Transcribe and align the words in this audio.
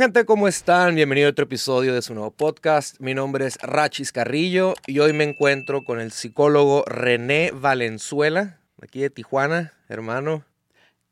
¿Qué 0.00 0.04
onda 0.04 0.20
gente? 0.20 0.26
¿Cómo 0.26 0.48
están? 0.48 0.94
Bienvenido 0.94 1.26
a 1.26 1.30
otro 1.32 1.44
episodio 1.44 1.92
de 1.92 2.00
su 2.00 2.14
nuevo 2.14 2.30
podcast. 2.30 2.98
Mi 3.00 3.12
nombre 3.12 3.44
es 3.44 3.58
Rachis 3.60 4.12
Carrillo 4.12 4.72
y 4.86 4.98
hoy 5.00 5.12
me 5.12 5.24
encuentro 5.24 5.84
con 5.84 6.00
el 6.00 6.10
psicólogo 6.10 6.84
René 6.86 7.50
Valenzuela, 7.52 8.60
aquí 8.80 9.00
de 9.00 9.10
Tijuana, 9.10 9.74
hermano. 9.90 10.42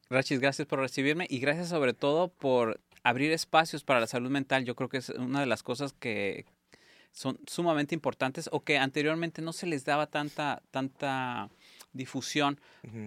Rachis, 0.09 0.41
gracias 0.41 0.67
por 0.67 0.79
recibirme 0.79 1.27
y 1.29 1.39
gracias 1.39 1.69
sobre 1.69 1.93
todo 1.93 2.29
por 2.29 2.81
abrir 3.03 3.31
espacios 3.31 3.85
para 3.85 4.01
la 4.01 4.07
salud 4.07 4.31
mental. 4.31 4.65
Yo 4.65 4.75
creo 4.75 4.89
que 4.89 4.97
es 4.97 5.11
una 5.11 5.41
de 5.41 5.47
las 5.47 5.63
cosas 5.63 5.93
que 5.93 6.47
son 7.13 7.39
sumamente 7.47 7.95
importantes 7.95 8.49
o 8.53 8.61
que 8.61 8.79
anteriormente 8.79 9.43
no 9.43 9.53
se 9.53 9.67
les 9.67 9.85
daba 9.85 10.07
tanta, 10.07 10.63
tanta 10.71 11.51
difusión, 11.99 12.59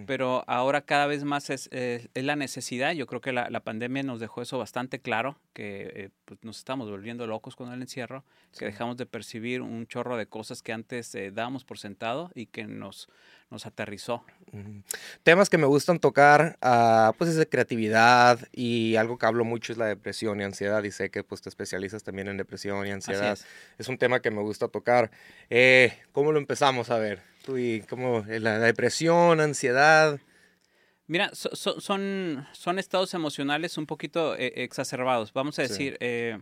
pero 0.06 0.44
ahora 0.46 0.82
cada 0.82 1.06
vez 1.06 1.24
más 1.24 1.50
es, 1.50 1.68
es, 1.72 2.08
la 2.14 2.36
necesidad. 2.36 2.92
Yo 2.92 3.06
creo 3.06 3.20
que 3.20 3.32
la, 3.32 3.50
la, 3.50 3.60
pandemia 3.60 4.04
nos 4.04 4.20
dejó 4.20 4.42
eso 4.42 4.58
bastante 4.58 5.00
claro, 5.00 5.38
que 5.52 5.92
eh, 5.94 6.10
pues 6.24 6.38
nos 6.44 6.58
estamos 6.58 6.88
volviendo 6.88 7.26
locos 7.26 7.56
con 7.56 7.72
el 7.72 7.82
encierro, 7.82 8.22
sí. 8.52 8.60
que 8.60 8.66
dejamos 8.66 8.96
de 8.96 9.06
percibir 9.06 9.62
un 9.62 9.86
chorro 9.86 10.16
de 10.16 10.26
cosas 10.26 10.62
que 10.62 10.72
antes 10.72 11.12
eh, 11.14 11.32
dábamos 11.32 11.64
por 11.64 11.78
sentado 11.78 12.30
y 12.34 12.46
que 12.46 12.64
nos, 12.64 13.08
nos 13.50 13.66
aterrizó. 13.66 14.24
Temas 15.22 15.48
que 15.48 15.58
me 15.58 15.66
gustan 15.66 15.98
tocar, 15.98 16.58
uh, 16.62 17.16
pues 17.16 17.30
es 17.30 17.36
de 17.36 17.48
creatividad 17.48 18.38
y 18.52 18.96
algo 18.96 19.18
que 19.18 19.26
hablo 19.26 19.44
mucho 19.44 19.72
es 19.72 19.78
la 19.78 19.86
depresión 19.86 20.40
y 20.40 20.44
ansiedad 20.44 20.82
y 20.84 20.90
sé 20.90 21.10
que 21.10 21.24
pues 21.24 21.42
te 21.42 21.48
especializas 21.48 22.02
también 22.02 22.28
en 22.28 22.36
depresión 22.36 22.86
y 22.86 22.90
ansiedad. 22.90 23.32
Es. 23.32 23.46
es. 23.78 23.88
un 23.88 23.98
tema 23.98 24.20
que 24.20 24.30
me 24.30 24.42
gusta 24.42 24.68
tocar. 24.68 25.10
Eh, 25.50 25.98
¿Cómo 26.12 26.32
lo 26.32 26.38
empezamos 26.38 26.90
a 26.90 26.98
ver? 26.98 27.31
Y 27.48 27.80
cómo 27.82 28.24
la 28.26 28.58
depresión, 28.58 29.40
ansiedad. 29.40 30.20
Mira, 31.06 31.30
so, 31.34 31.54
so, 31.54 31.80
son, 31.80 32.46
son 32.52 32.78
estados 32.78 33.12
emocionales 33.14 33.76
un 33.76 33.86
poquito 33.86 34.36
eh, 34.36 34.52
exacerbados. 34.56 35.32
Vamos 35.32 35.58
a 35.58 35.62
decir, 35.62 35.92
sí. 35.92 35.98
eh, 36.00 36.38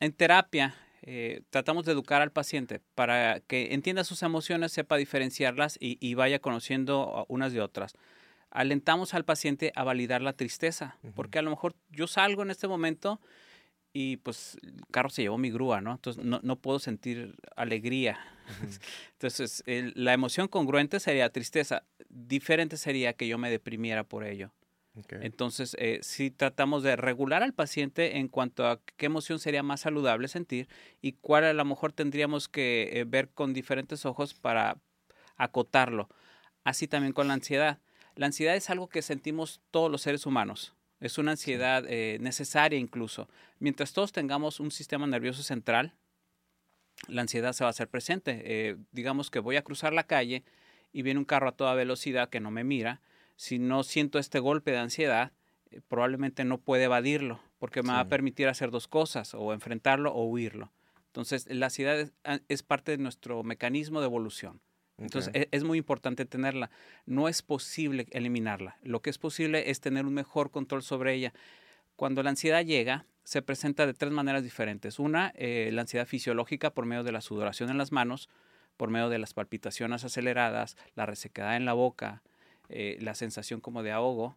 en 0.00 0.12
terapia 0.12 0.74
eh, 1.02 1.42
tratamos 1.50 1.84
de 1.84 1.92
educar 1.92 2.22
al 2.22 2.30
paciente 2.30 2.80
para 2.94 3.40
que 3.40 3.74
entienda 3.74 4.04
sus 4.04 4.22
emociones, 4.22 4.72
sepa 4.72 4.96
diferenciarlas 4.96 5.76
y, 5.80 5.98
y, 6.00 6.14
vaya 6.14 6.38
conociendo 6.38 7.26
unas 7.28 7.52
de 7.52 7.60
otras. 7.60 7.94
Alentamos 8.50 9.14
al 9.14 9.24
paciente 9.24 9.72
a 9.74 9.82
validar 9.82 10.22
la 10.22 10.34
tristeza, 10.34 10.96
uh 11.02 11.08
-huh. 11.08 11.12
porque 11.14 11.38
a 11.38 11.42
lo 11.42 11.50
mejor 11.50 11.74
yo 11.90 12.06
salgo 12.06 12.42
en 12.42 12.50
este 12.50 12.68
momento 12.68 13.20
y 13.92 14.18
pues 14.18 14.56
el 14.62 14.80
carro 14.90 15.10
se 15.10 15.22
llevó 15.22 15.38
mi 15.38 15.50
grúa, 15.50 15.80
¿no? 15.80 15.92
Entonces 15.92 16.24
no, 16.24 16.40
no 16.42 16.56
puedo 16.56 16.78
sentir 16.78 17.34
alegría. 17.56 18.18
Uh 18.60 18.64
-huh. 18.64 18.80
Entonces 19.12 19.62
el, 19.66 19.92
la 19.96 20.12
emoción 20.12 20.48
congruente 20.48 21.00
sería 21.00 21.30
tristeza, 21.30 21.84
diferente 22.08 22.76
sería 22.76 23.12
que 23.14 23.26
yo 23.28 23.38
me 23.38 23.50
deprimiera 23.50 24.04
por 24.04 24.24
ello. 24.24 24.52
Okay. 24.94 25.20
Entonces, 25.22 25.74
eh, 25.78 26.00
si 26.02 26.30
tratamos 26.30 26.82
de 26.82 26.96
regular 26.96 27.42
al 27.42 27.54
paciente 27.54 28.18
en 28.18 28.28
cuanto 28.28 28.66
a 28.66 28.78
qué 28.98 29.06
emoción 29.06 29.38
sería 29.38 29.62
más 29.62 29.80
saludable 29.80 30.28
sentir 30.28 30.68
y 31.00 31.12
cuál 31.12 31.44
a 31.44 31.54
lo 31.54 31.64
mejor 31.64 31.92
tendríamos 31.92 32.48
que 32.48 32.90
eh, 32.92 33.04
ver 33.04 33.30
con 33.30 33.54
diferentes 33.54 34.04
ojos 34.04 34.34
para 34.34 34.76
acotarlo. 35.36 36.10
Así 36.62 36.88
también 36.88 37.14
con 37.14 37.26
la 37.26 37.34
ansiedad. 37.34 37.78
La 38.16 38.26
ansiedad 38.26 38.54
es 38.54 38.68
algo 38.68 38.88
que 38.88 39.00
sentimos 39.00 39.62
todos 39.70 39.90
los 39.90 40.02
seres 40.02 40.26
humanos. 40.26 40.74
Es 41.00 41.16
una 41.16 41.32
ansiedad 41.32 41.84
eh, 41.88 42.18
necesaria 42.20 42.78
incluso. 42.78 43.28
Mientras 43.58 43.94
todos 43.94 44.12
tengamos 44.12 44.60
un 44.60 44.70
sistema 44.70 45.06
nervioso 45.06 45.42
central, 45.42 45.94
la 47.08 47.22
ansiedad 47.22 47.52
se 47.52 47.64
va 47.64 47.68
a 47.68 47.70
hacer 47.70 47.88
presente. 47.88 48.42
Eh, 48.44 48.76
digamos 48.92 49.30
que 49.30 49.40
voy 49.40 49.56
a 49.56 49.62
cruzar 49.62 49.92
la 49.92 50.04
calle 50.04 50.44
y 50.92 51.02
viene 51.02 51.18
un 51.18 51.24
carro 51.24 51.48
a 51.48 51.52
toda 51.52 51.74
velocidad 51.74 52.28
que 52.28 52.40
no 52.40 52.50
me 52.50 52.64
mira. 52.64 53.00
Si 53.36 53.58
no 53.58 53.82
siento 53.82 54.18
este 54.18 54.38
golpe 54.38 54.70
de 54.70 54.78
ansiedad, 54.78 55.32
eh, 55.70 55.80
probablemente 55.88 56.44
no 56.44 56.58
puede 56.58 56.84
evadirlo, 56.84 57.40
porque 57.58 57.82
me 57.82 57.88
sí. 57.88 57.94
va 57.94 58.00
a 58.00 58.08
permitir 58.08 58.48
hacer 58.48 58.70
dos 58.70 58.88
cosas, 58.88 59.34
o 59.34 59.52
enfrentarlo 59.52 60.12
o 60.14 60.26
huirlo. 60.26 60.70
Entonces, 61.06 61.46
la 61.50 61.66
ansiedad 61.66 61.98
es, 61.98 62.12
es 62.48 62.62
parte 62.62 62.92
de 62.92 62.98
nuestro 62.98 63.42
mecanismo 63.42 64.00
de 64.00 64.06
evolución. 64.06 64.60
Entonces, 64.98 65.30
okay. 65.30 65.42
es, 65.42 65.48
es, 65.50 65.64
muy 65.64 65.78
importante 65.78 66.24
tenerla. 66.24 66.70
No 67.06 67.28
es 67.28 67.42
posible 67.42 68.06
eliminarla. 68.10 68.78
Lo 68.82 69.02
que 69.02 69.10
es 69.10 69.18
posible 69.18 69.70
es 69.70 69.80
tener 69.80 70.06
un 70.06 70.14
mejor 70.14 70.50
control 70.50 70.82
sobre 70.82 71.14
ella. 71.14 71.34
Cuando 71.96 72.22
la 72.22 72.30
ansiedad 72.30 72.64
llega, 72.64 73.04
se 73.24 73.42
presenta 73.42 73.86
de 73.86 73.94
tres 73.94 74.12
maneras 74.12 74.42
diferentes. 74.42 74.98
Una, 74.98 75.32
eh, 75.36 75.70
la 75.72 75.82
ansiedad 75.82 76.06
fisiológica 76.06 76.70
por 76.70 76.86
medio 76.86 77.04
de 77.04 77.12
la 77.12 77.20
sudoración 77.20 77.70
en 77.70 77.78
las 77.78 77.92
manos, 77.92 78.28
por 78.76 78.90
medio 78.90 79.08
de 79.08 79.18
las 79.18 79.34
palpitaciones 79.34 80.04
aceleradas, 80.04 80.76
la 80.94 81.06
resequedad 81.06 81.56
en 81.56 81.64
la 81.64 81.72
boca, 81.72 82.22
eh, 82.68 82.96
la 83.00 83.14
sensación 83.14 83.60
como 83.60 83.82
de 83.82 83.92
ahogo, 83.92 84.36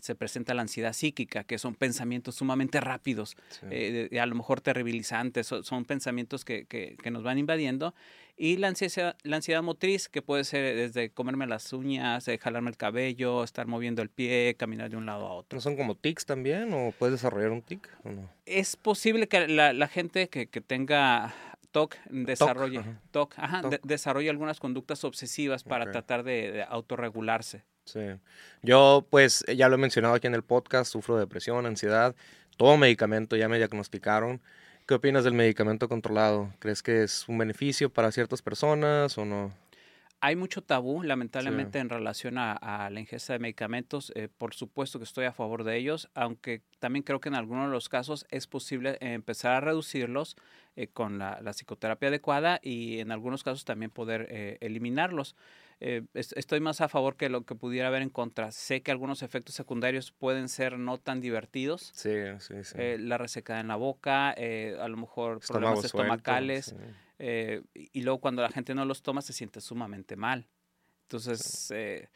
se 0.00 0.14
presenta 0.14 0.54
la 0.54 0.62
ansiedad 0.62 0.92
psíquica, 0.92 1.44
que 1.44 1.58
son 1.58 1.74
pensamientos 1.74 2.34
sumamente 2.36 2.80
rápidos, 2.80 3.36
sí. 3.48 3.66
eh, 3.70 4.20
a 4.20 4.26
lo 4.26 4.34
mejor 4.34 4.60
terribilizantes, 4.60 5.46
son, 5.46 5.64
son 5.64 5.84
pensamientos 5.84 6.44
que, 6.44 6.66
que, 6.66 6.96
que, 7.02 7.10
nos 7.10 7.22
van 7.22 7.38
invadiendo, 7.38 7.94
y 8.36 8.56
la 8.56 8.68
ansiedad, 8.68 9.16
la 9.22 9.36
ansiedad 9.36 9.62
motriz, 9.62 10.08
que 10.08 10.20
puede 10.20 10.44
ser 10.44 10.76
desde 10.76 11.10
comerme 11.10 11.46
las 11.46 11.72
uñas, 11.72 12.26
eh, 12.28 12.38
jalarme 12.38 12.70
el 12.70 12.76
cabello, 12.76 13.44
estar 13.44 13.66
moviendo 13.66 14.02
el 14.02 14.10
pie, 14.10 14.56
caminar 14.58 14.90
de 14.90 14.96
un 14.96 15.06
lado 15.06 15.26
a 15.26 15.32
otro. 15.32 15.56
¿No 15.56 15.60
son 15.60 15.76
como 15.76 15.94
tics 15.94 16.26
también 16.26 16.72
o 16.72 16.92
puedes 16.98 17.14
desarrollar 17.14 17.52
un 17.52 17.62
tic 17.62 17.88
o 18.02 18.10
no? 18.10 18.28
Es 18.44 18.76
posible 18.76 19.28
que 19.28 19.46
la, 19.46 19.72
la 19.72 19.86
gente 19.86 20.28
que, 20.28 20.48
que 20.48 20.60
tenga 20.60 21.32
TOC 21.70 21.96
desarrolle, 22.10 22.82
TOC, 23.10 23.34
ajá, 23.36 23.62
TOC. 23.62 23.70
De, 23.70 23.80
desarrolle 23.82 24.30
algunas 24.30 24.60
conductas 24.60 25.04
obsesivas 25.04 25.64
para 25.64 25.84
okay. 25.84 25.92
tratar 25.92 26.22
de, 26.24 26.52
de 26.52 26.62
autorregularse. 26.62 27.64
Sí. 27.84 28.00
Yo, 28.62 29.06
pues, 29.10 29.44
ya 29.54 29.68
lo 29.68 29.74
he 29.74 29.78
mencionado 29.78 30.14
aquí 30.14 30.26
en 30.26 30.34
el 30.34 30.42
podcast, 30.42 30.90
sufro 30.90 31.16
de 31.16 31.20
depresión, 31.20 31.66
ansiedad, 31.66 32.14
todo 32.56 32.76
medicamento, 32.76 33.36
ya 33.36 33.48
me 33.48 33.58
diagnosticaron. 33.58 34.40
¿Qué 34.86 34.94
opinas 34.94 35.24
del 35.24 35.34
medicamento 35.34 35.88
controlado? 35.88 36.52
¿Crees 36.58 36.82
que 36.82 37.02
es 37.02 37.26
un 37.28 37.38
beneficio 37.38 37.90
para 37.90 38.12
ciertas 38.12 38.42
personas 38.42 39.16
o 39.16 39.24
no? 39.24 39.52
Hay 40.20 40.36
mucho 40.36 40.62
tabú, 40.62 41.02
lamentablemente, 41.02 41.78
sí. 41.78 41.82
en 41.82 41.90
relación 41.90 42.38
a, 42.38 42.52
a, 42.52 42.88
la 42.88 43.00
ingesta 43.00 43.34
de 43.34 43.38
medicamentos. 43.38 44.10
Eh, 44.14 44.28
por 44.28 44.54
supuesto 44.54 44.98
que 44.98 45.04
estoy 45.04 45.26
a 45.26 45.32
favor 45.32 45.64
de 45.64 45.76
ellos, 45.76 46.08
aunque 46.14 46.62
también 46.78 47.02
creo 47.02 47.20
que 47.20 47.28
en 47.28 47.34
algunos 47.34 47.66
de 47.66 47.72
los 47.72 47.90
casos 47.90 48.26
es 48.30 48.46
posible 48.46 48.96
empezar 49.00 49.52
a 49.52 49.60
reducirlos 49.60 50.36
eh, 50.76 50.88
con 50.88 51.18
la, 51.18 51.40
la, 51.42 51.52
psicoterapia 51.52 52.08
adecuada 52.08 52.58
y 52.62 53.00
en 53.00 53.12
algunos 53.12 53.44
casos 53.44 53.64
también 53.64 53.90
poder 53.90 54.26
eh, 54.30 54.56
eliminarlos. 54.60 55.36
Eh, 55.80 56.02
estoy 56.14 56.60
más 56.60 56.80
a 56.80 56.88
favor 56.88 57.16
que 57.16 57.28
lo 57.28 57.44
que 57.44 57.54
pudiera 57.54 57.88
haber 57.88 58.02
en 58.02 58.10
contra. 58.10 58.52
Sé 58.52 58.82
que 58.82 58.90
algunos 58.90 59.22
efectos 59.22 59.54
secundarios 59.54 60.12
pueden 60.12 60.48
ser 60.48 60.78
no 60.78 60.98
tan 60.98 61.20
divertidos. 61.20 61.90
Sí, 61.94 62.14
sí, 62.38 62.54
sí. 62.64 62.74
Eh, 62.78 62.96
la 62.98 63.18
resecada 63.18 63.60
en 63.60 63.68
la 63.68 63.76
boca, 63.76 64.34
eh, 64.36 64.76
a 64.80 64.88
lo 64.88 64.96
mejor 64.96 65.38
Estómago 65.42 65.60
problemas 65.60 65.84
estomacales. 65.84 66.64
Suelto, 66.66 66.86
sí. 67.18 67.88
Y 67.92 68.02
luego 68.02 68.20
cuando 68.20 68.42
la 68.42 68.50
gente 68.50 68.74
no 68.74 68.84
los 68.84 69.02
toma 69.02 69.22
se 69.22 69.32
siente 69.32 69.60
sumamente 69.60 70.16
mal. 70.16 70.46
Entonces... 71.02 71.40
Sí. 71.40 71.74
Eh, 71.76 72.08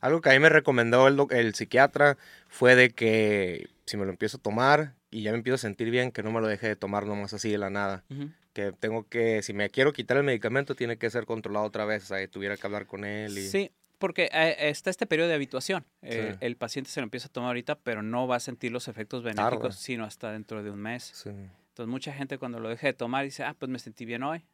Algo 0.00 0.20
que 0.20 0.30
a 0.30 0.32
mí 0.32 0.38
me 0.38 0.48
recomendó 0.48 1.08
el, 1.08 1.18
el 1.30 1.54
psiquiatra 1.54 2.16
fue 2.48 2.76
de 2.76 2.90
que 2.90 3.68
si 3.86 3.96
me 3.96 4.04
lo 4.04 4.10
empiezo 4.10 4.36
a 4.36 4.40
tomar 4.40 4.94
y 5.10 5.22
ya 5.22 5.32
me 5.32 5.38
empiezo 5.38 5.56
a 5.56 5.58
sentir 5.58 5.90
bien, 5.90 6.12
que 6.12 6.22
no 6.22 6.30
me 6.30 6.40
lo 6.40 6.46
deje 6.46 6.68
de 6.68 6.76
tomar 6.76 7.06
nomás 7.06 7.32
así 7.32 7.50
de 7.50 7.58
la 7.58 7.70
nada. 7.70 8.04
Uh 8.10 8.14
-huh 8.14 8.32
que 8.58 8.72
tengo 8.72 9.08
que, 9.08 9.40
si 9.42 9.52
me 9.52 9.70
quiero 9.70 9.92
quitar 9.92 10.16
el 10.16 10.24
medicamento, 10.24 10.74
tiene 10.74 10.98
que 10.98 11.08
ser 11.10 11.26
controlado 11.26 11.64
otra 11.64 11.84
vez, 11.84 12.02
o 12.02 12.06
sea, 12.06 12.26
tuviera 12.28 12.56
que 12.56 12.66
hablar 12.66 12.86
con 12.86 13.04
él. 13.04 13.38
Y... 13.38 13.42
Sí, 13.42 13.70
porque 13.98 14.28
eh, 14.32 14.56
está 14.68 14.90
este 14.90 15.06
periodo 15.06 15.28
de 15.28 15.34
habituación. 15.34 15.84
Sí. 16.02 16.08
Eh, 16.10 16.36
el 16.40 16.56
paciente 16.56 16.90
se 16.90 16.98
lo 17.00 17.04
empieza 17.04 17.28
a 17.28 17.30
tomar 17.30 17.50
ahorita, 17.50 17.78
pero 17.78 18.02
no 18.02 18.26
va 18.26 18.34
a 18.34 18.40
sentir 18.40 18.72
los 18.72 18.88
efectos 18.88 19.22
benéficos, 19.22 19.76
sino 19.76 20.04
hasta 20.04 20.32
dentro 20.32 20.64
de 20.64 20.72
un 20.72 20.80
mes. 20.80 21.04
Sí. 21.04 21.28
Entonces, 21.28 21.88
mucha 21.88 22.12
gente 22.12 22.36
cuando 22.38 22.58
lo 22.58 22.68
deja 22.68 22.88
de 22.88 22.94
tomar 22.94 23.24
dice, 23.24 23.44
ah, 23.44 23.54
pues 23.56 23.70
me 23.70 23.78
sentí 23.78 24.04
bien 24.04 24.24
hoy, 24.24 24.44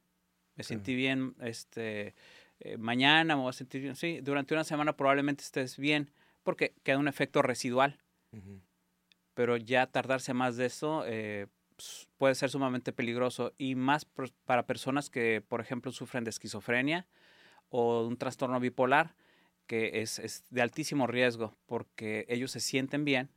me 0.56 0.64
sí. 0.64 0.75
sentí 0.75 0.94
bien 0.94 1.34
este, 1.40 2.14
eh, 2.61 2.76
mañana, 2.76 3.37
me 3.37 3.40
voy 3.40 3.50
a 3.50 3.55
sentir 3.55 3.81
bien. 3.81 3.96
Sí, 3.96 4.20
durante 4.20 4.52
una 4.52 4.64
semana 4.64 4.99
probablemente 4.99 5.43
estés 5.43 5.78
bien, 5.78 6.11
porque 6.43 6.75
queda 6.82 6.99
un 6.99 7.08
efecto 7.08 7.40
residual. 7.40 7.99
Uh 8.32 8.37
-huh. 8.37 8.61
Pero 9.32 9.56
ya 9.56 9.87
tardarse 9.87 10.34
más 10.34 10.58
de 10.58 10.67
eso, 10.67 11.05
eh, 11.06 11.46
pues, 11.75 12.08
puede 12.25 12.37
ser 12.37 12.49
sumamente 12.49 12.94
peligroso 12.94 13.53
y 13.59 13.75
más 13.75 14.06
para 14.47 14.65
personas 14.65 15.11
que, 15.11 15.43
por 15.47 15.61
ejemplo, 15.61 15.93
sufren 15.93 16.25
de 16.25 16.31
esquizofrenia 16.31 17.06
o 17.69 18.06
un 18.06 18.17
trastorno 18.17 18.59
bipolar, 18.61 19.15
que 19.67 20.00
es, 20.00 20.19
es 20.19 20.43
de 20.49 20.62
altísimo 20.62 21.06
riesgo 21.06 21.55
porque 21.67 22.25
ellos 22.31 22.50
se 22.50 22.61
sienten 22.61 23.05
bien, 23.05 23.29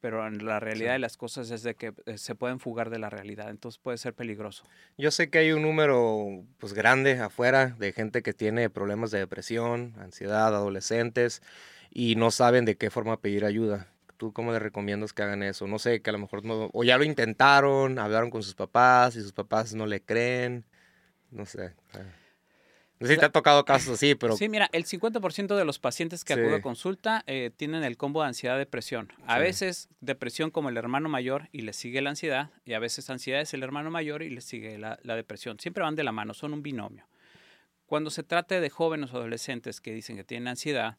pero 0.00 0.26
en 0.26 0.44
la 0.44 0.58
realidad 0.58 0.90
sí. 0.90 0.94
de 0.94 0.98
las 0.98 1.16
cosas 1.16 1.52
es 1.52 1.62
de 1.62 1.76
que 1.76 1.92
eh, 2.06 2.18
se 2.18 2.34
pueden 2.34 2.58
fugar 2.58 2.90
de 2.90 2.98
la 2.98 3.10
realidad, 3.10 3.48
entonces 3.48 3.78
puede 3.78 3.96
ser 3.96 4.12
peligroso. 4.12 4.64
Yo 4.98 5.12
sé 5.12 5.30
que 5.30 5.38
hay 5.38 5.52
un 5.52 5.62
número 5.62 6.42
pues 6.58 6.72
grande 6.72 7.12
afuera 7.20 7.76
de 7.78 7.92
gente 7.92 8.24
que 8.24 8.32
tiene 8.32 8.70
problemas 8.70 9.12
de 9.12 9.20
depresión, 9.20 9.94
ansiedad, 10.00 10.48
adolescentes 10.48 11.42
y 11.92 12.16
no 12.16 12.32
saben 12.32 12.64
de 12.64 12.76
qué 12.76 12.90
forma 12.90 13.20
pedir 13.20 13.44
ayuda. 13.44 13.86
¿Tú 14.20 14.34
cómo 14.34 14.52
le 14.52 14.58
recomiendas 14.58 15.14
que 15.14 15.22
hagan 15.22 15.42
eso? 15.42 15.66
No 15.66 15.78
sé, 15.78 16.02
que 16.02 16.10
a 16.10 16.12
lo 16.12 16.18
mejor 16.18 16.44
no, 16.44 16.68
o 16.74 16.84
ya 16.84 16.98
lo 16.98 17.04
intentaron, 17.04 17.98
hablaron 17.98 18.28
con 18.28 18.42
sus 18.42 18.54
papás 18.54 19.16
y 19.16 19.22
sus 19.22 19.32
papás 19.32 19.72
no 19.72 19.86
le 19.86 20.02
creen, 20.02 20.66
no 21.30 21.46
sé. 21.46 21.72
Sí, 23.00 23.16
te 23.16 23.24
ha 23.24 23.30
tocado 23.30 23.64
casos 23.64 23.94
así, 23.94 24.14
pero... 24.14 24.36
Sí, 24.36 24.50
mira, 24.50 24.68
el 24.72 24.84
50% 24.84 25.56
de 25.56 25.64
los 25.64 25.78
pacientes 25.78 26.22
que 26.22 26.34
acuden 26.34 26.52
a 26.52 26.60
consulta 26.60 27.24
eh, 27.26 27.50
tienen 27.56 27.82
el 27.82 27.96
combo 27.96 28.20
de 28.20 28.28
ansiedad-depresión. 28.28 29.10
A 29.26 29.38
veces 29.38 29.88
depresión 30.02 30.50
como 30.50 30.68
el 30.68 30.76
hermano 30.76 31.08
mayor 31.08 31.48
y 31.50 31.62
le 31.62 31.72
sigue 31.72 32.02
la 32.02 32.10
ansiedad, 32.10 32.50
y 32.66 32.74
a 32.74 32.78
veces 32.78 33.08
ansiedad 33.08 33.40
es 33.40 33.54
el 33.54 33.62
hermano 33.62 33.90
mayor 33.90 34.22
y 34.22 34.28
le 34.28 34.42
sigue 34.42 34.76
la, 34.76 34.98
la 35.02 35.16
depresión. 35.16 35.58
Siempre 35.60 35.82
van 35.82 35.96
de 35.96 36.04
la 36.04 36.12
mano, 36.12 36.34
son 36.34 36.52
un 36.52 36.62
binomio. 36.62 37.06
Cuando 37.86 38.10
se 38.10 38.22
trata 38.22 38.60
de 38.60 38.68
jóvenes 38.68 39.14
o 39.14 39.16
adolescentes 39.16 39.80
que 39.80 39.94
dicen 39.94 40.16
que 40.16 40.24
tienen 40.24 40.48
ansiedad, 40.48 40.98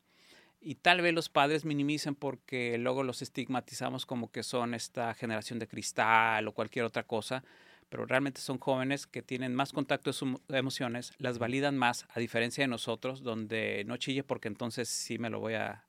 y 0.62 0.76
tal 0.76 1.02
vez 1.02 1.14
los 1.14 1.28
padres 1.28 1.66
minimicen 1.66 2.16
porque 2.16 2.78
luego 2.78 3.04
los 3.04 3.22
estigmatizamos 3.22 4.06
como 4.06 4.32
que 4.32 4.44
son 4.44 4.74
esta 4.74 5.14
generación 5.16 5.58
de 5.60 5.68
cristal 5.68 6.48
o 6.48 6.54
cualquier 6.54 6.86
otra 6.86 7.04
cosa, 7.04 7.44
pero 7.90 8.06
realmente 8.06 8.40
son 8.40 8.60
jóvenes 8.60 9.08
que 9.08 9.22
tienen 9.22 9.56
más 9.56 9.74
contacto 9.74 10.12
de 10.48 10.58
emociones, 10.58 11.14
las 11.18 11.40
validan 11.40 11.78
más, 11.78 12.06
a 12.14 12.20
diferencia 12.20 12.64
de 12.64 12.68
nosotros, 12.68 13.24
donde 13.24 13.84
no 13.86 13.98
chille 13.98 14.24
porque 14.24 14.48
entonces 14.48 14.88
sí 14.88 15.18
me 15.18 15.30
lo 15.30 15.40
voy 15.40 15.56
a, 15.56 15.84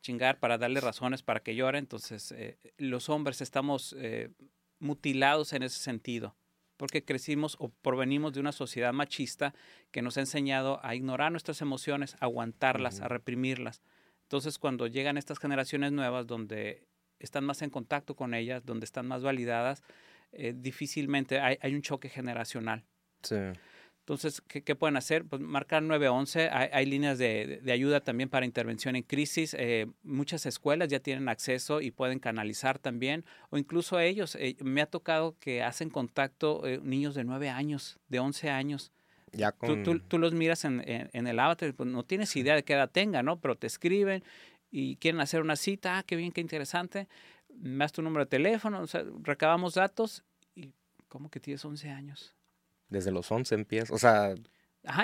chingar 0.00 0.38
para 0.38 0.58
darle 0.58 0.80
razones 0.80 1.22
para 1.22 1.40
que 1.40 1.54
llore. 1.54 1.78
Entonces, 1.78 2.32
eh, 2.32 2.58
los 2.78 3.08
hombres 3.08 3.40
estamos 3.40 3.94
eh, 3.98 4.30
mutilados 4.78 5.52
en 5.52 5.62
ese 5.62 5.78
sentido, 5.78 6.34
porque 6.82 7.04
crecimos 7.04 7.54
o 7.60 7.68
provenimos 7.68 8.32
de 8.32 8.40
una 8.40 8.50
sociedad 8.50 8.92
machista 8.92 9.54
que 9.92 10.02
nos 10.02 10.16
ha 10.16 10.20
enseñado 10.20 10.84
a 10.84 10.96
ignorar 10.96 11.30
nuestras 11.30 11.60
emociones, 11.60 12.16
a 12.18 12.24
aguantarlas, 12.24 13.00
a 13.00 13.06
reprimirlas. 13.06 13.84
Entonces, 14.24 14.58
cuando 14.58 14.88
llegan 14.88 15.16
estas 15.16 15.38
generaciones 15.38 15.92
nuevas 15.92 16.26
donde 16.26 16.88
están 17.20 17.44
más 17.44 17.62
en 17.62 17.70
contacto 17.70 18.16
con 18.16 18.34
ellas, 18.34 18.66
donde 18.66 18.84
están 18.84 19.06
más 19.06 19.22
validadas, 19.22 19.84
eh, 20.32 20.54
difícilmente 20.56 21.38
hay, 21.38 21.72
un 21.72 21.82
choque 21.82 22.08
generacional. 22.08 22.84
Sí. 23.22 23.36
Entonces, 24.02 24.42
¿qué, 24.42 24.74
pueden 24.74 24.96
hacer? 24.96 25.24
Pues 25.24 25.40
marcar 25.40 25.82
911. 25.82 26.48
Hay, 26.50 26.68
hay 26.72 26.86
líneas 26.86 27.18
de, 27.18 27.60
de, 27.62 27.72
ayuda 27.72 28.00
también 28.00 28.28
para 28.28 28.44
intervención 28.44 28.96
en 28.96 29.04
crisis. 29.04 29.54
Eh, 29.58 29.86
muchas 30.02 30.44
escuelas 30.44 30.88
ya 30.88 31.00
tienen 31.00 31.28
acceso 31.28 31.80
y 31.80 31.92
pueden 31.92 32.18
canalizar 32.18 32.78
también. 32.78 33.24
O 33.50 33.58
incluso 33.58 34.00
ellos. 34.00 34.36
Eh, 34.40 34.56
me 34.60 34.82
ha 34.82 34.86
tocado 34.86 35.36
que 35.38 35.62
hacen 35.62 35.88
contacto 35.88 36.62
niños 36.82 37.14
de 37.14 37.24
9 37.24 37.48
años, 37.48 37.98
de 38.08 38.18
11 38.18 38.50
años. 38.50 38.92
Ya 39.32 39.52
tú, 39.52 39.82
tú, 39.82 40.00
tú, 40.00 40.18
los 40.18 40.34
miras 40.34 40.64
en, 40.64 40.82
en, 40.86 41.26
el 41.26 41.38
avatar, 41.38 41.72
pues 41.72 41.88
no 41.88 42.04
tienes 42.04 42.36
idea 42.36 42.54
de 42.54 42.64
qué 42.64 42.74
edad 42.74 42.90
tenga, 42.90 43.22
¿no? 43.22 43.40
Pero 43.40 43.56
te 43.56 43.66
escriben 43.66 44.22
y 44.70 44.96
quieren 44.96 45.20
hacer 45.20 45.40
una 45.40 45.56
cita. 45.56 45.96
Ah, 45.96 46.02
qué 46.02 46.16
bien, 46.16 46.32
qué 46.32 46.42
interesante 46.42 47.08
me 47.60 47.84
das 47.84 47.92
tu 47.92 48.02
número 48.02 48.24
de 48.24 48.30
teléfono, 48.30 48.80
o 48.80 48.86
sea, 48.86 49.04
recabamos 49.22 49.74
datos 49.74 50.24
y 50.54 50.72
¿cómo 51.08 51.30
que 51.30 51.40
tienes 51.40 51.64
11 51.64 51.90
años? 51.90 52.34
Desde 52.92 53.10
los 53.10 53.30
11 53.30 53.54
empieza, 53.54 53.94
o 53.94 53.98
sea, 53.98 54.34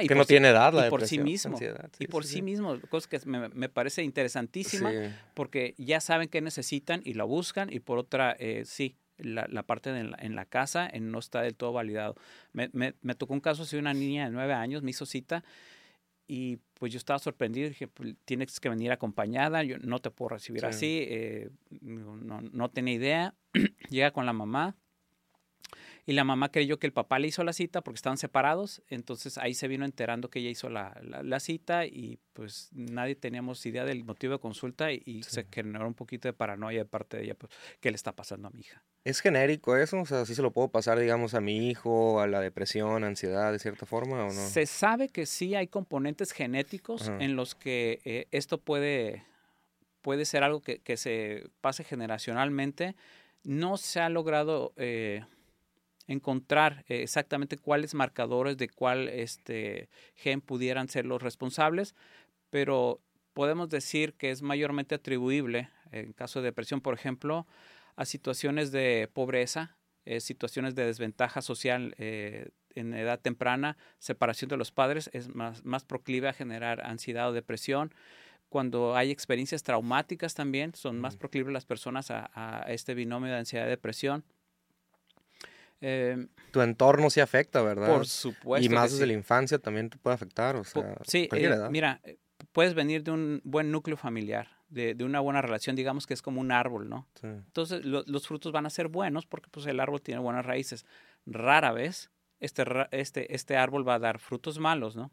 que 0.07 0.15
no 0.15 0.25
tiene 0.25 0.49
edad 0.49 0.73
la 0.73 0.87
y 0.87 0.91
por 0.91 1.07
sí 1.07 1.19
mismo 1.19 1.59
y 1.99 2.07
por 2.07 2.25
sí, 2.25 2.43
mismo 2.43 2.81
cosa 2.89 3.09
que 3.09 3.21
me, 3.27 3.49
me 3.49 3.69
parece 3.69 4.03
interesantísima 4.03 4.93
porque 5.35 5.75
ya 5.79 6.01
saben 6.01 6.29
qué 6.29 6.41
necesitan 6.41 7.01
y 7.05 7.15
lo 7.15 7.27
buscan 7.27 7.73
y 7.73 7.81
por 7.81 7.99
otra 7.99 8.37
eh, 8.39 8.65
sí 8.65 8.97
la, 9.19 9.47
la 9.49 9.65
parte 9.65 9.93
de 9.93 10.01
en, 10.01 10.35
la, 10.37 10.45
casa 10.45 10.89
en 10.93 11.11
no 11.11 11.19
está 11.19 11.43
del 11.43 11.57
todo 11.57 11.73
validado. 11.73 12.15
Me, 12.53 12.71
me, 12.73 12.95
me 13.03 13.15
tocó 13.15 13.35
un 13.35 13.41
caso 13.41 13.65
de 13.65 13.79
una 13.79 13.93
niña 13.93 14.27
de 14.27 14.31
nueve 14.31 14.53
años 14.53 14.83
me 14.83 14.91
hizo 14.91 15.07
cita 15.07 15.45
y 16.29 16.59
pues 16.75 16.93
yo 16.93 16.99
estaba 16.99 17.19
sorprendido, 17.19 17.69
dije, 17.69 17.89
pues, 17.89 18.15
tienes 18.27 18.61
que 18.61 18.69
venir 18.69 18.93
acompañada, 18.93 19.63
yo 19.65 19.79
no 19.79 19.99
te 19.99 20.11
puedo 20.11 20.29
recibir 20.29 20.67
así, 20.67 21.05
eh, 21.09 21.49
no, 21.81 22.43
no 22.43 22.71
tenía 22.71 22.95
idea. 22.95 23.35
Llega 23.89 24.11
con 24.11 24.27
la 24.27 24.35
mamá, 24.35 24.77
y 26.07 26.13
la 26.13 26.25
mamá 26.25 26.51
creyó 26.51 26.79
que 26.79 26.87
el 26.87 26.93
papá 26.93 27.19
le 27.19 27.29
hizo 27.29 27.45
la 27.45 27.53
cita 27.53 27.83
porque 27.83 27.97
estaban 27.97 28.17
separados, 28.17 28.83
entonces 28.89 29.37
ahí 29.37 29.53
se 29.53 29.69
vino 29.69 29.85
enterando 29.85 30.31
que 30.31 30.39
ella 30.39 30.49
hizo 30.49 30.71
la, 30.71 30.99
la, 31.03 31.39
cita 31.41 31.85
y 31.85 32.19
pues 32.33 32.71
nadie 32.73 33.15
teníamos 33.15 33.65
idea 33.67 33.85
del 33.85 34.05
motivo 34.05 34.33
de 34.33 34.39
consulta 34.39 34.91
y, 34.91 35.23
se 35.23 35.47
generó 35.53 35.87
un 35.87 35.95
poquito 35.95 36.27
de 36.27 36.33
paranoia 36.33 36.79
de 36.79 36.85
parte 36.85 37.19
de 37.19 37.25
ella, 37.25 37.35
pues, 37.35 37.53
¿qué 37.81 37.91
le 37.91 37.97
está 37.97 38.13
pasando 38.13 38.49
a 38.49 38.51
mi 38.51 38.61
hija? 38.61 38.83
¿Es 39.05 39.21
genérico 39.21 39.77
eso? 39.77 40.01
O 40.01 40.07
sea, 40.07 40.25
¿sí 40.25 40.35
se 40.35 40.43
lo 40.43 40.51
puedo 40.51 40.69
pasar, 40.69 40.99
digamos, 40.99 41.35
a 41.35 41.41
mi 41.41 41.69
hijo, 41.69 42.21
a 42.21 42.27
la 42.27 42.41
depresión, 42.41 43.05
ansiedad, 43.05 43.53
de 43.53 43.59
cierta 43.59 43.85
forma 43.85 44.25
o 44.25 44.33
no? 44.33 44.49
Se 44.49 44.65
sabe 44.65 45.09
que 45.11 45.27
sí 45.27 45.55
hay 45.55 45.67
componentes 45.67 46.33
genéticos 46.33 47.09
en 47.19 47.37
los 47.37 47.55
que 47.55 48.01
eh, 48.05 48.29
esto 48.31 48.59
puede, 48.59 49.25
puede 50.01 50.25
ser 50.25 50.43
algo 50.43 50.61
que, 50.61 50.79
que, 50.79 50.97
se 50.97 51.51
pase 51.61 51.85
generacionalmente. 51.85 52.97
No 53.45 53.77
se 53.77 54.01
ha 54.01 54.09
logrado... 54.09 54.73
Eh, 54.77 55.23
encontrar 56.09 56.85
eh, 56.89 57.03
exactamente 57.03 57.57
cuáles 57.57 57.95
marcadores 57.95 58.57
de 58.57 58.69
cuál 58.69 59.09
este 59.09 59.89
gen 60.17 60.41
pudieran 60.41 60.89
ser 60.89 61.07
los 61.07 61.23
responsables, 61.23 61.95
pero 62.51 63.01
podemos 63.35 63.69
decir 63.69 64.15
que 64.15 64.31
es 64.31 64.43
mayormente 64.43 64.97
atribuible, 64.97 65.71
en 65.93 66.13
caso 66.13 66.41
de 66.41 66.47
depresión, 66.47 66.81
por 66.81 66.95
ejemplo, 66.95 67.47
a 67.95 68.05
situaciones 68.05 68.73
de 68.73 69.09
pobreza, 69.13 69.77
eh, 70.05 70.21
situaciones 70.21 70.75
de 70.75 70.87
desventaja 70.87 71.43
social 71.43 71.95
eh, 71.99 72.49
en 72.75 72.95
edad 72.95 73.21
temprana, 73.21 73.77
separación 73.99 74.49
de 74.49 74.57
los 74.57 74.73
padres, 74.73 75.11
es 75.13 75.35
más, 75.35 75.65
más 75.65 75.85
proclive 75.85 76.29
a 76.29 76.33
generar 76.33 76.81
ansiedad 76.81 77.29
o 77.29 77.33
depresión. 77.33 77.93
Cuando 78.49 78.97
hay 78.97 79.11
experiencias 79.11 79.63
traumáticas 79.63 80.35
también, 80.35 80.75
son 80.75 80.99
más 80.99 81.17
proclives 81.17 81.53
las 81.53 81.67
personas 81.67 82.11
a, 82.11 82.31
a 82.33 82.73
este 82.73 82.95
binomio 82.95 83.31
de 83.31 83.39
ansiedad 83.39 83.67
y 83.67 83.71
depresión. 83.71 84.25
Em, 85.81 86.29
tu 86.51 86.61
entorno 86.61 87.11
sí 87.11 87.21
afecta, 87.21 87.63
¿verdad? 87.63 87.89
Por 87.89 88.07
supuesto. 88.07 88.65
Y 88.65 88.69
más 88.69 88.93
desde 88.93 89.07
la 89.07 89.13
infancia 89.13 89.59
también 89.59 89.91
te 89.91 89.99
puede 89.99 90.15
afectar, 90.15 90.57
o 90.57 90.65
sea, 90.65 90.97
sí, 91.07 91.29
eh, 91.33 91.69
mira, 91.71 92.01
eh, 92.03 92.19
puedes 92.53 92.75
venir 92.75 93.05
de 93.05 93.13
un 93.13 93.41
buen 93.45 93.71
núcleo 93.71 93.97
familiar, 93.97 94.49
de, 94.69 94.95
de, 94.95 95.05
una 95.05 95.21
buena 95.21 95.41
relación, 95.41 95.77
digamos 95.77 96.07
que 96.07 96.15
es 96.15 96.23
como 96.23 96.41
un 96.41 96.51
árbol, 96.51 96.89
¿no? 96.89 97.09
Entonces 97.23 97.85
los 97.85 98.27
frutos 98.27 98.53
van 98.53 98.67
a 98.67 98.71
ser 98.71 98.89
buenos 98.89 99.27
porque 99.27 99.49
pues 99.51 99.67
el 99.67 99.81
árbol 99.81 100.03
tiene 100.03 100.21
buenas 100.21 100.45
raíces. 100.45 100.85
Rara 101.27 101.73
vez 101.73 102.11
este, 102.41 102.65
este, 102.93 103.35
este 103.35 103.57
árbol 103.57 103.87
va 103.87 103.95
a 103.95 103.99
dar 103.99 104.19
frutos 104.19 104.59
malos, 104.59 104.97
¿no? 104.97 105.11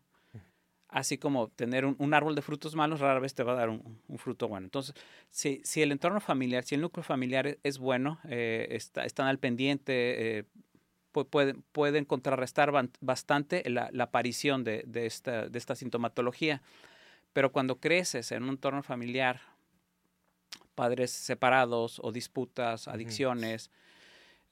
Así 0.95 1.17
como 1.17 1.49
tener 1.49 1.85
un, 1.85 2.13
árbol 2.13 2.35
de 2.35 2.41
frutos 2.41 2.73
malos 2.73 3.01
rara 3.01 3.19
vez 3.19 3.35
te 3.35 3.43
va 3.43 3.51
a 3.51 3.55
dar 3.55 3.69
un, 3.69 3.99
fruto 4.17 4.47
bueno. 4.47 4.65
Entonces, 4.65 4.95
si, 5.29 5.59
si, 5.65 5.81
el 5.81 5.91
entorno 5.91 6.21
familiar, 6.21 6.63
si 6.63 6.75
el 6.75 6.81
núcleo 6.81 7.03
familiar 7.03 7.45
e, 7.47 7.59
es, 7.63 7.79
bueno, 7.79 8.17
eh, 8.29 8.67
está, 8.71 9.03
están 9.03 9.27
al 9.27 9.37
pendiente, 9.37 10.37
eh, 10.39 10.43
pueden, 11.11 11.63
pueden 11.73 12.05
contrarrestar 12.05 12.71
bastante 13.01 13.69
la, 13.69 13.91
aparición 13.99 14.63
de, 14.63 14.85
de, 14.87 15.05
esta, 15.05 15.49
de 15.49 15.59
esta 15.59 15.75
sintomatología. 15.75 16.61
Pero 17.33 17.51
cuando 17.51 17.81
creces 17.81 18.31
en 18.31 18.43
un 18.43 18.51
entorno 18.51 18.81
familiar, 18.81 19.41
padres 20.75 21.11
separados 21.11 21.99
o 22.01 22.13
disputas, 22.13 22.87
adicciones, 22.87 23.69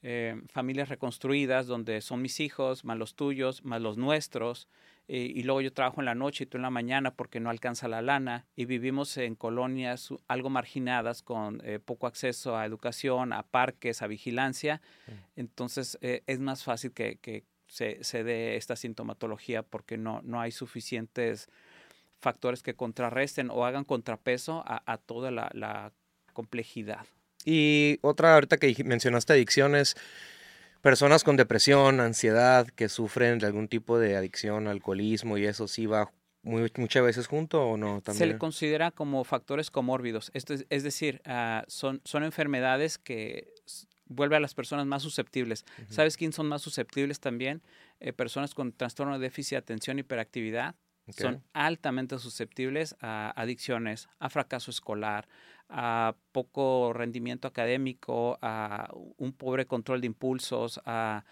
eh, 0.06 0.38
familias 0.52 0.90
reconstruidas 0.90 1.66
donde 1.66 2.02
son 2.02 2.20
mis 2.20 2.38
hijos, 2.38 2.84
más 2.84 2.98
los 2.98 3.14
tuyos, 3.14 3.64
más 3.64 3.80
los 3.80 3.96
nuestros, 3.96 4.68
eh, 5.08 5.32
y 5.34 5.44
luego 5.44 5.62
yo 5.62 5.72
trabajo 5.72 6.02
en 6.02 6.04
la 6.04 6.14
noche 6.14 6.44
y 6.44 6.46
tú 6.46 6.58
en 6.58 6.62
la 6.62 6.68
mañana 6.68 7.14
porque 7.14 7.40
no 7.40 7.48
alcanza 7.48 7.88
la 7.88 8.02
lana 8.02 8.44
y 8.54 8.66
vivimos 8.66 9.16
en 9.16 9.34
colonias 9.34 10.10
algo 10.28 10.50
marginadas 10.50 11.22
con 11.22 11.62
eh, 11.64 11.78
poco 11.78 12.06
acceso 12.06 12.54
a 12.54 12.66
educación, 12.66 13.32
a 13.32 13.44
parques, 13.44 14.02
a 14.02 14.06
vigilancia. 14.06 14.82
Mm. 15.06 15.40
Entonces 15.40 15.98
es 16.02 16.38
más 16.38 16.64
fácil 16.64 16.92
que, 16.92 17.16
que 17.16 17.44
se, 17.66 18.04
se, 18.04 18.24
dé 18.24 18.56
esta 18.56 18.76
sintomatología 18.76 19.62
porque 19.62 19.96
no, 19.96 20.20
no 20.22 20.38
hay 20.38 20.52
suficientes 20.52 21.48
factores 22.20 22.62
que 22.62 22.74
contrarresten 22.74 23.50
o 23.50 23.64
hagan 23.64 23.84
contrapeso 23.84 24.62
a, 24.66 24.82
a 24.84 24.98
toda 24.98 25.30
la, 25.30 25.50
la 25.54 25.92
complejidad. 26.34 27.06
Y 27.44 27.98
otra, 28.02 28.34
ahorita 28.34 28.56
que 28.56 28.74
mencionaste 28.84 29.32
adicciones, 29.34 29.96
personas 30.80 31.24
con 31.24 31.36
depresión, 31.36 32.00
ansiedad, 32.00 32.66
que 32.68 32.88
sufren 32.88 33.38
de 33.38 33.46
algún 33.46 33.68
tipo 33.68 33.98
de 33.98 34.16
adicción, 34.16 34.66
alcoholismo 34.66 35.38
y 35.38 35.46
eso 35.46 35.68
sí 35.68 35.86
va 35.86 36.10
muy, 36.42 36.70
muchas 36.76 37.02
veces 37.02 37.26
junto 37.26 37.62
o 37.62 37.76
no 37.76 38.02
Se 38.12 38.26
le 38.26 38.36
considera 38.38 38.90
como 38.90 39.24
factores 39.24 39.70
comórbidos, 39.70 40.30
Esto 40.34 40.54
es, 40.54 40.82
decir, 40.82 41.22
ah, 41.24 41.64
son, 41.68 42.00
son 42.04 42.22
enfermedades 42.22 42.98
que 42.98 43.54
vuelven 44.06 44.36
a 44.36 44.40
las 44.40 44.54
personas 44.54 44.86
más 44.86 45.02
susceptibles. 45.02 45.64
¿Sabes 45.88 46.16
quién 46.16 46.32
son 46.32 46.46
más 46.46 46.62
susceptibles 46.62 47.20
también? 47.20 47.62
Eh, 48.00 48.12
personas 48.12 48.54
con 48.54 48.72
trastorno 48.72 49.18
de 49.18 49.20
déficit 49.20 49.52
de 49.52 49.56
atención 49.58 49.98
y 49.98 50.02
Son 51.10 51.42
altamente 51.52 52.18
susceptibles 52.18 52.96
a 53.00 53.32
adicciones, 53.36 54.08
a 54.18 54.30
fracaso 54.30 54.70
escolar, 54.70 55.28
a 55.68 56.14
poco 56.32 56.92
rendimiento 56.92 57.48
académico, 57.48 58.38
a 58.40 58.88
un 59.18 59.32
pobre 59.32 59.66
control 59.66 60.00
de 60.00 60.06
impulsos, 60.06 60.80
a, 60.86 61.24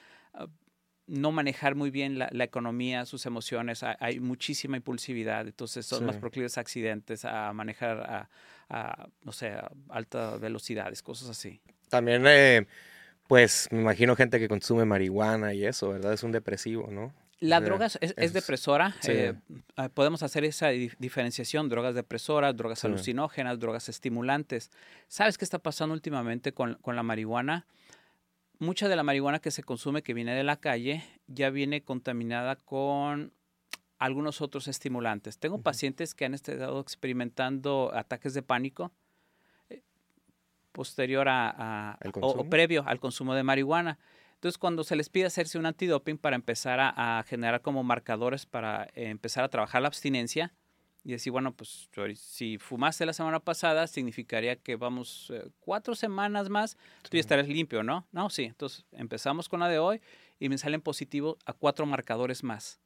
no 1.07 1.33
manejar 1.33 1.75
muy 1.75 1.91
bien 1.91 2.19
la, 2.19 2.45
economía, 2.45 3.05
sus 3.07 3.27
emociones, 3.27 3.83
hay, 3.83 4.21
muchísima 4.21 4.77
impulsividad, 4.77 5.47
entonces 5.47 5.85
son 5.85 6.07
más 6.07 6.17
proclives 6.17 6.59
a 6.59 6.61
accidentes, 6.61 7.25
a 7.25 7.53
manejar 7.53 8.29
a, 8.69 9.09
no 9.23 9.33
sé, 9.33 9.51
a 9.51 9.71
altas 9.89 10.41
velocidades, 10.41 11.03
cosas 11.03 11.29
así. 11.29 11.61
También, 11.89 12.25
eh, 12.27 12.67
pues, 13.27 13.69
me 13.71 13.81
imagino 13.81 14.17
gente 14.17 14.39
que 14.39 14.49
consume 14.49 14.85
marihuana 14.85 15.55
y 15.55 15.67
eso, 15.67 15.91
¿verdad? 15.91 16.13
Es 16.13 16.23
un 16.23 16.33
depresivo, 16.33 16.89
¿no? 16.91 17.13
La 17.43 17.61
droga 17.61 17.87
es, 18.01 18.33
depresora. 18.33 18.95
Eh, 19.09 19.35
ah, 19.77 19.89
podemos 19.89 20.23
hacer 20.23 20.45
esa 20.45 20.69
diferenciación, 20.69 21.69
drogas 21.69 21.97
depresoras, 21.97 22.57
drogas 22.57 22.85
alucinógenas, 22.85 23.59
drogas 23.59 23.89
estimulantes. 23.89 24.71
¿Sabes 25.09 25.39
qué 25.39 25.45
está 25.45 25.59
pasando 25.59 25.93
últimamente 25.93 26.53
con, 26.53 26.79
la 26.87 27.03
marihuana? 27.03 27.67
Mucha 28.61 28.89
de 28.89 28.95
la 28.95 29.03
marihuana 29.03 29.41
que 29.41 29.51
se 29.51 29.65
consume, 29.65 30.03
que 30.03 30.15
viene 30.15 30.37
de 30.37 30.45
la 30.45 30.57
calle, 30.61 31.03
ya 31.27 31.51
viene 31.51 31.83
contaminada 31.83 32.55
con 32.55 33.33
algunos 33.99 34.41
otros 34.41 34.69
estimulantes. 34.69 35.39
Tengo 35.39 35.59
pacientes 35.59 36.15
que 36.15 36.25
han 36.25 36.35
estado 36.35 36.79
experimentando 36.79 37.91
ataques 37.93 38.35
de 38.35 38.43
pánico 38.43 38.93
eh, 39.69 39.83
posterior 40.71 41.27
a, 41.29 41.99
o 42.21 42.45
previo 42.45 42.85
al 42.87 43.01
consumo 43.01 43.35
de 43.35 43.43
marihuana. 43.43 43.99
Entonces, 44.43 44.59
cuando 44.59 44.83
se 44.83 44.97
les 44.97 45.09
pide 45.09 45.27
hacerse 45.27 45.57
un 45.57 45.67
antidoping 45.67 46.19
para 46.19 46.35
empezar 46.35 46.81
a, 46.81 47.25
generar 47.29 47.63
como 47.63 47.85
marcadores 47.85 48.45
para 48.45 48.89
eh, 48.95 49.09
empezar 49.09 49.45
a 49.45 49.49
trabajar 49.49 49.83
la 49.83 49.87
abstinencia, 49.87 50.53
y 51.05 51.13
decir, 51.13 51.31
bueno, 51.31 51.55
pues 51.55 51.89
si 52.17 52.59
fumaste 52.59 53.07
la 53.07 53.13
semana 53.13 53.39
pasada, 53.39 53.87
significaría 53.87 54.57
que 54.57 54.75
vamos 54.75 55.31
eh, 55.33 55.49
cuatro 55.61 55.95
semanas 55.95 56.49
más, 56.49 56.77
tú 57.03 57.11
ya 57.13 57.21
estarás 57.21 57.47
limpio, 57.47 57.85
¿no? 57.85 58.05
No, 58.11 58.31
sí. 58.31 58.45
Entonces 58.45 58.85
empezamos 58.91 59.49
con 59.49 59.61
la 59.61 59.69
de 59.69 59.79
hoy 59.79 60.01
y 60.41 60.49
me 60.49 60.59
salen 60.59 60.81
positivos 60.81 61.37
a 61.47 61.53
cuatro 61.53 61.87
marcadores 61.87 62.43
más. 62.43 62.81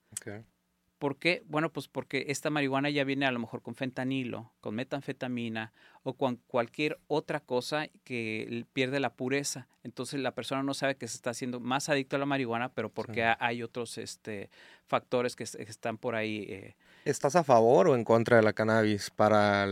¿Por 0.99 1.19
qué? 1.19 1.43
Bueno, 1.47 1.71
pues 1.71 1.89
porque 1.89 2.27
esta 2.29 2.49
marihuana 2.49 2.89
ya 2.89 3.05
viene 3.05 3.27
a 3.27 3.31
lo 3.31 3.39
mejor 3.39 3.61
con 3.61 3.75
fentanilo, 3.75 4.53
con 4.61 4.75
metanfetamina 4.75 5.75
o 6.03 6.15
con 6.15 6.37
cualquier 6.47 6.99
otra 7.07 7.41
cosa 7.41 7.89
que 8.05 8.65
pierde 8.73 8.99
la 8.99 9.13
pureza. 9.13 9.69
Entonces 9.85 10.21
la 10.21 10.35
persona 10.35 10.63
no 10.63 10.73
sabe 10.73 10.97
que 10.97 11.07
se 11.07 11.17
está 11.17 11.31
haciendo 11.31 11.61
más 11.61 11.91
adicto 11.91 12.17
a 12.17 12.19
la 12.19 12.25
marihuana, 12.25 12.71
pero 12.71 12.89
porque 12.89 13.25
hay 13.39 13.63
otros 13.63 13.99
este, 13.99 14.49
factores 14.87 15.37
que, 15.37 15.45
están 15.45 15.99
por 15.99 16.15
ahí. 16.15 16.47
Eh. 16.49 16.77
¿Estás 17.05 17.37
a 17.37 17.45
favor 17.45 17.89
o 17.89 17.95
en 17.95 18.05
contra 18.05 18.39
de 18.39 18.43
la 18.43 18.55
cannabis 18.55 19.11
para 19.11 19.67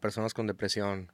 personas 0.00 0.32
con 0.32 0.46
depresión? 0.46 1.12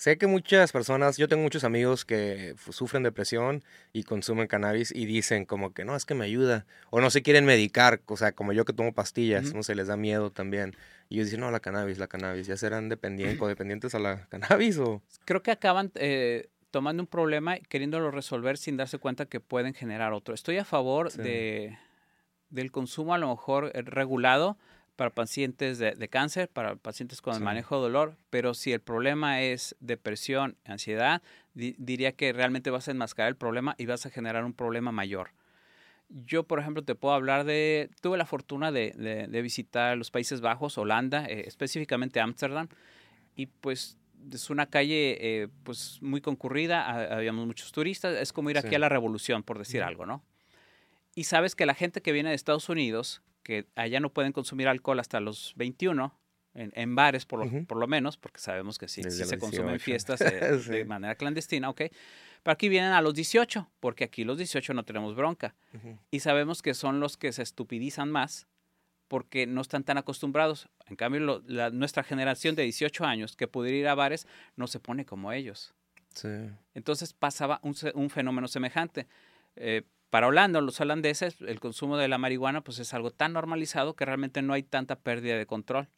Sé 0.00 0.16
que 0.16 0.26
muchas 0.26 0.72
personas, 0.72 1.18
yo 1.18 1.28
tengo 1.28 1.42
muchos 1.42 1.62
amigos 1.62 2.06
que 2.06 2.54
sufren 2.70 3.02
depresión 3.02 3.62
y 3.92 4.04
consumen 4.04 4.46
cannabis 4.46 4.94
y 4.96 5.04
dicen 5.04 5.44
como 5.44 5.74
que 5.74 5.84
no, 5.84 5.94
es 5.94 6.06
que 6.06 6.14
me 6.14 6.24
ayuda. 6.24 6.64
O 6.88 7.02
no 7.02 7.10
se 7.10 7.20
quieren 7.20 7.44
medicar, 7.44 8.00
o 8.06 8.16
sea, 8.16 8.32
como 8.32 8.54
yo 8.54 8.64
que 8.64 8.72
tomo 8.72 8.94
pastillas, 8.94 9.52
no 9.52 9.62
se 9.62 9.74
les 9.74 9.88
da 9.88 9.98
miedo 9.98 10.30
también. 10.30 10.74
Y 11.10 11.16
ellos 11.16 11.26
dicen, 11.26 11.40
no, 11.40 11.50
la 11.50 11.60
cannabis, 11.60 11.98
la 11.98 12.06
cannabis, 12.06 12.46
¿ya 12.46 12.56
serán 12.56 12.88
dependientes, 12.88 13.46
dependientes 13.46 13.94
a 13.94 13.98
la 13.98 14.26
cannabis 14.30 14.78
o...? 14.78 15.02
Creo 15.26 15.42
que 15.42 15.50
acaban 15.50 15.92
eh, 15.96 16.48
tomando 16.70 17.02
un 17.02 17.06
problema 17.06 17.58
y 17.58 17.60
queriéndolo 17.60 18.10
resolver 18.10 18.56
sin 18.56 18.78
darse 18.78 18.96
cuenta 18.96 19.26
que 19.26 19.38
pueden 19.38 19.74
generar 19.74 20.14
otro. 20.14 20.32
Estoy 20.32 20.56
a 20.56 20.64
favor 20.64 21.12
de, 21.12 21.76
del 22.48 22.72
consumo 22.72 23.12
a 23.12 23.18
lo 23.18 23.28
mejor 23.28 23.70
eh, 23.74 23.82
regulado, 23.82 24.56
para 24.96 25.10
pacientes 25.10 25.78
de, 25.78 26.08
cáncer, 26.08 26.48
para 26.48 26.76
pacientes 26.76 27.22
con 27.22 27.34
el 27.34 27.40
manejo 27.40 27.76
de 27.76 27.82
dolor, 27.82 28.16
pero 28.28 28.54
si 28.54 28.72
el 28.72 28.80
problema 28.80 29.40
es 29.40 29.74
depresión, 29.80 30.56
ansiedad, 30.64 31.22
diría 31.54 32.12
que 32.12 32.32
realmente 32.32 32.70
vas 32.70 32.88
a 32.88 32.90
enmascarar 32.90 33.30
el 33.30 33.36
problema 33.36 33.74
y 33.78 33.86
vas 33.86 34.04
a 34.04 34.10
generar 34.10 34.44
un 34.44 34.52
problema 34.52 34.92
mayor. 34.92 35.30
Yo, 36.08 36.42
por 36.42 36.58
ejemplo, 36.58 36.82
te 36.82 36.94
puedo 36.94 37.14
hablar 37.14 37.44
de, 37.44 37.88
tuve 38.02 38.18
la 38.18 38.26
fortuna 38.26 38.72
de, 38.72 39.40
visitar 39.42 39.96
los 39.96 40.10
Países 40.10 40.40
Bajos, 40.40 40.76
Holanda, 40.76 41.24
eh, 41.26 41.44
específicamente 41.46 42.20
Ámsterdam, 42.20 42.68
y 43.36 43.46
pues 43.46 43.96
es 44.32 44.50
una 44.50 44.66
calle 44.66 45.16
eh, 45.20 45.48
pues 45.62 45.98
muy 46.02 46.20
concurrida, 46.20 47.14
habíamos 47.14 47.46
muchos 47.46 47.72
turistas, 47.72 48.16
es 48.16 48.32
como 48.32 48.50
ir 48.50 48.58
aquí 48.58 48.74
a 48.74 48.78
la 48.78 48.88
revolución, 48.88 49.42
por 49.42 49.58
decir 49.58 49.82
algo, 49.82 50.04
¿no? 50.04 50.22
Y 51.14 51.24
sabes 51.24 51.54
que 51.54 51.66
la 51.66 51.74
gente 51.74 52.02
que 52.02 52.12
viene 52.12 52.30
de 52.30 52.34
Estados 52.34 52.68
Unidos, 52.68 53.22
que 53.42 53.66
allá 53.74 54.00
no 54.00 54.12
pueden 54.12 54.32
consumir 54.32 54.68
alcohol 54.68 55.00
hasta 55.00 55.20
los 55.20 55.52
21, 55.56 56.14
en, 56.54 56.94
bares 56.94 57.26
por 57.26 57.44
lo, 57.44 57.66
por 57.66 57.78
lo, 57.78 57.86
menos, 57.86 58.16
porque 58.16 58.40
sabemos 58.40 58.78
que 58.78 58.88
sí, 58.88 59.02
se 59.02 59.38
consumen 59.38 59.78
fiestas 59.78 60.20
eh, 60.20 60.58
de 60.58 60.84
manera 60.84 61.14
clandestina, 61.14 61.70
ok. 61.70 61.82
Pero 62.42 62.52
aquí 62.52 62.68
vienen 62.68 62.92
a 62.92 63.02
los 63.02 63.14
18, 63.14 63.70
porque 63.80 64.04
aquí 64.04 64.24
los 64.24 64.38
18 64.38 64.74
no 64.74 64.84
tenemos 64.84 65.14
bronca. 65.14 65.54
Y 66.10 66.20
sabemos 66.20 66.62
que 66.62 66.74
son 66.74 66.98
los 66.98 67.16
que 67.16 67.32
se 67.32 67.42
estupidizan 67.42 68.10
más 68.10 68.46
porque 69.08 69.46
no 69.46 69.60
están 69.60 69.84
tan 69.84 69.98
acostumbrados. 69.98 70.68
En 70.86 70.96
cambio, 70.96 71.42
nuestra 71.72 72.02
generación 72.02 72.54
de 72.54 72.62
18 72.62 73.04
años 73.04 73.36
que 73.36 73.46
pudiera 73.46 73.76
ir 73.76 73.88
a 73.88 73.94
bares 73.94 74.26
no 74.56 74.66
se 74.68 74.80
pone 74.80 75.04
como 75.04 75.32
ellos. 75.32 75.74
Sí. 76.14 76.28
Entonces 76.74 77.12
pasaba 77.12 77.60
un, 77.62 77.76
un 77.94 78.08
fenómeno 78.08 78.48
semejante. 78.48 79.06
Eh, 79.56 79.82
para 80.10 80.26
Holanda, 80.26 80.60
los 80.60 80.80
holandeses, 80.80 81.36
el 81.40 81.60
consumo 81.60 81.96
de 81.96 82.08
la 82.08 82.18
marihuana 82.18 82.62
pues 82.62 82.80
es 82.80 82.92
algo 82.94 83.12
tan 83.12 83.32
normalizado 83.32 83.94
que 83.94 84.04
realmente 84.04 84.42
no 84.42 84.52
hay 84.52 84.64
tanta 84.64 84.96
pérdida 84.96 85.38
de 85.38 85.46
control. 85.46 85.88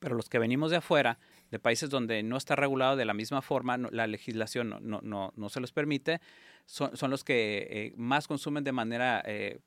Pero 0.00 0.14
los 0.14 0.30
que 0.30 0.38
venimos 0.38 0.70
de 0.70 0.78
afuera, 0.78 1.18
de 1.50 1.58
países 1.58 1.90
donde 1.90 2.22
no 2.22 2.38
está 2.38 2.56
regulado 2.56 2.96
de 2.96 3.04
la 3.04 3.12
misma 3.12 3.42
forma, 3.42 3.76
la 3.76 4.06
legislación 4.06 4.70
no, 4.70 4.80
no, 4.80 5.00
no, 5.02 5.32
no, 5.36 5.48
se 5.50 5.60
los 5.60 5.72
permite, 5.72 6.20
son, 6.64 6.96
son 6.96 7.10
los 7.10 7.24
que 7.24 7.68
eh, 7.70 7.92
más 7.96 8.26
consumen 8.26 8.64
de 8.64 8.72
manera 8.72 9.22
eh, 9.26 9.60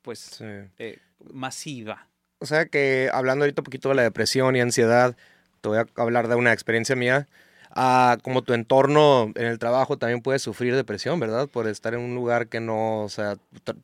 pues 0.00 0.40
eh, 0.40 0.98
masiva. 1.32 2.08
O 2.38 2.46
sea 2.46 2.66
que 2.66 3.10
hablando 3.12 3.44
ahorita 3.44 3.60
un 3.60 3.64
poquito 3.64 3.90
de 3.90 3.94
la 3.96 4.02
depresión 4.02 4.56
y 4.56 4.60
ansiedad, 4.60 5.16
te 5.60 5.68
voy 5.68 5.78
a 5.78 5.86
hablar 5.96 6.28
de 6.28 6.34
una 6.34 6.52
experiencia 6.52 6.96
mía 6.96 7.28
como 8.22 8.42
tu 8.42 8.54
entorno 8.54 9.32
en 9.34 9.46
el 9.46 9.58
trabajo 9.58 9.98
también 9.98 10.22
puedes 10.22 10.42
sufrir 10.42 10.74
depresión, 10.74 11.18
¿verdad? 11.18 11.48
Por 11.48 11.66
estar 11.66 11.94
en 11.94 12.00
un 12.00 12.14
lugar 12.14 12.48
que 12.48 12.60
no, 12.60 13.02
o 13.02 13.08
sea, 13.08 13.36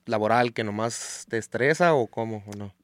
laboral, 0.06 0.52
que 0.52 0.64
nomás 0.64 1.26
te 1.28 1.38
estresa 1.38 1.94
o 1.94 2.06
cómo 2.06 2.44
o 2.47 2.56
no. 2.56 2.75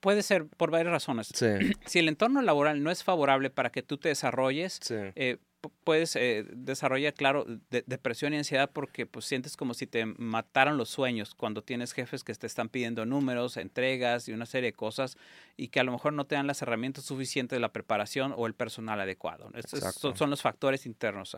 puede 0.00 0.22
ser 0.22 0.46
por 0.46 0.70
varias 0.70 0.92
razones. 0.92 1.28
Sí. 1.34 1.46
Si 1.86 1.98
el 1.98 2.08
entorno 2.08 2.42
laboral 2.42 2.82
no 2.82 2.90
es 2.90 3.04
favorable 3.04 3.50
para 3.50 3.70
que 3.70 3.82
tú 3.82 3.98
te 3.98 4.08
desarrolles, 4.08 4.78
sí. 4.82 4.96
eh, 5.14 5.38
puedes 5.70 6.16
eh, 6.16 6.44
desarrollar, 6.52 7.14
claro, 7.14 7.46
depresión 7.70 8.34
y 8.34 8.36
ansiedad 8.36 8.70
porque 8.72 9.06
pues 9.06 9.26
sientes 9.26 9.56
como 9.56 9.74
si 9.74 9.86
te 9.86 10.06
mataron 10.06 10.76
los 10.76 10.88
sueños 10.88 11.34
cuando 11.34 11.62
tienes 11.62 11.92
jefes 11.92 12.24
que 12.24 12.34
te 12.34 12.46
están 12.46 12.68
pidiendo 12.68 13.06
números, 13.06 13.56
entregas 13.56 14.28
y 14.28 14.32
una 14.32 14.46
serie 14.46 14.70
de 14.70 14.72
cosas 14.72 15.16
y 15.56 15.68
que 15.68 15.80
a 15.80 15.84
lo 15.84 15.92
mejor 15.92 16.12
no 16.12 16.26
te 16.26 16.34
dan 16.34 16.46
las 16.46 16.62
herramientas 16.62 17.04
suficientes 17.04 17.56
de 17.56 17.60
la 17.60 17.72
preparación 17.72 18.34
o 18.36 18.46
el 18.46 18.54
personal 18.54 19.00
adecuado. 19.00 19.50
Estos 19.54 20.16
son, 20.16 20.30
los 20.30 20.42
factores 20.42 20.86
internos. 20.86 21.36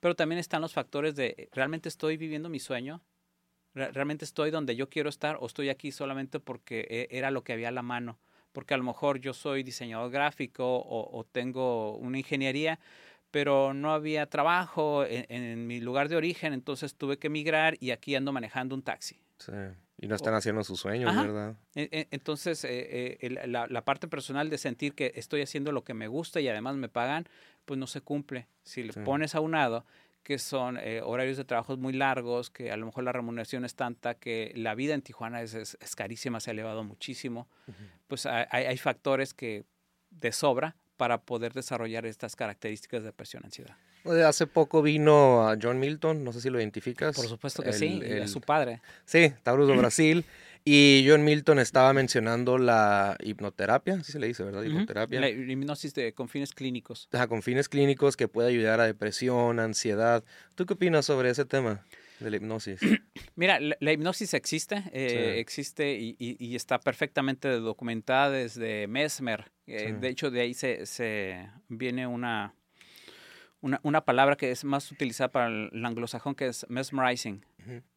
Pero 0.00 0.14
también 0.14 0.38
están 0.38 0.60
los 0.60 0.72
factores 0.72 1.14
de, 1.14 1.48
¿realmente 1.52 1.88
estoy 1.88 2.16
viviendo 2.16 2.48
mi 2.48 2.60
sueño? 2.60 3.02
¿Realmente 3.74 4.24
estoy 4.24 4.50
donde 4.50 4.76
yo 4.76 4.88
quiero 4.88 5.08
estar 5.08 5.36
o 5.40 5.46
estoy 5.46 5.68
aquí 5.68 5.90
solamente 5.90 6.38
porque 6.38 6.86
e, 6.88 7.16
era 7.16 7.30
lo 7.30 7.42
que 7.42 7.54
había 7.54 7.68
a 7.68 7.72
la 7.72 7.82
mano? 7.82 8.18
Porque 8.52 8.74
a 8.74 8.76
lo 8.76 8.84
mejor 8.84 9.18
yo 9.18 9.34
soy 9.34 9.64
diseñador 9.64 10.12
gráfico 10.12 10.76
o, 10.76 11.18
o 11.18 11.24
tengo 11.24 11.96
una 11.96 12.18
ingeniería, 12.18 12.78
pero 13.34 13.74
no 13.74 13.92
había 13.92 14.26
trabajo 14.26 15.04
en, 15.04 15.66
mi 15.66 15.80
lugar 15.80 16.08
de 16.08 16.14
origen, 16.14 16.52
entonces 16.52 16.94
tuve 16.94 17.18
que 17.18 17.26
emigrar 17.26 17.76
y 17.80 17.90
aquí 17.90 18.14
ando 18.14 18.30
manejando 18.30 18.76
un 18.76 18.82
taxi. 18.82 19.20
Sí. 19.38 19.50
Y 19.98 20.06
no 20.06 20.14
están 20.14 20.34
haciendo 20.34 20.62
sus 20.62 20.78
sueños, 20.78 21.12
¿verdad? 21.16 21.56
E, 21.74 21.88
e, 21.90 22.08
entonces, 22.12 22.62
eh, 22.62 23.18
eh, 23.20 23.48
la, 23.48 23.84
parte 23.84 24.06
personal 24.06 24.50
de 24.50 24.58
sentir 24.58 24.94
que 24.94 25.10
estoy 25.16 25.42
haciendo 25.42 25.72
lo 25.72 25.82
que 25.82 25.94
me 25.94 26.06
gusta 26.06 26.40
y 26.40 26.46
además 26.46 26.76
me 26.76 26.88
pagan, 26.88 27.26
pues 27.64 27.76
no 27.76 27.88
se 27.88 28.02
cumple. 28.02 28.46
Si 28.62 28.84
le 28.84 28.92
pones 28.92 29.34
a 29.34 29.40
un 29.40 29.50
lado 29.50 29.84
que 30.22 30.38
son 30.38 30.78
eh, 30.78 31.00
horarios 31.02 31.36
de 31.36 31.44
trabajo 31.44 31.76
muy 31.76 31.92
largos, 31.92 32.50
que 32.50 32.70
a 32.70 32.76
lo 32.76 32.86
mejor 32.86 33.02
la 33.02 33.10
remuneración 33.10 33.64
es 33.64 33.74
tanta, 33.74 34.14
que 34.14 34.52
la 34.54 34.76
vida 34.76 34.94
en 34.94 35.02
Tijuana 35.02 35.42
es, 35.42 35.54
es, 35.54 35.96
carísima, 35.96 36.38
se 36.38 36.50
ha 36.50 36.52
elevado 36.52 36.84
muchísimo, 36.84 37.48
pues 38.06 38.26
hay, 38.26 38.46
hay 38.52 38.78
factores 38.78 39.34
que 39.34 39.64
de 40.10 40.30
sobra 40.30 40.76
para 41.04 41.18
poder 41.18 41.52
desarrollar 41.52 42.06
estas 42.06 42.34
características 42.34 43.02
de 43.02 43.08
depresión 43.08 43.42
y 43.44 43.46
ansiedad. 43.48 43.76
Hace 44.26 44.46
poco 44.46 44.80
vino 44.80 45.46
a 45.46 45.58
John 45.60 45.78
Milton, 45.78 46.24
no 46.24 46.32
sé 46.32 46.40
si 46.40 46.48
lo 46.48 46.58
identificas. 46.58 47.14
Por 47.14 47.26
supuesto 47.26 47.62
que 47.62 47.74
sí, 47.74 48.00
es 48.02 48.30
su 48.30 48.40
padre. 48.40 48.80
Sí, 49.04 49.30
Taurus 49.42 49.68
de 49.68 49.76
Brasil. 49.76 50.24
Y 50.66 51.04
John 51.06 51.24
Milton 51.24 51.58
estaba 51.58 51.92
mencionando 51.92 52.56
la 52.56 53.18
hipnoterapia, 53.20 53.96
así 53.96 54.12
se 54.12 54.18
le 54.18 54.28
dice, 54.28 54.44
¿verdad? 54.44 54.62
Hipnoterapia. 54.62 55.20
La 55.20 55.28
hipnosis 55.28 55.92
de, 55.92 56.14
con 56.14 56.30
fines 56.30 56.54
clínicos. 56.54 57.06
con 57.28 57.42
fines 57.42 57.68
clínicos 57.68 58.16
que 58.16 58.28
puede 58.28 58.48
ayudar 58.48 58.80
a 58.80 58.86
depresión, 58.86 59.60
ansiedad. 59.60 60.24
¿Tú 60.54 60.64
qué 60.64 60.72
opinas 60.72 61.04
sobre 61.04 61.28
ese 61.28 61.44
tema? 61.44 61.84
De 62.20 62.30
la 62.30 62.36
hipnosis? 62.36 62.80
Mira, 63.36 63.58
la, 63.60 63.92
hipnosis 63.92 64.34
existe, 64.34 64.84
eh, 64.92 65.38
existe 65.38 65.96
y, 65.98 66.54
está 66.54 66.78
perfectamente 66.78 67.48
documentada 67.48 68.30
desde 68.30 68.86
Mesmer. 68.86 69.50
Eh, 69.66 69.94
de 69.98 70.08
hecho, 70.08 70.30
de 70.30 70.40
ahí 70.40 70.54
se, 70.54 70.86
se 70.86 71.48
viene 71.68 72.06
una, 72.06 72.54
una, 73.82 74.04
palabra 74.04 74.36
que 74.36 74.50
es 74.50 74.64
más 74.64 74.90
utilizada 74.92 75.30
para 75.30 75.46
el 75.48 75.84
anglosajón, 75.84 76.34
que 76.34 76.48
es 76.48 76.66
mesmerizing. 76.68 77.44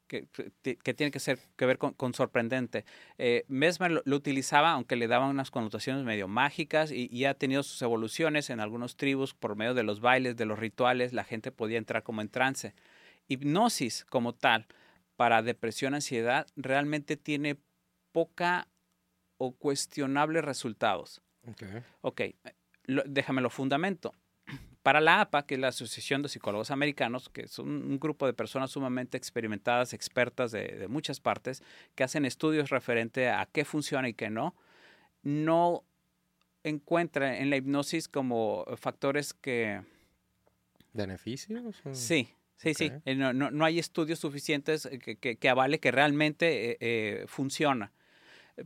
Que, 0.08 0.26
que, 0.62 0.94
tiene 0.94 1.12
que, 1.12 1.20
ser, 1.20 1.38
que 1.58 1.66
ver 1.66 1.78
con, 1.78 2.14
sorprendente. 2.14 2.86
Eh, 3.18 3.44
Mesmer 3.50 3.92
lo, 4.06 4.16
utilizaba, 4.16 4.72
aunque 4.72 4.96
le 4.96 5.10
daban 5.10 5.30
unas 5.30 5.52
connotaciones 5.52 6.06
medio 6.06 6.30
mágicas, 6.30 6.94
y, 6.94 7.10
y, 7.12 7.26
ha 7.26 7.34
tenido 7.34 7.62
sus 7.62 7.82
evoluciones 7.82 8.50
en 8.50 8.62
algunos 8.62 8.96
tribus 8.96 9.34
por 9.34 9.58
medio 9.58 9.74
de 9.74 9.84
los 9.84 10.00
bailes, 10.00 10.38
de 10.38 10.46
los 10.46 10.58
rituales, 10.58 11.12
la 11.12 11.26
gente 11.26 11.52
podía 11.52 11.78
entrar 11.78 12.04
como 12.04 12.22
en 12.22 12.30
trance 12.30 12.74
hipnosis 13.28 14.06
como 14.06 14.34
tal 14.34 14.68
para 15.16 15.42
depresión, 15.42 15.94
ansiedad, 15.94 16.48
realmente 16.56 17.18
tiene 17.18 17.58
poca 18.12 18.68
o 19.38 19.52
cuestionables 19.56 20.44
resultados. 20.44 21.22
Ok, 21.46 21.64
okay 22.02 22.36
déjame 22.88 23.42
lo 23.42 23.50
fundamento. 23.50 24.14
Para 24.82 25.02
la 25.02 25.20
APA, 25.20 25.46
que 25.46 25.56
es 25.56 25.60
la 25.60 25.68
Asociación 25.68 26.22
de 26.22 26.30
Psicólogos 26.30 26.72
Americanos, 26.72 27.28
que 27.28 27.42
es 27.42 27.60
un, 27.60 28.00
grupo 28.00 28.26
de 28.26 28.34
personas 28.34 28.72
sumamente 28.72 29.18
experimentadas, 29.18 29.94
expertas 29.94 30.52
de, 30.52 30.88
muchas 30.88 31.20
partes, 31.20 31.62
que 31.94 32.06
hacen 32.06 32.26
estudios 32.26 32.70
referente 32.70 33.30
a 33.30 33.46
qué 33.52 33.66
funciona 33.66 34.08
y 34.08 34.14
qué 34.14 34.30
no, 34.30 34.56
no 35.24 35.84
encuentra 36.64 37.38
en 37.40 37.50
la 37.50 37.58
hipnosis 37.58 38.08
como 38.08 38.66
factores 38.78 39.34
que... 39.34 39.82
¿Beneficios? 40.94 41.76
Sí, 41.92 42.30
sí, 42.58 42.74
sí. 42.74 42.92
Eh, 43.06 43.16
no, 43.16 43.34
no, 43.34 43.66
hay 43.66 43.80
estudios 43.80 44.20
suficientes 44.20 44.90
que, 45.04 45.16
que, 45.18 45.38
que 45.38 45.50
avale 45.50 45.80
que 45.80 45.92
realmente 45.92 46.72
eh, 46.72 46.78
eh, 46.80 47.26
funciona. 47.28 47.92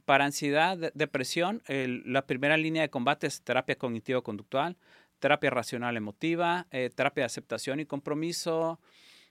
Para 0.06 0.24
ansiedad, 0.24 0.92
depresión, 0.94 1.62
la 1.68 2.26
primera 2.26 2.56
línea 2.56 2.82
de 2.82 2.90
combate 2.90 3.28
es 3.28 3.42
terapia 3.42 3.76
cognitivo-conductual, 3.76 4.78
terapia 5.22 5.50
racional 5.50 5.96
emotiva, 5.96 6.68
eh, 6.72 6.90
terapia 6.94 7.22
de 7.22 7.26
aceptación 7.28 7.80
y 7.80 7.86
compromiso. 7.86 8.80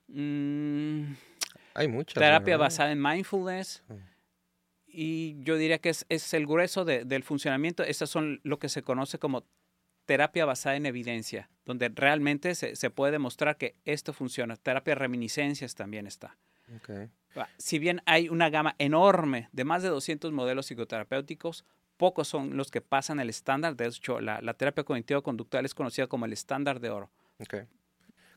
Mm, 0.08 1.12
Hay 1.74 1.88
muchas. 1.88 2.14
Terapia 2.14 2.56
basada 2.56 2.92
en 2.92 3.02
mindfulness. 3.02 3.82
Mm. 3.88 3.94
Y 4.86 5.42
yo 5.42 5.56
diría 5.56 5.78
que 5.78 5.90
es, 5.90 6.06
es 6.08 6.32
el 6.34 6.46
grueso 6.46 6.84
del 6.84 7.22
funcionamiento. 7.22 7.84
Estas 7.84 8.10
son 8.10 8.40
lo 8.42 8.58
que 8.58 8.68
se 8.68 8.82
conoce 8.82 9.18
como 9.18 9.44
terapia 10.10 10.44
basada 10.44 10.74
en 10.74 10.86
evidencia, 10.86 11.48
donde 11.64 11.88
realmente 11.88 12.56
se, 12.56 12.74
se 12.74 12.90
puede 12.90 13.12
demostrar 13.12 13.56
que 13.56 13.76
esto 13.84 14.12
funciona. 14.12 14.56
Terapia 14.56 14.94
de 14.94 14.98
reminiscencias 14.98 15.76
también 15.76 16.08
está. 16.08 16.36
Okay. 16.78 17.08
Si 17.58 17.78
bien 17.78 18.02
hay 18.06 18.28
una 18.28 18.50
gama 18.50 18.74
enorme 18.78 19.48
de 19.52 19.62
más 19.62 19.84
de 19.84 19.88
200 19.88 20.32
modelos 20.32 20.66
psicoterapéuticos, 20.66 21.64
pocos 21.96 22.26
son 22.26 22.56
los 22.56 22.72
que 22.72 22.80
pasan 22.80 23.20
el 23.20 23.30
estándar. 23.30 23.76
De 23.76 23.86
hecho, 23.86 24.20
la, 24.20 24.40
terapia 24.54 24.82
cognitivo-conductual 24.82 25.64
es 25.64 25.76
conocida 25.76 26.08
como 26.08 26.24
el 26.24 26.32
estándar 26.32 26.80
de 26.80 26.90
oro. 26.90 27.08
Okay. 27.38 27.66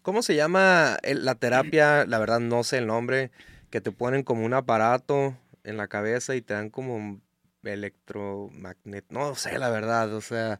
¿Cómo 0.03 0.21
se 0.21 0.35
llama 0.35 0.99
la 1.01 1.33
terapia? 1.33 2.05
La 2.05 2.19
verdad 2.19 2.39
no 2.39 2.63
sé 2.63 2.77
el 2.77 2.85
nombre, 2.85 3.31
que 3.71 3.81
te 3.81 3.91
ponen 3.91 4.21
como 4.21 4.45
un 4.45 4.53
aparato 4.53 5.35
en 5.63 5.77
la 5.77 5.87
cabeza 5.87 6.35
y 6.35 6.43
te 6.43 6.53
dan 6.53 6.69
como 6.69 7.19
electromagnet, 7.63 9.05
no 9.09 9.35
sé 9.35 9.57
la 9.57 9.69
verdad, 9.69 10.13
o 10.13 10.21
sea, 10.21 10.59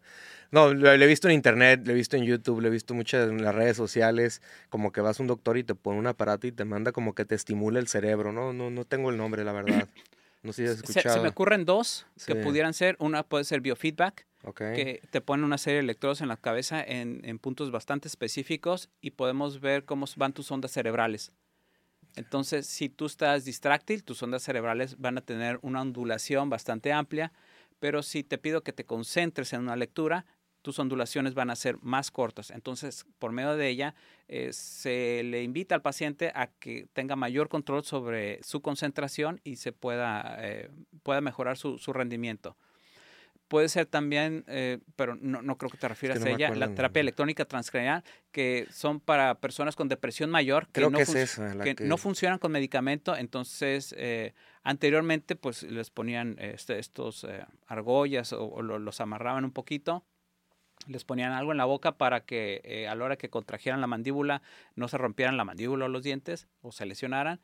no, 0.52 0.74
lo, 0.74 0.92
he 0.92 1.08
visto 1.08 1.28
en 1.28 1.34
internet, 1.34 1.82
lo 1.86 1.92
he 1.92 1.96
visto 1.96 2.16
en 2.16 2.24
YouTube, 2.24 2.62
lo 2.62 2.68
he 2.68 2.72
visto 2.72 2.94
muchas 2.94 3.30
en 3.30 3.44
las 3.44 3.54
redes 3.54 3.76
sociales, 3.76 4.42
como 4.70 4.92
que 4.92 5.02
vas 5.02 5.20
a 5.20 5.24
un 5.24 5.28
doctor 5.28 5.58
y 5.58 5.64
te 5.64 5.76
pone 5.76 6.00
un 6.00 6.08
aparato 6.08 6.48
y 6.48 6.52
te 6.52 6.66
manda 6.66 6.92
como 6.92 7.14
que 7.16 7.26
te 7.26 7.36
estimula 7.36 7.80
el 7.80 7.88
cerebro, 7.88 8.32
no, 8.32 8.54
no, 8.54 8.70
no 8.70 8.86
tengo 8.86 9.10
el 9.10 9.18
nombre, 9.18 9.44
la 9.44 9.52
verdad. 9.52 9.88
No 10.44 10.52
sé 10.52 10.64
si 10.64 10.72
has 10.72 10.76
escuchado. 10.78 11.16
Se, 11.16 11.22
me 11.22 11.30
ocurren 11.30 11.64
dos 11.64 12.06
que 12.26 12.36
pudieran 12.36 12.74
ser, 12.74 12.98
una 13.00 13.24
puede 13.24 13.46
ser 13.46 13.62
biofeedback, 13.62 14.26
que 14.58 15.02
te 15.10 15.22
pone 15.22 15.46
una 15.46 15.58
serie 15.58 15.78
de 15.78 15.84
electrodos 15.84 16.20
en 16.20 16.28
la 16.28 16.36
cabeza 16.36 16.84
en, 16.84 17.22
en 17.24 17.40
puntos 17.40 17.72
bastante 17.72 18.10
específicos 18.10 18.90
y 19.00 19.12
podemos 19.12 19.62
ver 19.62 19.86
cómo 19.86 20.06
van 20.18 20.34
tus 20.34 20.52
ondas 20.52 20.72
cerebrales. 20.72 21.32
Entonces, 22.16 22.68
si 22.68 22.90
tú 22.90 23.06
estás 23.06 23.46
distráctil, 23.46 24.04
tus 24.04 24.22
ondas 24.22 24.44
cerebrales 24.44 24.98
van 25.00 25.18
a 25.18 25.22
tener 25.22 25.60
una 25.62 25.82
ondulación 25.82 26.50
bastante 26.50 26.94
amplia, 26.94 27.32
pero 27.80 28.04
si 28.04 28.24
te 28.24 28.38
pido 28.38 28.64
que 28.64 28.74
te 28.74 28.86
concentres 28.86 29.54
en 29.54 29.62
una 29.62 29.76
lectura, 29.76 30.26
tus 30.62 30.80
ondulaciones 30.80 31.34
van 31.34 31.50
a 31.50 31.56
ser 31.56 31.78
más 31.82 32.12
cortas. 32.12 32.52
Entonces, 32.52 33.06
por 33.20 33.32
medio 33.32 33.56
de 33.56 33.68
ella, 33.68 33.96
eh, 34.28 34.54
se 34.54 35.22
le 35.24 35.44
invita 35.44 35.76
al 35.76 35.82
paciente 35.82 36.32
a 36.36 36.48
que 36.48 36.88
tenga 36.94 37.16
mayor 37.16 37.50
control 37.50 37.84
sobre 37.84 38.42
su 38.44 38.62
concentración 38.62 39.42
y 39.44 39.58
se 39.58 39.74
pueda, 39.74 40.38
eh, 40.40 40.70
pueda 41.04 41.20
mejorar 41.20 41.58
su 41.58 41.94
rendimiento. 41.94 42.56
Puede 43.54 43.70
ser 43.70 43.86
también, 43.86 44.44
eh, 44.48 44.80
pero 44.96 45.16
no, 45.16 45.44
no, 45.44 45.60
creo 45.60 45.70
que 45.70 45.78
te 45.78 45.88
refieras 45.88 46.24
a 46.24 46.28
ella, 46.28 46.50
la 46.56 46.74
terapia 46.74 47.02
electrónica 47.02 47.46
transcranial, 47.46 48.04
que 48.32 48.66
son 48.72 49.00
para 49.00 49.36
personas 49.36 49.76
con 49.76 49.88
depresión 49.88 50.32
mayor, 50.32 50.70
que, 50.70 50.82
no, 50.82 50.98
que, 50.98 51.76
no 51.82 51.98
funcionan 52.00 52.40
con 52.40 52.52
medicamento. 52.52 53.16
Entonces, 53.16 53.94
eh, 53.96 54.34
anteriormente, 54.64 55.36
pues 55.36 55.62
les 55.62 55.92
ponían 55.92 56.36
este, 56.40 56.80
estos 56.80 57.26
eh, 57.26 57.46
argollas 57.68 58.34
o, 58.34 58.64
los 58.64 59.00
amarraban 59.02 59.46
un 59.46 59.52
poquito 59.52 60.04
les 60.88 61.04
ponían 61.06 61.32
algo 61.32 61.52
en 61.52 61.60
la 61.60 61.66
boca 61.66 61.94
para 61.94 62.26
que 62.26 62.88
a 62.90 62.96
la 62.96 63.06
hora 63.06 63.18
que 63.18 63.30
contrajeran 63.30 63.80
la 63.80 63.88
mandíbula 63.88 64.42
no 64.76 64.88
se 64.88 64.98
rompieran 64.98 65.38
la 65.38 65.46
mandíbula 65.46 65.86
o 65.86 65.88
los 65.88 66.02
dientes 66.02 66.48
o 66.62 66.72
se 66.72 66.88
lesionaran 66.88 67.40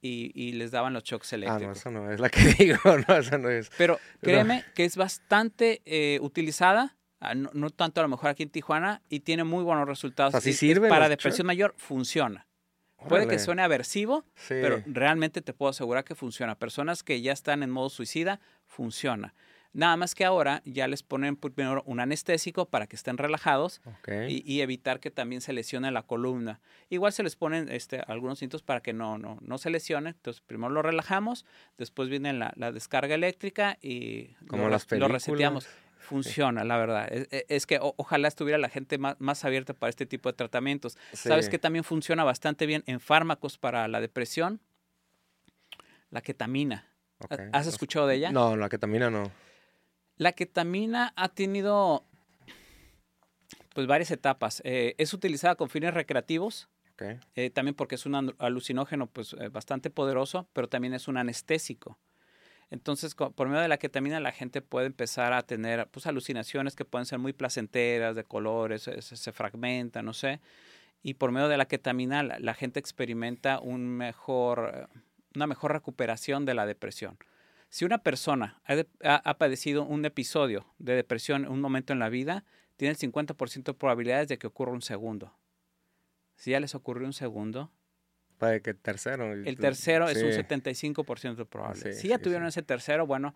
y, 0.00 0.52
les 0.52 0.70
daban 0.70 0.92
los 0.92 1.02
shocks 1.02 1.32
eléctricos. 1.32 1.62
Ah, 1.62 1.66
no, 1.66 1.72
esa 1.72 1.90
no 1.90 2.12
es 2.12 2.20
la 2.20 2.28
que 2.28 2.40
digo, 2.58 2.78
no, 3.06 3.16
esa 3.16 3.38
no 3.38 3.48
es. 3.48 3.70
Pero 3.76 3.98
créeme 4.20 4.64
que 4.74 4.84
es 4.84 4.96
bastante 4.96 5.82
eh, 5.84 6.18
utilizada, 6.22 6.96
ah, 7.20 7.34
no, 7.34 7.70
tanto 7.70 8.00
a 8.00 8.04
lo 8.04 8.08
mejor 8.08 8.30
aquí 8.30 8.44
en 8.44 8.50
Tijuana, 8.50 9.02
y 9.08 9.20
tiene 9.20 9.44
muy 9.44 9.64
buenos 9.64 9.86
resultados. 9.88 10.34
Así 10.34 10.52
sirve. 10.52 10.88
Para 10.88 11.08
depresión 11.08 11.46
mayor 11.46 11.74
funciona. 11.76 12.46
Puede 13.08 13.28
que 13.28 13.38
suene 13.38 13.62
aversivo, 13.62 14.24
pero 14.48 14.82
realmente 14.86 15.40
te 15.40 15.52
puedo 15.52 15.70
asegurar 15.70 16.04
que 16.04 16.16
funciona. 16.16 16.58
Personas 16.58 17.04
que 17.04 17.20
ya 17.20 17.32
están 17.32 17.62
en 17.62 17.70
modo 17.70 17.90
suicida, 17.90 18.40
funciona. 18.66 19.34
Nada 19.72 19.96
más 19.96 20.14
que 20.14 20.24
ahora 20.24 20.62
ya 20.64 20.88
les 20.88 21.02
ponen 21.02 21.36
primero 21.36 21.82
un 21.86 22.00
anestésico 22.00 22.66
para 22.66 22.86
que 22.86 22.96
estén 22.96 23.18
relajados 23.18 23.80
y, 24.28 24.60
evitar 24.60 24.98
que 24.98 25.10
también 25.10 25.40
se 25.40 25.52
lesione 25.52 25.90
la 25.90 26.02
columna. 26.02 26.60
Igual 26.88 27.12
se 27.12 27.22
les 27.22 27.36
ponen 27.36 27.68
este, 27.68 28.00
algunos 28.06 28.38
cintos 28.38 28.62
para 28.62 28.80
que 28.80 28.92
no, 28.92 29.18
no, 29.18 29.38
no 29.40 29.58
se 29.58 29.70
lesionen. 29.70 30.14
Entonces, 30.14 30.40
primero 30.40 30.70
lo 30.70 30.82
relajamos, 30.82 31.44
después 31.76 32.08
viene 32.08 32.32
la, 32.32 32.72
descarga 32.72 33.14
eléctrica 33.14 33.78
y 33.80 34.28
Como 34.48 34.68
lo, 34.68 34.78
lo 34.90 35.08
reseteamos. 35.08 35.68
Funciona, 35.98 36.64
la 36.64 36.78
verdad. 36.78 37.08
Es, 37.10 37.66
que 37.66 37.78
ojalá 37.80 38.28
estuviera 38.28 38.56
la 38.56 38.70
gente 38.70 38.96
más, 38.96 39.16
más, 39.18 39.44
abierta 39.44 39.74
para 39.74 39.90
este 39.90 40.06
tipo 40.06 40.30
de 40.30 40.32
tratamientos. 40.32 40.96
¿Sabes 41.12 41.50
que 41.50 41.58
también 41.58 41.84
funciona 41.84 42.24
bastante 42.24 42.64
bien 42.64 42.82
en 42.86 42.98
fármacos 42.98 43.58
para 43.58 43.86
la 43.88 44.00
depresión? 44.00 44.60
La 46.10 46.22
ketamina. 46.22 46.88
¿Has 47.52 47.66
escuchado 47.66 48.06
de 48.06 48.14
ella? 48.14 48.32
No, 48.32 48.56
la 48.56 48.68
ketamina 48.70 49.10
no. 49.10 49.30
La 50.18 50.32
ketamina 50.32 51.12
ha 51.16 51.28
tenido 51.28 52.04
pues 53.72 53.86
varias 53.86 54.10
etapas. 54.10 54.60
Eh, 54.64 54.96
es 54.98 55.14
utilizada 55.14 55.54
con 55.54 55.70
fines 55.70 55.94
recreativos, 55.94 56.68
eh, 57.36 57.50
también 57.50 57.76
porque 57.76 57.94
es 57.94 58.06
un 58.06 58.34
alucinógeno 58.38 59.06
pues 59.06 59.36
eh, 59.38 59.48
bastante 59.48 59.88
poderoso, 59.88 60.48
pero 60.52 60.68
también 60.68 60.94
es 60.94 61.06
un 61.06 61.16
anestésico. 61.16 61.96
Entonces, 62.70 63.14
por 63.14 63.48
medio 63.48 63.62
de 63.62 63.68
la 63.68 63.78
ketamina 63.78 64.18
la 64.18 64.32
gente 64.32 64.60
puede 64.60 64.88
empezar 64.88 65.32
a 65.32 65.42
tener 65.42 65.86
pues 65.86 66.08
alucinaciones 66.08 66.74
que 66.74 66.84
pueden 66.84 67.06
ser 67.06 67.20
muy 67.20 67.32
placenteras, 67.32 68.16
de 68.16 68.24
colores, 68.24 68.82
se, 68.82 69.00
se 69.00 69.32
fragmentan, 69.32 70.04
no 70.04 70.12
sé. 70.12 70.40
Y 71.00 71.14
por 71.14 71.30
medio 71.30 71.46
de 71.46 71.56
la 71.56 71.66
ketamina 71.66 72.24
la, 72.24 72.40
la 72.40 72.54
gente 72.54 72.80
experimenta 72.80 73.60
un 73.60 73.86
mejor, 73.86 74.88
una 75.36 75.46
mejor 75.46 75.72
recuperación 75.72 76.44
de 76.44 76.54
la 76.54 76.66
depresión. 76.66 77.16
Si 77.70 77.84
una 77.84 77.98
persona 77.98 78.60
ha, 79.02 79.38
padecido 79.38 79.84
un 79.84 80.04
episodio 80.04 80.66
de 80.78 80.94
depresión 80.94 81.44
en 81.44 81.50
un 81.50 81.60
momento 81.60 81.92
en 81.92 81.98
la 81.98 82.08
vida, 82.08 82.44
tiene 82.76 82.92
el 82.92 82.98
50% 82.98 83.64
de 83.64 83.74
probabilidades 83.74 84.28
de 84.28 84.38
que 84.38 84.46
ocurra 84.46 84.72
un 84.72 84.82
segundo. 84.82 85.34
Si 86.36 86.52
ya 86.52 86.60
les 86.60 86.74
ocurrió 86.74 87.06
un 87.06 87.12
segundo. 87.12 87.70
Para 88.38 88.60
que 88.60 88.70
el 88.70 88.78
tercero. 88.78 89.32
El 89.32 89.56
tercero 89.56 90.08
es 90.08 90.22
un 90.22 90.30
75% 90.30 91.46
probable. 91.46 91.92
si 91.92 92.08
ya 92.08 92.18
tuvieron 92.18 92.46
ese 92.46 92.62
tercero, 92.62 93.06
bueno, 93.06 93.34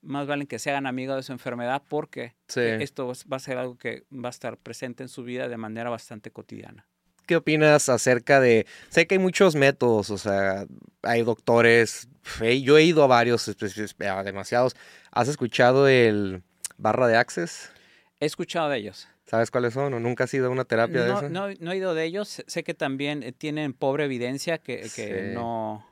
más 0.00 0.26
vale 0.26 0.46
que 0.46 0.58
se 0.58 0.70
hagan 0.70 0.86
amigos 0.86 1.16
de 1.16 1.22
su 1.22 1.32
enfermedad 1.32 1.82
porque 1.88 2.34
esto 2.54 3.12
va 3.30 3.36
a 3.36 3.40
ser 3.40 3.58
algo 3.58 3.76
que 3.76 4.04
va 4.12 4.28
a 4.28 4.30
estar 4.30 4.56
presente 4.56 5.02
en 5.02 5.08
su 5.08 5.22
vida 5.22 5.48
de 5.48 5.56
manera 5.56 5.90
bastante 5.90 6.30
cotidiana. 6.30 6.86
¿Qué 7.28 7.36
opinas 7.36 7.90
acerca 7.90 8.40
de... 8.40 8.66
Sé 8.88 9.06
que 9.06 9.16
hay 9.16 9.18
muchos 9.18 9.54
métodos, 9.54 10.08
o 10.08 10.16
sea, 10.16 10.64
hay 11.02 11.22
doctores, 11.22 12.08
yo 12.40 12.78
he 12.78 12.84
ido 12.84 13.04
a 13.04 13.06
varios, 13.06 13.46
a 13.46 14.22
demasiados. 14.22 14.74
¿Has 15.12 15.28
escuchado 15.28 15.88
el 15.88 16.42
barra 16.78 17.06
de 17.06 17.18
Access? 17.18 17.70
He 18.18 18.24
escuchado 18.24 18.70
de 18.70 18.78
ellos. 18.78 19.08
¿Sabes 19.26 19.50
cuáles 19.50 19.74
son? 19.74 19.92
¿O 19.92 20.00
nunca 20.00 20.24
has 20.24 20.32
ido 20.32 20.46
a 20.46 20.48
una 20.48 20.64
terapia 20.64 21.02
de 21.02 21.12
eso? 21.12 21.28
No, 21.28 21.48
no 21.60 21.72
he 21.72 21.76
ido 21.76 21.92
de 21.92 22.04
ellos. 22.04 22.42
Sé 22.46 22.64
que 22.64 22.72
también 22.72 23.22
eh, 23.22 23.32
tienen 23.32 23.74
pobre 23.74 24.06
evidencia, 24.06 24.56
que, 24.56 24.88
que 24.96 25.32
no, 25.34 25.86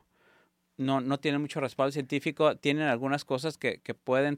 no, 0.79 1.03
no 1.03 1.20
tienen 1.20 1.42
mucho 1.42 1.61
respaldo 1.61 1.92
científico. 1.92 2.57
Tienen 2.57 2.85
algunas 2.85 3.27
cosas 3.27 3.59
que, 3.59 3.83
que 3.83 3.92
pueden 3.92 4.37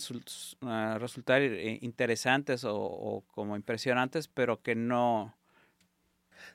ah, 0.63 0.97
resultar 0.99 1.43
interesantes 1.45 2.65
o, 2.65 2.75
o, 2.75 3.21
como 3.29 3.55
impresionantes, 3.55 4.27
pero 4.27 4.61
que 4.63 4.75
no, 4.75 5.38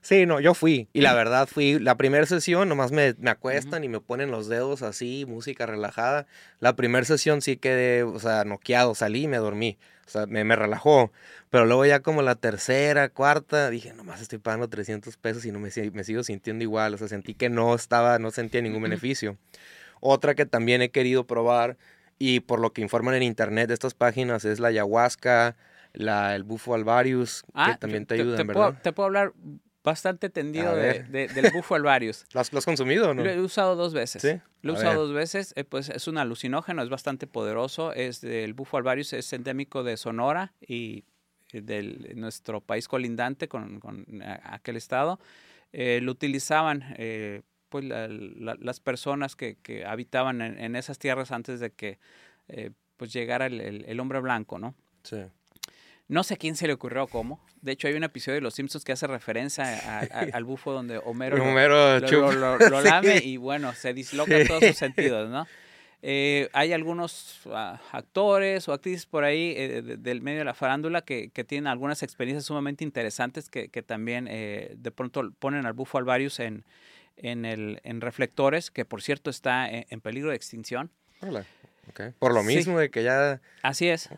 Sí, 0.02 0.26
no, 0.26 0.40
yo 0.40 0.54
fui. 0.54 0.88
Y 0.94 1.02
la 1.02 1.14
verdad 1.14 1.48
fui, 1.48 1.80
la 1.80 1.96
primera 1.96 2.26
sesión 2.26 2.68
nomás 2.70 2.92
me, 2.92 3.16
me 3.20 3.30
acuestan 3.30 3.84
y 3.84 3.90
me 3.90 4.00
ponen 4.00 4.32
los 4.32 4.48
dedos 4.50 4.82
así, 4.82 5.26
música 5.28 5.66
relajada. 5.66 6.26
La 6.60 6.76
primera 6.76 7.06
sesión 7.06 7.42
sí 7.42 7.58
quedé, 7.58 8.04
o 8.04 8.20
sea, 8.20 8.44
noqueado, 8.44 8.96
salí 8.96 9.24
y 9.24 9.28
me 9.28 9.38
dormí. 9.38 9.78
O 10.06 10.10
sea, 10.10 10.26
me, 10.26 10.44
me 10.44 10.56
relajó. 10.58 11.12
Pero 11.50 11.66
luego 11.66 11.86
ya 11.86 12.02
como 12.02 12.22
la 12.22 12.36
tercera, 12.36 13.08
cuarta, 13.10 13.70
dije, 13.70 13.94
nomás 13.94 14.22
estoy 14.22 14.40
pagando 14.40 14.68
300 14.68 15.16
pesos 15.18 15.46
y 15.46 15.52
no 15.54 15.60
me, 15.60 15.70
me 15.94 16.04
sigo 16.04 16.24
sintiendo 16.24 16.64
igual. 16.64 16.94
O 16.94 16.98
sea, 16.98 17.08
sentí 17.08 17.34
que 17.34 17.50
no 17.50 17.74
estaba, 17.74 18.20
no 18.20 18.32
sentía 18.32 18.62
ningún 18.62 18.84
beneficio. 18.84 19.38
Otra 20.02 20.36
que 20.36 20.46
también 20.46 20.82
he 20.82 20.90
querido 20.92 21.26
probar 21.26 21.78
y 22.20 22.42
por 22.42 22.60
lo 22.60 22.74
que 22.74 22.82
informan 22.82 23.16
en 23.16 23.24
internet 23.24 23.70
de 23.70 23.74
estas 23.74 23.94
páginas 23.94 24.44
es 24.44 24.60
la 24.60 24.68
ayahuasca, 24.68 25.56
la, 25.94 26.36
el 26.36 26.44
bufo 26.44 26.76
alvarius, 26.76 27.44
que 27.44 27.52
Ah, 27.54 27.78
también 27.80 28.06
te, 28.06 28.16
te, 28.16 28.22
ayudan, 28.22 28.38
te 28.38 28.44
¿verdad? 28.44 28.54
puedo, 28.70 28.82
te 28.82 28.92
puedo 28.92 29.06
hablar 29.08 29.34
bastante 29.84 30.30
tendido 30.30 30.76
de, 30.76 31.04
del 31.28 31.52
bufo 31.52 31.76
alvarius. 31.76 32.26
¿Lo 32.34 32.40
has, 32.42 32.52
lo 32.54 32.60
has 32.60 32.66
consumido 32.66 33.10
o 33.10 33.14
no? 33.14 33.24
Lo 33.24 33.30
he 33.30 33.40
usado 33.42 33.76
dos 33.76 33.94
veces. 33.94 34.22
¿Sí? 34.22 34.40
Lo 34.62 34.74
he 34.74 34.76
A 34.76 34.80
usado 34.80 35.00
ver. 35.00 35.08
dos 35.08 35.14
veces. 35.14 35.54
eh, 35.58 35.64
pues 35.64 35.90
es 35.90 36.08
un 36.08 36.18
alucinógeno, 36.18 36.82
es 36.84 36.90
bastante 36.90 37.28
poderoso. 37.28 37.94
Es 37.94 38.22
del 38.22 38.54
bufo 38.54 38.78
alvarius, 38.78 39.14
es 39.14 39.32
endémico 39.34 39.84
de 39.84 39.98
Sonora 39.98 40.54
y 40.62 41.04
de 41.52 42.14
nuestro 42.16 42.62
país 42.62 42.88
colindante 42.88 43.48
con, 43.48 43.80
con 43.80 44.06
a- 44.24 44.56
aquel 44.56 44.76
estado. 44.78 45.20
Eh, 45.72 46.00
lo 46.02 46.12
utilizaban 46.12 46.84
eh, 46.98 47.42
pues 47.70 47.84
la- 47.86 48.08
la- 48.08 48.56
las 48.60 48.80
personas 48.80 49.36
que, 49.36 49.58
que 49.62 49.86
habitaban 49.86 50.42
en, 50.42 50.60
en 50.60 50.76
esas 50.76 50.98
tierras 51.00 51.32
antes 51.32 51.60
de 51.60 51.72
que 51.72 52.00
eh, 52.48 52.72
pues 52.98 53.12
llegara 53.12 53.48
el, 53.48 53.60
el- 53.60 53.86
el 53.86 54.00
hombre 54.00 54.20
blanco, 54.20 54.60
¿no? 54.60 54.76
Sí. 55.04 55.18
No 56.10 56.24
sé 56.24 56.34
a 56.36 56.38
quién 56.38 56.56
se 56.56 56.68
le 56.68 56.74
ocurrió 56.74 57.08
cómo. 57.08 57.40
De 57.62 57.72
hecho, 57.72 57.88
hay 57.88 57.94
un 57.96 58.04
episodio 58.04 58.36
de 58.36 58.42
Los 58.42 58.56
Simpsons 58.56 58.84
que 58.84 58.92
hace 58.92 59.08
referencia 59.08 59.64
a- 59.64 60.00
a- 60.02 60.28
al 60.34 60.44
bufo 60.44 60.72
donde 60.74 60.98
Homero, 60.98 61.38
lo- 61.38 61.44
Homero 61.46 62.00
lo, 62.00 62.08
chupa. 62.08 62.34
lo- 62.34 62.58
lo- 62.58 62.70
lo 62.70 62.82
Sí. 62.84 62.88
lame 62.90 63.18
y 63.24 63.38
bueno, 63.38 63.74
se 63.74 63.94
disloca 63.94 64.38
Sí. 64.42 64.48
todos 64.48 64.64
sus 64.66 64.76
sentidos, 64.78 65.30
¿no? 65.30 65.48
Eh, 66.06 66.50
hay 66.52 66.74
algunos 66.74 67.40
ah, 67.50 67.80
actores 67.94 68.68
o 68.68 68.74
actrices 68.74 69.06
por 69.06 69.24
ahí 69.24 69.54
eh, 69.56 69.82
de- 69.82 69.96
del 69.98 70.22
medio 70.22 70.40
de 70.40 70.46
la 70.46 70.54
farándula 70.54 71.02
que, 71.04 71.30
que 71.30 71.46
tienen 71.46 71.68
algunas 71.68 72.04
experiencias 72.04 72.44
sumamente 72.46 72.84
interesantes 72.84 73.50
que, 73.50 73.70
que 73.70 73.82
también 73.84 74.28
eh, 74.30 74.74
de 74.78 74.92
pronto 74.92 75.32
ponen 75.40 75.66
al 75.66 75.72
bufo 75.72 75.98
alvarius 75.98 76.42
en, 76.42 76.66
en, 77.16 77.46
el, 77.46 77.80
en 77.86 78.02
reflectores, 78.02 78.70
que 78.70 78.84
por 78.84 79.02
cierto 79.02 79.30
está 79.30 79.70
en, 79.70 79.86
en 79.90 80.02
peligro 80.02 80.32
de 80.32 80.36
extinción. 80.36 80.92
Ok. 81.22 82.02
Por 82.20 82.34
lo 82.34 82.42
Sí. 82.42 82.48
mismo 82.48 82.78
de 82.80 82.90
que 82.92 83.04
ya... 83.04 83.40
Así 83.62 83.88
es. 83.88 84.10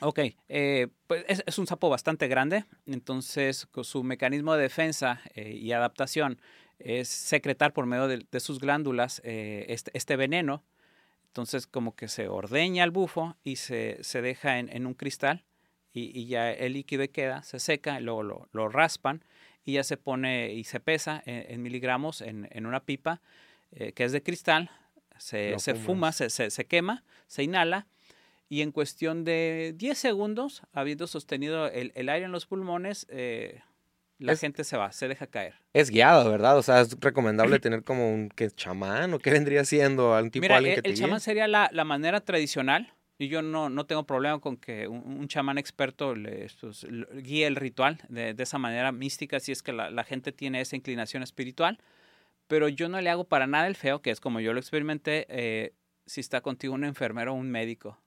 Ok, 0.00 0.20
eh, 0.48 0.88
pues 1.08 1.24
es, 1.28 1.42
es 1.46 1.58
un 1.58 1.66
sapo 1.66 1.88
bastante 1.88 2.28
grande, 2.28 2.64
entonces 2.86 3.66
con 3.66 3.84
su 3.84 4.04
mecanismo 4.04 4.54
de 4.54 4.62
defensa 4.62 5.20
eh, 5.34 5.50
y 5.50 5.72
adaptación 5.72 6.40
es 6.78 7.08
secretar 7.08 7.72
por 7.72 7.86
medio 7.86 8.06
de, 8.06 8.24
de 8.30 8.40
sus 8.40 8.60
glándulas 8.60 9.20
eh, 9.24 9.66
este, 9.68 9.90
este 9.94 10.14
veneno, 10.14 10.62
entonces 11.26 11.66
como 11.66 11.96
que 11.96 12.06
se 12.06 12.28
ordeña 12.28 12.84
el 12.84 12.92
bufo 12.92 13.36
y 13.42 13.56
se, 13.56 13.98
se 14.02 14.22
deja 14.22 14.60
en, 14.60 14.68
en 14.68 14.86
un 14.86 14.94
cristal 14.94 15.44
y, 15.92 16.16
y 16.16 16.26
ya 16.26 16.52
el 16.52 16.74
líquido 16.74 17.04
queda, 17.10 17.42
se 17.42 17.58
seca, 17.58 17.98
y 17.98 18.04
luego 18.04 18.22
lo, 18.22 18.48
lo 18.52 18.68
raspan 18.68 19.24
y 19.64 19.72
ya 19.72 19.82
se 19.82 19.96
pone 19.96 20.52
y 20.52 20.62
se 20.62 20.78
pesa 20.78 21.20
en, 21.26 21.44
en 21.52 21.62
miligramos 21.62 22.20
en, 22.20 22.48
en 22.52 22.66
una 22.66 22.84
pipa 22.84 23.20
que 23.70 24.04
es 24.04 24.12
de 24.12 24.22
cristal, 24.22 24.70
se, 25.18 25.58
se 25.58 25.74
fuma, 25.74 26.12
se, 26.12 26.30
se 26.30 26.64
quema, 26.66 27.04
se 27.26 27.42
inhala 27.42 27.86
y 28.48 28.62
en 28.62 28.72
cuestión 28.72 29.24
de 29.24 29.74
10 29.76 29.98
segundos, 29.98 30.62
habiendo 30.72 31.06
sostenido 31.06 31.66
el, 31.68 31.92
el 31.94 32.08
aire 32.08 32.26
en 32.26 32.32
los 32.32 32.46
pulmones, 32.46 33.06
eh, 33.10 33.60
la 34.18 34.32
Es- 34.32 34.40
gente 34.40 34.64
se 34.64 34.76
va, 34.76 34.90
se 34.92 35.06
deja 35.08 35.26
caer. 35.26 35.54
Es 35.74 35.90
guiado, 35.90 36.30
¿verdad? 36.30 36.58
O 36.58 36.62
sea, 36.62 36.80
es 36.80 36.96
recomendable 37.00 37.58
tener 37.60 37.84
como 37.84 38.12
un 38.12 38.30
que 38.30 38.50
chamán 38.50 39.14
o 39.14 39.18
qué 39.18 39.30
vendría 39.30 39.64
siendo 39.64 40.16
un 40.18 40.30
tipo 40.30 40.42
Mira, 40.42 40.56
alguien 40.56 40.72
el, 40.72 40.76
que 40.78 40.82
te 40.82 40.88
el 40.88 40.94
guíe. 40.94 41.02
chamán 41.02 41.20
sería 41.20 41.46
la, 41.46 41.68
la 41.72 41.84
manera 41.84 42.20
tradicional. 42.20 42.92
Y 43.20 43.26
yo 43.28 43.42
no, 43.42 43.68
no 43.68 43.84
tengo 43.84 44.06
problema 44.06 44.38
con 44.40 44.56
que 44.56 44.86
un, 44.86 45.02
un 45.04 45.26
chamán 45.26 45.58
experto 45.58 46.14
le, 46.14 46.46
pues, 46.60 46.86
guíe 47.14 47.46
el 47.48 47.56
ritual 47.56 47.98
de, 48.08 48.32
de 48.32 48.42
esa 48.44 48.58
manera 48.58 48.92
mística, 48.92 49.40
si 49.40 49.50
es 49.50 49.60
que 49.62 49.72
la, 49.72 49.90
la 49.90 50.04
gente 50.04 50.30
tiene 50.30 50.60
esa 50.60 50.76
inclinación 50.76 51.24
espiritual. 51.24 51.78
Pero 52.46 52.68
yo 52.68 52.88
no 52.88 53.00
le 53.00 53.10
hago 53.10 53.24
para 53.24 53.46
nada 53.46 53.66
el 53.66 53.76
feo, 53.76 54.00
que 54.02 54.10
es 54.10 54.20
como 54.20 54.40
yo 54.40 54.52
lo 54.52 54.60
experimenté, 54.60 55.26
eh, 55.28 55.72
si 56.08 56.20
está 56.20 56.40
contigo 56.40 56.74
un 56.74 56.84
enfermero 56.84 57.32
o 57.32 57.36
un 57.36 57.50
médico. 57.50 57.98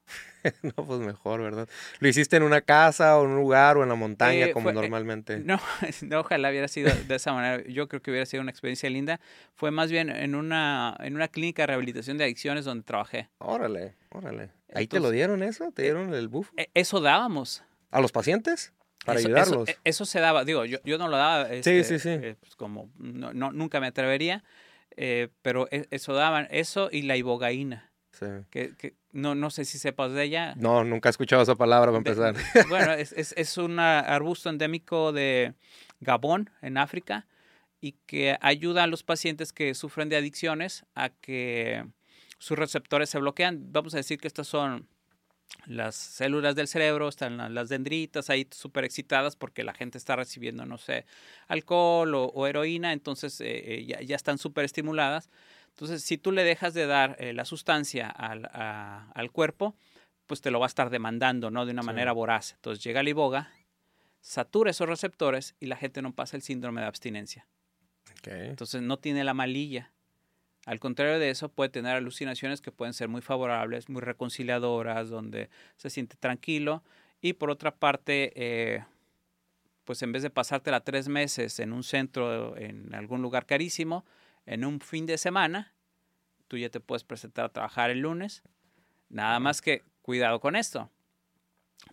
No, 0.63 0.73
pues 0.73 0.99
mejor, 1.01 1.39
¿verdad? 1.41 1.69
¿Lo 1.99 2.07
hiciste 2.07 2.35
en 2.35 2.41
una 2.43 2.61
casa 2.61 3.17
o 3.19 3.25
en 3.25 3.29
un 3.31 3.37
lugar 3.37 3.77
o 3.77 3.83
en 3.83 3.89
la 3.89 3.95
montaña 3.95 4.47
Eh, 4.47 4.51
como 4.51 4.63
fue- 4.63 4.71
eh, 4.71 4.75
normalmente? 4.75 5.37
No, 5.39 5.59
no, 6.01 6.19
ojalá 6.21 6.49
hubiera 6.49 6.67
sido 6.67 6.91
de 7.07 7.15
esa 7.15 7.31
manera. 7.31 7.63
Yo 7.69 7.87
creo 7.87 8.01
que 8.01 8.09
hubiera 8.09 8.25
sido 8.25 8.41
una 8.41 8.49
experiencia 8.49 8.89
linda. 8.89 9.19
Fue 9.53 9.69
más 9.69 9.91
bien 9.91 10.09
en 10.09 10.33
una, 10.33 10.97
en 10.99 11.15
una 11.15 11.27
clínica 11.27 11.61
de 11.63 11.67
rehabilitación 11.67 12.17
de 12.17 12.23
adicciones 12.23 12.65
donde 12.65 12.83
trabajé. 12.83 13.29
Órale, 13.37 13.95
órale. 14.09 14.49
¿Ahí 14.73 14.87
te 14.87 14.99
lo 14.99 15.11
dieron 15.11 15.43
eso? 15.43 15.71
¿Te 15.73 15.83
dieron 15.83 16.11
el 16.13 16.27
buff? 16.27 16.49
Eso 16.73 17.01
dábamos. 17.01 17.63
¿A 17.91 18.01
los 18.01 18.11
pacientes? 18.11 18.73
Para 19.05 19.19
eso, 19.19 19.27
ayudarlos. 19.27 19.69
Eso, 19.69 19.79
eso 19.83 20.05
se 20.05 20.19
daba. 20.21 20.43
Digo, 20.43 20.65
yo, 20.65 20.79
yo 20.83 20.97
no 20.97 21.07
lo 21.07 21.17
daba. 21.17 21.49
Sí, 21.49 21.53
este, 21.55 21.83
sí, 21.83 21.99
sí. 21.99 22.09
eh, 22.09 22.35
pues 22.39 22.55
como 22.55 22.89
no, 22.97 23.31
no- 23.33 23.51
nunca 23.51 23.79
me 23.79 23.85
atrevería. 23.87 24.43
eh, 24.97 25.29
pero 25.43 25.67
e- 25.71 25.87
eso 25.91 26.13
daban. 26.13 26.47
Eso 26.49 26.89
y 26.91 27.03
la 27.03 27.15
ibogaína. 27.15 27.90
Sí. 28.21 28.27
Que, 28.51 28.75
que 28.77 28.93
no, 29.13 29.33
no 29.33 29.49
sé 29.49 29.65
si 29.65 29.79
sepas 29.79 30.11
de 30.13 30.23
ella. 30.23 30.53
No, 30.55 30.83
nunca 30.83 31.09
he 31.09 31.11
escuchado 31.11 31.41
esa 31.41 31.55
palabra 31.55 31.91
para 31.91 32.03
De- 32.03 32.29
empezar. 32.29 32.35
bueno, 32.69 32.93
es, 32.93 33.11
es, 33.13 33.33
es 33.35 33.57
un 33.57 33.79
arbusto 33.79 34.49
endémico 34.49 35.11
de 35.11 35.55
Gabón, 35.99 36.51
en 36.61 36.77
África, 36.77 37.25
y 37.79 37.93
que 38.05 38.37
ayuda 38.41 38.83
a 38.83 38.87
los 38.87 39.01
pacientes 39.03 39.51
que 39.53 39.73
sufren 39.73 40.07
de 40.09 40.17
adicciones 40.17 40.85
a 40.93 41.09
que 41.09 41.83
sus 42.37 42.57
receptores 42.59 43.09
se 43.09 43.17
bloquean. 43.17 43.71
Vamos 43.71 43.95
a 43.95 43.97
decir 43.97 44.19
que 44.19 44.27
estas 44.27 44.47
son 44.47 44.87
las 45.65 45.95
células 45.95 46.55
del 46.55 46.67
cerebro, 46.67 47.09
están 47.09 47.37
la- 47.37 47.49
las 47.49 47.69
dendritas 47.69 48.29
ahí 48.29 48.47
súper 48.51 48.83
excitadas 48.85 49.35
porque 49.35 49.63
la 49.63 49.73
gente 49.73 49.97
está 49.97 50.15
recibiendo, 50.15 50.65
no 50.65 50.77
sé, 50.77 51.05
alcohol 51.47 52.13
o, 52.15 52.25
o 52.25 52.47
heroína, 52.47 52.93
entonces 52.93 53.41
eh, 53.41 53.73
eh, 53.79 53.85
ya, 53.85 53.99
ya 54.01 54.15
están 54.15 54.37
súper 54.37 54.63
estimuladas. 54.65 55.29
Entonces, 55.71 56.03
si 56.03 56.17
tú 56.17 56.31
le 56.31 56.43
dejas 56.43 56.73
de 56.73 56.85
dar 56.85 57.15
eh, 57.19 57.33
la 57.33 57.45
sustancia 57.45 58.07
al, 58.09 58.45
a- 58.45 59.09
al 59.13 59.31
cuerpo, 59.31 59.75
pues 60.27 60.41
te 60.41 60.51
lo 60.51 60.59
va 60.59 60.65
a 60.65 60.67
estar 60.67 60.89
demandando, 60.89 61.49
¿no? 61.51 61.65
De 61.65 61.71
una 61.73 61.81
Sí. 61.81 61.87
manera 61.87 62.11
voraz. 62.13 62.53
Entonces 62.53 62.83
llega 62.83 63.03
la 63.03 63.09
iboga, 63.09 63.51
satura 64.21 64.71
esos 64.71 64.87
receptores 64.87 65.55
y 65.59 65.65
la 65.65 65.75
gente 65.77 66.01
no 66.01 66.13
pasa 66.13 66.37
el 66.37 66.43
síndrome 66.43 66.81
de 66.81 66.87
abstinencia. 66.87 67.47
Entonces 68.49 68.81
no 68.81 68.97
tiene 68.97 69.23
la 69.23 69.33
malilla. 69.33 69.91
Al 70.67 70.79
contrario 70.79 71.17
de 71.17 71.31
eso, 71.31 71.49
puede 71.49 71.69
tener 71.71 71.95
alucinaciones 71.95 72.61
que 72.61 72.71
pueden 72.71 72.93
ser 72.93 73.07
muy 73.07 73.21
favorables, 73.21 73.89
muy 73.89 74.01
reconciliadoras, 74.01 75.09
donde 75.09 75.49
se 75.75 75.89
siente 75.89 76.15
tranquilo. 76.17 76.83
Y 77.19 77.33
por 77.33 77.49
otra 77.49 77.73
parte, 77.75 78.31
eh, 78.35 78.83
pues 79.85 80.03
en 80.03 80.11
vez 80.11 80.21
de 80.21 80.29
pasártela 80.29 80.81
tres 80.81 81.07
meses 81.07 81.59
en 81.59 81.73
un 81.73 81.83
centro, 81.83 82.55
en 82.57 82.93
algún 82.93 83.23
lugar 83.23 83.47
carísimo, 83.47 84.05
en 84.45 84.65
un 84.65 84.79
fin 84.79 85.05
de 85.05 85.17
semana, 85.17 85.73
tú 86.47 86.57
ya 86.57 86.69
te 86.69 86.79
puedes 86.79 87.03
presentar 87.03 87.45
a 87.45 87.49
trabajar 87.49 87.89
el 87.89 87.99
lunes. 87.99 88.43
Nada 89.09 89.39
más 89.39 89.61
que 89.61 89.83
cuidado 90.01 90.39
con 90.39 90.55
esto. 90.55 90.89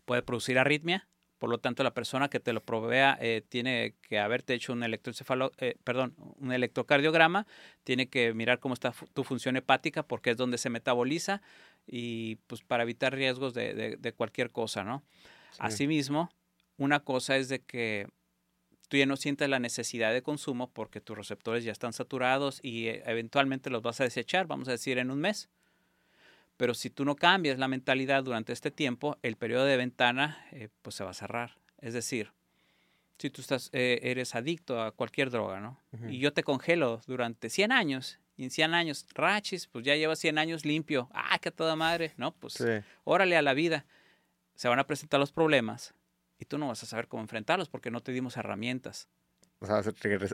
Puede 0.05 0.23
producir 0.23 0.59
arritmia, 0.59 1.09
por 1.39 1.51
lo 1.51 1.59
tanto 1.59 1.83
la 1.83 1.95
persona 1.95 2.29
que 2.29 2.41
te 2.41 2.53
lo 2.53 2.65
provea 2.65 3.17
eh, 3.21 3.43
tiene 3.49 3.95
que 4.03 4.19
haberte 4.19 4.55
hecho 4.55 4.73
un 4.73 4.83
eh, 4.85 5.77
perdón, 5.85 6.15
un 6.17 6.53
electrocardiograma, 6.53 7.47
tiene 7.85 8.09
que 8.09 8.35
mirar 8.35 8.59
cómo 8.61 8.75
está 8.75 8.93
tu 9.15 9.25
función 9.25 9.57
hepática 9.57 10.03
porque 10.03 10.31
es 10.31 10.37
donde 10.37 10.59
se 10.59 10.71
metaboliza 10.71 11.41
y 11.87 12.37
pues 12.47 12.63
para 12.63 12.83
evitar 12.83 13.15
riesgos 13.15 13.55
de, 13.55 13.75
de- 13.75 13.97
de 13.97 14.13
cualquier 14.13 14.51
cosa, 14.51 14.85
¿no? 14.85 15.03
Sí. 15.53 15.59
Asimismo, 15.61 16.31
una 16.77 17.01
cosa 17.01 17.37
es 17.37 17.49
de 17.49 17.61
que 17.61 18.09
tú 18.88 18.96
ya 18.96 19.07
no 19.07 19.16
sientes 19.16 19.48
la 19.48 19.59
necesidad 19.59 20.12
de 20.12 20.22
consumo 20.22 20.70
porque 20.72 21.01
tus 21.01 21.16
receptores 21.16 21.64
ya 21.64 21.72
están 21.72 21.92
saturados 21.92 22.59
y 22.62 22.88
eh, 22.88 23.03
eventualmente 23.07 23.70
los 23.70 23.83
vas 23.83 24.01
a 24.01 24.05
desechar, 24.05 24.46
vamos 24.46 24.68
a 24.68 24.72
decir, 24.72 24.98
en 24.98 25.11
un 25.11 25.20
mes. 25.20 25.48
Pero 26.57 26.74
si 26.74 26.90
tú 26.90 27.05
no 27.05 27.14
cambias 27.14 27.59
la 27.59 27.68
mentalidad 27.68 28.24
durante 28.24 28.53
este 28.53 28.70
tiempo, 28.70 29.16
el 29.22 29.37
periodo 29.37 29.64
de 29.64 29.77
ventana 29.77 30.44
eh, 30.51 30.68
pues 30.83 30.96
se 30.96 31.05
va 31.05 31.11
a 31.11 31.14
cerrar. 31.14 31.57
Es 31.81 31.94
decir, 31.94 32.33
si 33.18 33.31
tú 33.31 33.40
estás, 33.42 33.70
eh, 33.72 34.01
eres 34.03 34.35
adicto 34.35 34.83
a 34.83 34.90
cualquier 34.92 35.31
droga, 35.31 35.61
¿no? 35.61 35.81
Y 36.09 36.18
yo 36.18 36.33
te 36.33 36.42
congelo 36.42 37.01
durante 37.07 37.51
100 37.51 37.70
años, 37.72 38.18
y 38.37 38.44
en 38.44 38.51
100 38.51 38.74
años, 38.74 39.07
rachis, 39.14 39.66
pues 39.66 39.85
ya 39.85 39.96
llevas 39.96 40.18
100 40.20 40.38
años 40.38 40.64
limpio. 40.64 41.09
¡Ah, 41.12 41.38
qué 41.40 41.51
toda 41.51 41.74
madre! 41.77 42.12
No, 42.16 42.33
pues 42.33 42.55
Sí. 42.55 42.64
órale 43.05 43.37
a 43.37 43.42
la 43.42 43.55
vida. 43.55 43.85
Se 44.55 44.68
van 44.68 44.79
a 44.79 44.87
presentar 44.87 45.18
los 45.18 45.33
problemas 45.33 45.94
y 46.38 46.44
tú 46.44 46.59
no 46.59 46.68
vas 46.68 46.83
a 46.83 46.87
saber 46.87 47.09
cómo 47.09 47.22
enfrentarlos 47.22 47.68
porque 47.68 47.90
no 47.90 48.01
te 48.03 48.12
dimos 48.12 48.37
herramientas. 48.37 49.09
O 49.61 49.66
sea, 49.66 49.83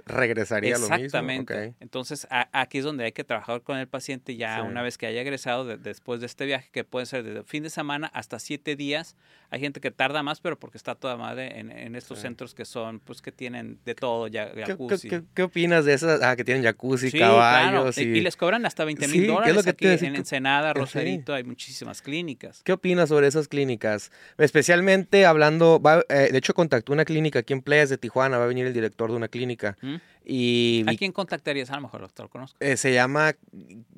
regresaría 0.04 0.76
a 0.76 0.78
lo 0.78 0.84
mismo. 0.84 0.96
Exactamente. 0.96 1.74
Entonces, 1.80 2.26
aquí 2.30 2.78
es 2.78 2.84
donde 2.84 3.04
hay 3.04 3.12
que 3.12 3.24
trabajar 3.24 3.62
con 3.62 3.78
el 3.78 3.88
paciente 3.88 4.36
ya 4.36 4.62
una 4.62 4.82
vez 4.82 4.98
que 4.98 5.06
haya 5.06 5.22
egresado 5.22 5.64
después 5.78 6.20
de 6.20 6.26
este 6.26 6.44
viaje, 6.44 6.68
que 6.70 6.84
puede 6.84 7.06
ser 7.06 7.24
desde 7.24 7.42
fin 7.42 7.62
de 7.62 7.70
semana 7.70 8.08
hasta 8.12 8.38
siete 8.38 8.76
días. 8.76 9.16
Hay 9.48 9.60
gente 9.60 9.80
que 9.80 9.90
tarda 9.90 10.22
más, 10.22 10.40
pero 10.40 10.58
porque 10.58 10.76
está 10.76 10.94
toda 10.94 11.16
madre 11.16 11.58
en, 11.58 11.94
estos 11.94 12.18
centros 12.18 12.54
que 12.54 12.66
son, 12.66 13.00
pues 13.00 13.22
que 13.22 13.32
tienen 13.32 13.78
de 13.86 13.94
todo, 13.94 14.26
ya, 14.26 14.52
jacuzzi. 14.66 15.08
¿Qué, 15.08 15.42
opinas 15.42 15.86
de 15.86 15.94
esas? 15.94 16.20
Ah, 16.22 16.36
que 16.36 16.44
tienen 16.44 16.62
jacuzzi, 16.62 17.10
caballos. 17.10 17.96
Y... 17.96 18.20
les 18.20 18.36
cobran 18.36 18.66
hasta 18.66 18.84
20 18.84 19.08
mil 19.08 19.26
dólares. 19.28 19.50
Es 19.50 19.56
lo 19.56 19.62
que 19.62 19.70
aquí 19.70 20.06
en 20.06 20.16
Ensenada, 20.16 20.74
Rosarito, 20.74 21.32
hay 21.32 21.44
muchísimas 21.44 22.02
clínicas. 22.02 22.62
¿Qué 22.62 22.72
opinas 22.72 23.08
sobre 23.08 23.28
esas 23.28 23.48
clínicas? 23.48 24.10
Especialmente 24.36 25.24
hablando, 25.24 25.80
eh, 26.10 26.28
de 26.30 26.38
hecho 26.38 26.52
contactó 26.52 26.92
una 26.92 27.06
clínica 27.06 27.38
aquí 27.38 27.54
en 27.54 27.62
Playas 27.62 27.88
de 27.88 27.96
Tijuana, 27.96 28.36
va 28.36 28.44
a 28.44 28.48
venir 28.48 28.66
el 28.66 28.74
director 28.74 29.13
una 29.16 29.28
clínica. 29.28 29.76
Y 30.24 30.84
¿A 30.86 30.94
quién 30.96 31.12
contactarías? 31.12 31.70
A 31.70 31.76
lo 31.76 31.82
mejor 31.82 32.00
lo 32.00 32.28
conozco. 32.28 32.56
Eh, 32.60 32.76
se 32.76 32.92
llama 32.94 33.34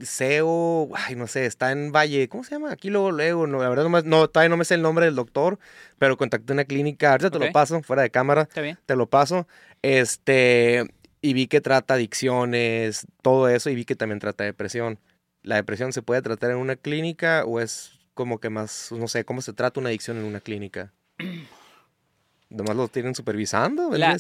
SEO, 0.00 0.88
ay, 0.94 1.14
no 1.14 1.26
sé, 1.26 1.46
está 1.46 1.72
en 1.72 1.92
Valle, 1.92 2.28
¿cómo 2.28 2.42
se 2.44 2.52
llama? 2.52 2.72
Aquí 2.72 2.90
luego, 2.90 3.12
luego, 3.12 3.46
no, 3.46 3.62
la 3.62 3.68
verdad 3.68 3.88
no, 3.88 4.02
no, 4.02 4.28
todavía 4.28 4.48
no 4.48 4.56
me 4.56 4.64
sé 4.64 4.74
el 4.74 4.82
nombre 4.82 5.04
del 5.04 5.14
doctor, 5.14 5.58
pero 5.98 6.16
contacté 6.16 6.52
una 6.52 6.64
clínica, 6.64 7.12
ahorita 7.12 7.30
te 7.30 7.38
lo 7.38 7.52
paso, 7.52 7.80
fuera 7.82 8.02
de 8.02 8.10
cámara, 8.10 8.48
te 8.86 8.96
lo 8.96 9.08
paso, 9.08 9.46
este, 9.82 10.84
y 11.20 11.32
vi 11.32 11.46
que 11.46 11.60
trata 11.60 11.94
adicciones, 11.94 13.06
todo 13.22 13.48
eso, 13.48 13.70
y 13.70 13.74
vi 13.74 13.84
que 13.84 13.96
también 13.96 14.18
trata 14.18 14.44
depresión. 14.44 14.98
¿La 15.42 15.56
depresión 15.56 15.92
se 15.92 16.02
puede 16.02 16.22
tratar 16.22 16.50
en 16.50 16.56
una 16.56 16.74
clínica 16.74 17.44
o 17.44 17.60
es 17.60 18.00
como 18.14 18.40
que 18.40 18.50
más, 18.50 18.90
no 18.90 19.06
sé, 19.06 19.24
cómo 19.24 19.42
se 19.42 19.52
trata 19.52 19.78
una 19.78 19.90
adicción 19.90 20.16
en 20.16 20.24
una 20.24 20.40
clínica? 20.40 20.92
Nomás 22.48 22.76
lo 22.76 22.86
tienen 22.86 23.16
supervisando, 23.16 23.90
la, 23.90 24.16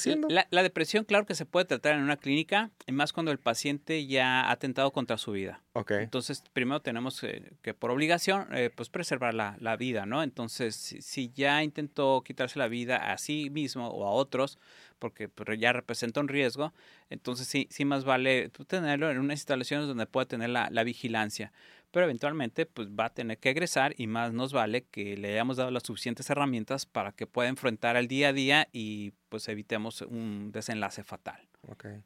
la, 0.50 0.62
depresión, 0.64 1.04
claro 1.04 1.26
que 1.26 1.36
se 1.36 1.46
puede 1.46 1.64
tratar 1.64 1.94
en 1.94 2.02
una 2.02 2.16
clínica, 2.16 2.72
y 2.84 2.90
más 2.90 3.12
cuando 3.12 3.30
el 3.30 3.38
paciente 3.38 4.04
ya 4.04 4.40
ha 4.40 4.50
atentado 4.50 4.90
contra 4.90 5.16
su 5.16 5.30
vida. 5.30 5.62
Okay. 5.74 6.02
Entonces, 6.02 6.42
primero 6.52 6.82
tenemos 6.82 7.22
eh, 7.22 7.52
que, 7.62 7.72
por 7.72 7.92
obligación, 7.92 8.48
eh, 8.52 8.70
pues 8.74 8.88
preservar 8.88 9.32
la, 9.32 9.56
la, 9.60 9.76
vida, 9.76 10.06
¿no? 10.06 10.24
Entonces, 10.24 10.74
si, 10.74 11.30
ya 11.36 11.62
intentó 11.62 12.22
quitarse 12.26 12.58
la 12.58 12.66
vida 12.66 12.96
a 13.12 13.16
sí 13.16 13.48
mismo 13.48 13.86
o 13.86 14.04
a 14.04 14.10
otros, 14.10 14.58
porque 14.98 15.28
pues, 15.28 15.56
ya 15.60 15.72
representa 15.72 16.18
un 16.18 16.26
riesgo, 16.26 16.74
entonces 17.10 17.46
sí, 17.46 17.68
sí 17.70 17.84
más 17.84 18.04
vale 18.04 18.50
tenerlo 18.66 19.08
en 19.08 19.18
unas 19.18 19.38
instalaciones 19.38 19.86
donde 19.86 20.06
pueda 20.06 20.26
tener 20.26 20.50
la, 20.50 20.68
la 20.72 20.82
vigilancia 20.82 21.52
pero 21.90 22.04
eventualmente 22.04 22.66
pues 22.66 22.88
va 22.88 23.06
a 23.06 23.14
tener 23.14 23.38
que 23.38 23.50
egresar 23.50 23.94
y 23.96 24.06
más 24.06 24.32
nos 24.32 24.52
vale 24.52 24.84
que 24.84 25.16
le 25.16 25.32
hayamos 25.32 25.56
dado 25.56 25.70
las 25.70 25.84
suficientes 25.84 26.28
herramientas 26.30 26.86
para 26.86 27.12
que 27.12 27.26
pueda 27.26 27.48
enfrentar 27.48 27.96
el 27.96 28.08
día 28.08 28.28
a 28.28 28.32
día 28.32 28.68
y 28.72 29.12
pues 29.28 29.48
evitemos 29.48 30.02
un 30.02 30.52
desenlace 30.52 31.04
fatal. 31.04 31.40
Okay. 31.68 32.02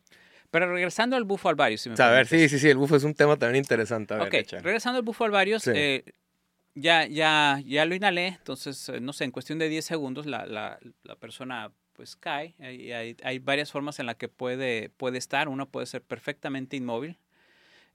Pero 0.51 0.73
regresando 0.73 1.17
al 1.17 1.25
bufo 1.25 1.49
alvarius. 1.49 1.83
Si 1.83 1.91
me 1.91 1.97
a 1.99 2.09
ver, 2.11 2.27
sí, 2.27 2.49
sí, 2.49 2.59
sí, 2.59 2.69
el 2.69 2.77
bufo 2.77 2.97
es 2.97 3.05
un 3.05 3.15
tema 3.15 3.37
también 3.37 3.63
interesante. 3.63 4.15
A 4.15 4.19
ver, 4.19 4.47
regresando 4.63 4.99
al 4.99 5.05
bufo 5.05 5.25
alvarius, 5.25 5.67
eh, 5.69 6.05
ya, 6.75 7.07
ya, 7.07 7.61
ya 7.65 7.85
lo 7.85 7.95
inhalé, 7.95 8.29
entonces, 8.29 8.89
eh, 8.89 9.01
no 9.01 9.13
sé, 9.13 9.25
en 9.25 9.31
cuestión 9.31 9.59
de 9.59 9.69
10 9.69 9.85
segundos 9.85 10.27
la, 10.27 10.47
la, 10.47 10.79
la 11.03 11.17
persona 11.17 11.73
pues 11.93 12.17
cae. 12.17 12.55
Hay, 12.59 12.93
hay, 12.93 13.17
hay, 13.23 13.39
varias 13.39 13.71
formas 13.71 13.99
en 13.99 14.07
las 14.07 14.17
que 14.17 14.29
puede, 14.29 14.89
puede 14.89 15.19
estar. 15.19 15.49
Uno 15.49 15.69
puede 15.69 15.87
ser 15.87 16.03
perfectamente 16.03 16.77
inmóvil, 16.77 17.19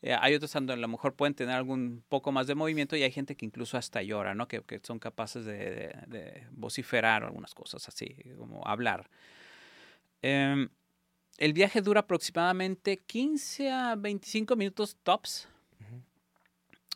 eh, 0.02 0.16
hay 0.20 0.36
otros 0.36 0.52
donde 0.52 0.74
a 0.74 0.76
lo 0.76 0.88
mejor 0.88 1.16
pueden 1.16 1.34
tener 1.34 1.56
algún 1.56 2.04
poco 2.10 2.32
más 2.32 2.48
de 2.48 2.56
movimiento 2.56 2.96
y 2.96 3.04
hay 3.04 3.12
gente 3.12 3.36
que 3.36 3.46
incluso 3.46 3.78
hasta 3.78 4.04
llora, 4.04 4.36
¿no? 4.36 4.48
Que, 4.48 4.62
son 4.84 5.00
capaces 5.00 5.46
de, 5.46 6.46
vociferar 6.52 7.24
o 7.24 7.28
algunas 7.28 7.54
cosas 7.54 7.88
así, 7.88 8.16
como 8.38 8.66
hablar. 8.68 9.10
Em, 10.22 10.70
el 11.38 11.54
viaje 11.54 11.82
dura 11.82 12.02
aproximadamente 12.02 12.98
15 12.98 13.72
a 13.72 13.96
25 13.96 14.56
minutos 14.56 14.98
tops. 15.04 15.48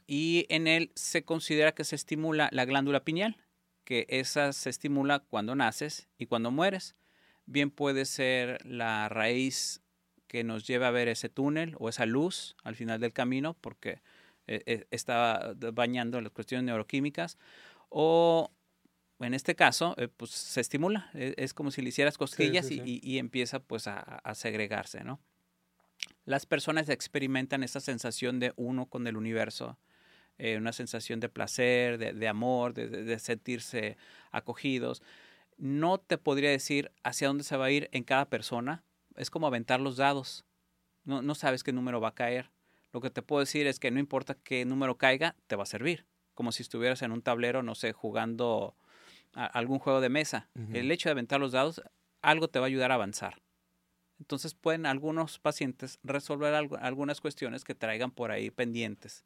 Y 0.07 0.47
en 0.49 0.67
él 0.67 0.91
se 0.95 1.23
considera 1.23 1.73
que 1.73 1.83
se 1.83 1.95
estimula 1.95 2.49
la 2.51 2.65
glándula 2.65 3.03
pineal, 3.03 3.37
que 3.83 4.07
esa 4.09 4.53
se 4.53 4.71
estimula 4.71 5.19
cuando 5.19 5.53
naces 5.53 6.07
y 6.17 6.25
cuando 6.25 6.49
mueres. 6.49 6.95
Bien 7.45 7.69
puede 7.69 8.05
ser 8.05 8.65
la 8.65 9.07
raíz 9.09 9.81
que 10.29 10.43
nos 10.43 10.65
lleve 10.65 10.85
a 10.85 10.91
ver 10.91 11.09
ese 11.09 11.27
túnel 11.27 11.75
o 11.79 11.89
esa 11.89 12.05
luz 12.05 12.55
al 12.63 12.75
final 12.75 13.01
del 13.01 13.11
camino, 13.11 13.57
porque 13.59 14.01
eh, 14.47 14.61
eh, 14.67 14.85
está 14.91 15.53
bañando 15.73 16.21
las 16.21 16.31
cuestiones 16.31 16.65
neuroquímicas, 16.65 17.39
o 17.89 18.51
en 19.19 19.33
este 19.33 19.55
caso, 19.55 19.95
eh, 19.97 20.07
pues 20.07 20.29
se 20.31 20.61
estimula, 20.61 21.09
es, 21.13 21.53
como 21.55 21.71
si 21.71 21.81
le 21.81 21.89
hicieras 21.89 22.17
cosquillas 22.17 22.69
Y, 22.69 23.17
empieza 23.17 23.59
pues 23.59 23.87
a, 23.87 24.21
segregarse, 24.35 25.03
¿no? 25.03 25.19
Las 26.25 26.45
personas 26.45 26.87
experimentan 26.89 27.63
esa 27.63 27.79
sensación 27.79 28.39
de 28.39 28.53
uno 28.55 28.85
con 28.85 29.07
el 29.07 29.17
universo, 29.17 29.79
una 30.37 30.71
sensación 30.71 31.19
de 31.19 31.27
placer, 31.27 31.97
de, 31.97 32.27
amor, 32.27 32.73
de, 32.73 33.19
sentirse 33.19 33.97
acogidos. 34.31 35.01
No 35.57 35.97
te 35.97 36.17
podría 36.17 36.51
decir 36.51 36.91
hacia 37.03 37.27
dónde 37.27 37.43
se 37.43 37.57
va 37.57 37.65
a 37.65 37.71
ir 37.71 37.89
en 37.91 38.03
cada 38.03 38.29
persona, 38.29 38.83
es 39.19 39.29
como 39.29 39.47
aventar 39.47 39.79
los 39.79 39.97
dados. 39.97 40.45
No, 41.03 41.21
no 41.21 41.35
sabes 41.35 41.63
qué 41.63 41.71
número 41.71 42.01
va 42.01 42.09
a 42.09 42.15
caer. 42.15 42.49
Lo 42.91 43.01
que 43.01 43.09
te 43.09 43.21
puedo 43.21 43.41
decir 43.41 43.67
es 43.67 43.79
que 43.79 43.91
no 43.91 43.99
importa 43.99 44.35
qué 44.35 44.65
número 44.65 44.97
caiga, 44.97 45.35
te 45.47 45.55
va 45.55 45.63
a 45.63 45.67
servir. 45.67 46.05
Como 46.33 46.51
si 46.51 46.63
estuvieras 46.63 47.01
en 47.01 47.11
un 47.11 47.21
tablero, 47.21 47.61
no 47.61 47.75
sé, 47.75 47.93
jugando 47.93 48.75
algún 49.33 49.79
juego 49.79 50.01
de 50.01 50.09
mesa. 50.09 50.49
El 50.73 50.89
hecho 50.89 51.09
de 51.09 51.11
aventar 51.11 51.39
los 51.39 51.51
dados, 51.51 51.83
algo 52.21 52.47
te 52.47 52.59
va 52.59 52.65
a 52.65 52.67
ayudar 52.67 52.91
a 52.91 52.95
avanzar. 52.95 53.41
Entonces 54.19 54.53
pueden 54.53 54.85
algunos 54.85 55.39
pacientes 55.39 55.99
resolver 56.03 56.53
algunas 56.53 57.21
cuestiones 57.21 57.63
que 57.63 57.75
traigan 57.75 58.11
por 58.11 58.31
ahí 58.31 58.51
pendientes. 58.51 59.25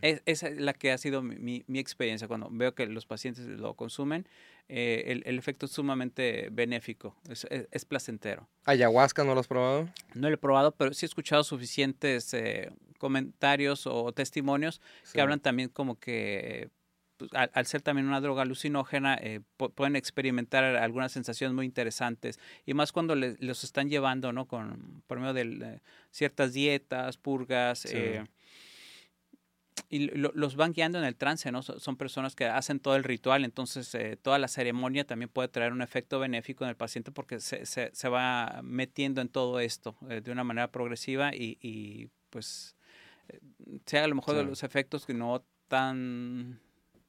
Es, 0.00 0.22
esa 0.26 0.48
es 0.48 0.60
la 0.60 0.72
que 0.72 0.92
ha 0.92 0.98
sido 0.98 1.22
mi, 1.22 1.64
mi, 1.66 1.78
experiencia 1.78 2.28
cuando 2.28 2.48
veo 2.50 2.74
que 2.74 2.86
los 2.86 3.06
pacientes 3.06 3.46
lo 3.46 3.74
consumen. 3.74 4.26
Eh, 4.68 5.04
el, 5.08 5.22
el, 5.26 5.38
efecto 5.38 5.66
es 5.66 5.72
sumamente 5.72 6.48
benéfico, 6.52 7.16
es, 7.28 7.46
es, 7.50 7.84
placentero. 7.84 8.48
¿Ayahuasca 8.64 9.24
no 9.24 9.34
lo 9.34 9.40
has 9.40 9.48
probado? 9.48 9.88
No 10.14 10.28
lo 10.28 10.34
he 10.34 10.38
probado, 10.38 10.72
pero 10.72 10.94
sí 10.94 11.04
he 11.04 11.08
escuchado 11.08 11.44
suficientes 11.44 12.32
eh, 12.32 12.70
comentarios 12.98 13.86
o 13.86 14.12
testimonios 14.12 14.80
que 15.12 15.20
hablan 15.20 15.40
también 15.40 15.68
como 15.68 15.98
que 15.98 16.70
pues, 17.22 17.30
al, 17.34 17.66
ser 17.66 17.82
también 17.82 18.08
una 18.08 18.20
droga 18.20 18.42
alucinógena, 18.42 19.16
eh, 19.20 19.40
pueden 19.56 19.94
experimentar 19.94 20.64
algunas 20.64 21.12
sensaciones 21.12 21.54
muy 21.54 21.66
interesantes 21.66 22.40
y 22.66 22.74
más 22.74 22.90
cuando 22.90 23.14
los 23.14 23.62
están 23.62 23.88
llevando, 23.88 24.32
¿no? 24.32 24.46
Con, 24.46 25.02
por 25.06 25.20
medio 25.20 25.34
de 25.34 25.80
ciertas 26.10 26.52
dietas, 26.52 27.18
purgas, 27.18 27.86
y 29.92 30.08
los 30.08 30.56
van 30.56 30.72
guiando 30.72 30.96
en 30.96 31.04
el 31.04 31.16
trance, 31.16 31.52
¿no? 31.52 31.60
Son 31.60 31.98
personas 31.98 32.34
que 32.34 32.46
hacen 32.46 32.80
todo 32.80 32.96
el 32.96 33.04
ritual, 33.04 33.44
entonces 33.44 33.94
eh, 33.94 34.16
toda 34.16 34.38
la 34.38 34.48
ceremonia 34.48 35.06
también 35.06 35.28
puede 35.28 35.48
traer 35.48 35.70
un 35.70 35.82
efecto 35.82 36.18
benéfico 36.18 36.64
en 36.64 36.70
el 36.70 36.76
paciente 36.76 37.12
porque 37.12 37.40
se, 37.40 37.66
se, 37.66 37.90
se 37.92 38.08
va 38.08 38.60
metiendo 38.64 39.20
en 39.20 39.28
todo 39.28 39.60
esto 39.60 39.94
eh, 40.08 40.22
de 40.22 40.32
una 40.32 40.44
manera 40.44 40.72
progresiva 40.72 41.34
y, 41.34 41.58
y 41.60 42.08
pues 42.30 42.74
eh, 43.28 43.40
sea 43.84 44.04
a 44.04 44.08
lo 44.08 44.14
mejor 44.14 44.34
de 44.36 44.44
los 44.44 44.62
efectos 44.62 45.04
que 45.04 45.12
no 45.12 45.44
tan 45.68 46.58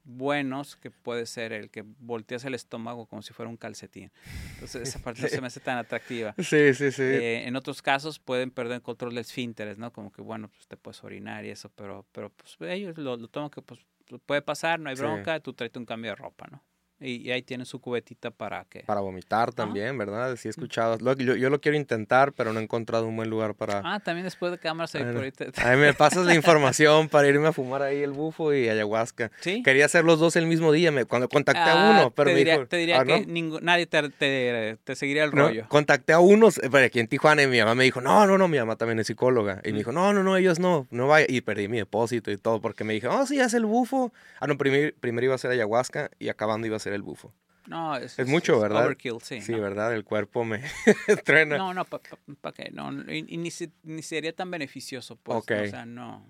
buenos 0.04 0.76
que 0.76 0.92
puede 0.92 1.26
ser 1.26 1.54
el 1.54 1.70
que 1.70 1.84
volteas 2.00 2.44
el 2.46 2.54
estómago 2.54 3.06
como 3.06 3.22
si 3.22 3.34
fuera 3.34 3.50
un 3.50 3.58
calcetín. 3.58 4.12
Entonces 4.54 4.90
esa 4.90 5.00
parte 5.00 5.22
no 5.22 5.28
se 5.28 5.42
me 5.42 5.48
hace 5.48 5.60
tan 5.60 5.78
atractiva. 5.78 6.36
Sí, 6.44 6.74
sí, 6.74 6.92
sí. 6.92 7.02
Eh, 7.02 7.48
en 7.48 7.56
otros 7.56 7.82
casos 7.82 8.20
pueden 8.20 8.52
perder 8.52 8.76
el 8.76 8.82
control 8.82 9.16
de 9.16 9.22
esfínteres, 9.22 9.78
¿no? 9.78 9.92
Como 9.92 10.12
que 10.12 10.22
bueno, 10.22 10.50
pues 10.50 10.68
te 10.68 10.78
puedes 10.78 11.04
orinar 11.04 11.46
y 11.46 11.50
eso, 11.50 11.70
pero, 11.76 12.06
pero 12.12 12.30
pues 12.30 12.58
ellos 12.70 12.98
lo, 12.98 13.18
lo 13.18 13.28
toman 13.28 13.50
que 13.50 13.62
pues 13.62 13.80
puede 14.26 14.42
pasar, 14.42 14.80
no 14.80 14.90
hay 14.90 14.96
bronca, 14.96 15.40
tú 15.40 15.54
traes 15.54 15.72
un 15.76 15.86
cambio 15.86 16.12
de 16.12 16.16
ropa, 16.16 16.48
¿no? 16.52 16.64
Y, 17.04 17.32
ahí 17.32 17.42
tiene 17.42 17.66
su 17.66 17.80
cubetita 17.80 18.32
para 18.32 18.66
que... 18.66 18.82
Para 18.82 19.02
vomitar 19.02 19.52
también, 19.52 19.98
¿verdad? 19.98 20.36
Sí 20.38 20.48
he 20.48 20.52
escuchado. 20.52 20.98
yo, 21.16 21.36
yo, 21.36 21.50
lo 21.50 21.60
quiero 21.60 21.78
intentar, 21.78 22.32
pero 22.34 22.54
no 22.54 22.60
he 22.60 22.64
encontrado 22.64 23.08
un 23.08 23.16
buen 23.16 23.30
lugar 23.30 23.56
para... 23.56 23.82
Ah, 23.84 24.00
también 24.00 24.24
después 24.24 24.52
de 24.52 24.58
cámaras 24.58 24.96
ahí 24.96 25.04
por 25.04 25.24
ahí. 25.24 25.34
A 25.58 25.72
mí 25.72 25.78
me 25.78 25.94
pasas 25.94 26.26
la 26.26 26.34
información 26.36 27.10
para 27.10 27.28
irme 27.28 27.48
a 27.48 27.54
fumar 27.54 27.82
ahí 27.82 28.02
el 28.02 28.12
bufo 28.12 28.54
y 28.54 28.70
ayahuasca. 28.70 29.32
Sí. 29.42 29.62
Quería 29.64 29.86
hacer 29.86 30.06
los 30.06 30.20
dos 30.20 30.36
el 30.36 30.46
mismo 30.46 30.72
día, 30.72 30.92
me, 30.92 31.06
cuando 31.06 31.28
contacté 31.28 31.62
a 31.62 31.90
ah, 31.90 31.92
uno, 31.92 32.12
pero 32.12 32.30
te 32.30 32.36
me 32.36 32.44
dijo... 32.44 32.68
Te 32.68 32.78
diría 32.78 33.02
ah, 33.02 33.06
que 33.06 33.26
nadie 33.62 33.86
te, 33.86 34.78
te, 34.78 34.96
seguiría 34.96 35.24
el 35.24 35.32
rollo. 35.32 35.66
Contacté 35.68 36.14
a 36.14 36.20
unos, 36.20 36.60
pero 36.72 36.86
aquí 36.86 37.00
en 37.00 37.08
Tijuana 37.08 37.44
y 37.44 37.48
mi 37.48 37.60
mamá 37.60 37.76
me 37.76 37.84
dijo, 37.84 38.02
no, 38.02 38.26
no, 38.26 38.38
no, 38.38 38.48
mi 38.48 38.58
mamá 38.58 38.76
también 38.76 39.00
es 39.00 39.08
psicóloga. 39.08 39.62
Y 39.64 39.72
me 39.72 39.80
dijo, 39.80 39.92
no, 39.92 40.14
no, 40.14 40.24
no, 40.24 40.38
ellos 40.38 40.60
no, 40.60 40.88
no 40.92 41.08
vaya. 41.08 41.26
Y 41.30 41.42
perdí 41.42 41.68
mi 41.68 41.78
depósito 41.78 42.32
y 42.32 42.38
todo 42.38 42.62
porque 42.62 42.84
me 42.84 42.94
dije, 42.94 43.08
oh, 43.08 43.26
sí, 43.26 43.40
haz 43.40 43.54
el 43.54 43.66
bufo. 43.66 44.14
Ah, 44.40 44.48
no, 44.48 44.58
primero, 44.58 44.96
primero 45.00 45.26
iba 45.26 45.36
a 45.36 45.38
ser 45.38 45.52
ayahuasca 45.52 46.12
y 46.20 46.30
acabando 46.30 46.68
iba 46.68 46.78
a 46.78 46.80
ser 46.94 46.96
el 46.96 47.02
bufo. 47.02 47.34
No, 47.68 47.96
es, 47.96 48.20
es 48.20 48.28
mucho, 48.28 48.60
¿verdad? 48.60 48.86
Overkill, 48.86 49.22
sí. 49.22 49.42
Sí, 49.42 49.54
¿verdad? 49.54 49.94
El 49.94 50.04
cuerpo 50.04 50.44
me 50.44 50.62
trena. 51.24 51.58
No, 51.58 51.74
no, 51.74 51.86
¿para 51.86 52.04
pa, 52.42 52.52
qué? 52.52 52.70
No, 52.72 52.92
y, 53.10 53.24
ni, 53.38 53.50
ni, 53.84 54.02
sería 54.02 54.36
tan 54.36 54.52
beneficioso, 54.52 55.16
pues. 55.16 55.38
O 55.38 55.44
sea, 55.44 55.86
no. 55.86 56.26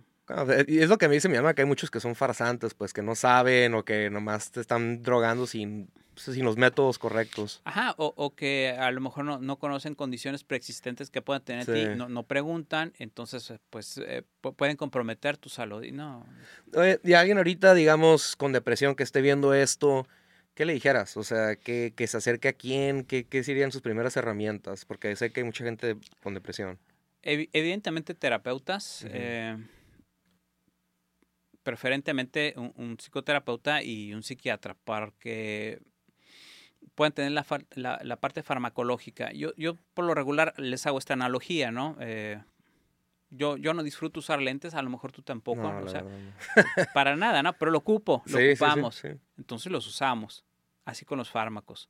Y 0.68 0.80
es 0.80 0.90
lo 0.90 0.98
que 0.98 1.08
me 1.08 1.16
dice 1.16 1.28
mi 1.28 1.36
mamá, 1.36 1.54
que 1.54 1.64
hay 1.64 1.68
muchos 1.68 1.92
que 1.92 2.00
son 2.00 2.16
farsantes, 2.16 2.74
pues 2.74 2.94
que 2.94 3.02
no 3.02 3.16
saben 3.16 3.74
o 3.74 3.84
que 3.84 4.10
nomás 4.10 4.52
te 4.52 4.62
están 4.62 5.02
drogando 5.02 5.48
sin 5.48 5.90
sin 6.16 6.46
los 6.46 6.58
métodos 6.58 7.00
correctos. 7.00 7.62
Ajá, 7.66 7.96
o, 7.98 8.36
que 8.36 8.76
a 8.78 8.92
lo 8.92 9.02
mejor 9.02 9.26
no, 9.26 9.56
conocen 9.58 9.96
condiciones 9.96 10.44
preexistentes 10.44 11.10
que 11.10 11.22
puedan 11.22 11.44
tener 11.44 11.66
ti, 11.66 11.86
no, 11.96 12.10
no, 12.10 12.24
preguntan, 12.24 12.94
entonces 12.98 13.50
eh, 13.52 13.60
pues 13.70 13.98
eh, 13.98 14.24
pueden 14.56 14.78
comprometer 14.78 15.38
tu 15.38 15.50
salud 15.50 15.84
y 15.84 15.92
no. 15.92 16.26
y 17.04 17.14
alguien 17.14 17.38
ahorita, 17.38 17.74
digamos, 17.74 18.36
con 18.36 18.52
depresión 18.52 18.96
que 18.96 19.04
esté 19.04 19.22
viendo 19.22 19.54
esto, 19.54 20.08
¿qué 20.54 20.66
le 20.66 20.74
dijeras? 20.74 21.18
O 21.18 21.24
sea, 21.24 21.56
que, 21.56 21.94
se 22.08 22.18
acerque 22.18 22.50
a 22.50 22.54
quién, 22.54 23.04
qué, 23.04 23.26
qué 23.26 23.44
serían 23.44 23.72
sus 23.72 23.82
primeras 23.82 24.16
herramientas, 24.18 24.86
porque 24.86 25.16
sé 25.16 25.32
que 25.32 25.42
hay 25.42 25.46
mucha 25.46 25.64
gente 25.64 25.98
con 26.22 26.34
depresión. 26.34 26.80
evidentemente 27.22 28.14
terapeutas. 28.14 29.06
eh, 29.10 29.58
preferentemente 31.64 32.54
un, 32.58 32.98
psicoterapeuta 33.00 33.84
y 33.84 34.14
un 34.14 34.22
psiquiatra, 34.22 34.76
porque 34.84 35.80
pueden 36.96 37.14
tener 37.14 37.32
la, 37.32 38.00
la, 38.04 38.18
parte 38.18 38.44
farmacológica. 38.44 39.32
Yo, 39.32 39.54
yo 39.56 39.78
por 39.94 40.06
lo 40.06 40.14
regular 40.14 40.54
les 40.58 40.86
hago 40.86 41.00
esta 41.00 41.14
analogía, 41.14 41.72
¿no? 41.72 41.96
Eh, 42.02 42.42
yo, 43.36 43.58
yo 43.58 43.74
no 43.74 43.84
disfruto 43.84 44.20
usar 44.20 44.42
lentes, 44.42 44.74
a 44.74 44.82
lo 44.82 44.90
mejor 44.90 45.12
tú 45.12 45.22
tampoco, 45.22 45.68
o 45.68 45.88
sea, 45.88 46.06
para 46.94 47.16
nada, 47.16 47.44
¿no? 47.44 47.54
Pero 47.54 47.72
lo 47.72 47.80
ocupo, 47.80 48.24
lo 48.26 48.38
ocupamos, 48.38 49.04
entonces 49.38 49.72
los 49.72 49.88
usamos, 49.88 50.46
así 50.86 51.06
con 51.06 51.18
los 51.18 51.30
fármacos. 51.30 51.90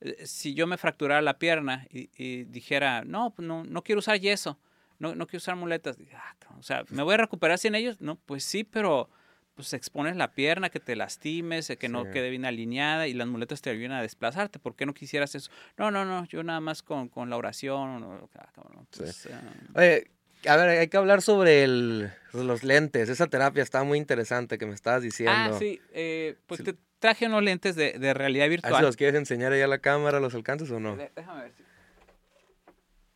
Eh, 0.00 0.26
si 0.26 0.54
yo 0.54 0.66
me 0.66 0.76
fracturara 0.76 1.22
la 1.22 1.38
pierna 1.38 1.86
y, 1.90 2.44
dijera, 2.44 3.04
no, 3.04 3.32
pues 3.34 3.46
no, 3.46 3.64
no 3.64 3.82
quiero 3.82 4.00
usar 4.00 4.18
yeso, 4.18 4.58
no, 4.98 5.14
no 5.14 5.26
quiero 5.26 5.38
usar 5.38 5.56
muletas, 5.56 5.96
ah, 6.14 6.34
o 6.58 6.62
sea, 6.62 6.84
¿me 6.90 7.02
voy 7.02 7.14
a 7.14 7.18
recuperar 7.18 7.58
sin 7.58 7.74
ellos? 7.74 8.00
No, 8.00 8.16
pues 8.16 8.44
sí, 8.44 8.64
pero 8.64 9.08
pues 9.54 9.72
expones 9.72 10.16
la 10.16 10.32
pierna, 10.32 10.70
que 10.70 10.80
te 10.80 10.96
lastimes, 10.96 11.72
que 11.78 11.88
no 11.88 12.10
quede 12.10 12.30
bien 12.30 12.44
alineada 12.44 13.06
y 13.06 13.14
las 13.14 13.28
muletas 13.28 13.62
te 13.62 13.70
ayudan 13.70 13.92
a 13.92 14.02
desplazarte. 14.02 14.58
¿Por 14.58 14.74
qué 14.74 14.86
no 14.86 14.94
quisieras 14.94 15.34
eso? 15.34 15.50
No, 15.76 15.90
no, 15.90 16.04
no, 16.04 16.24
yo 16.26 16.42
nada 16.42 16.60
más 16.60 16.82
con, 16.82 17.08
con 17.08 17.30
la 17.30 17.36
oración. 17.36 18.28
Ah, 18.34 18.82
pues, 18.96 19.28
ah. 19.32 19.40
Oye, 19.74 20.10
a 20.48 20.56
ver, 20.56 20.68
hay 20.80 20.88
que 20.88 20.96
hablar 20.96 21.22
sobre 21.22 21.64
el, 21.64 22.10
los 22.32 22.64
lentes. 22.64 23.08
Esa 23.08 23.28
terapia 23.28 23.62
está 23.62 23.84
muy 23.84 23.98
interesante 23.98 24.58
que 24.58 24.66
me 24.66 24.74
estabas 24.74 25.02
diciendo. 25.02 25.54
Ah, 25.54 25.58
sí. 25.58 25.80
Eh, 25.92 26.36
pues 26.46 26.62
te 26.62 26.74
traje 26.98 27.26
unos 27.26 27.42
lentes 27.42 27.76
de, 27.76 27.98
de 27.98 28.14
realidad 28.14 28.48
virtual. 28.48 28.82
¿Los 28.82 28.96
quieres 28.96 29.14
enseñar 29.14 29.52
ahí 29.52 29.60
a 29.60 29.68
la 29.68 29.78
cámara, 29.78 30.20
los 30.20 30.34
alcances 30.34 30.70
o 30.70 30.80
no? 30.80 30.96
Déjame 30.96 31.42
ver. 31.42 31.52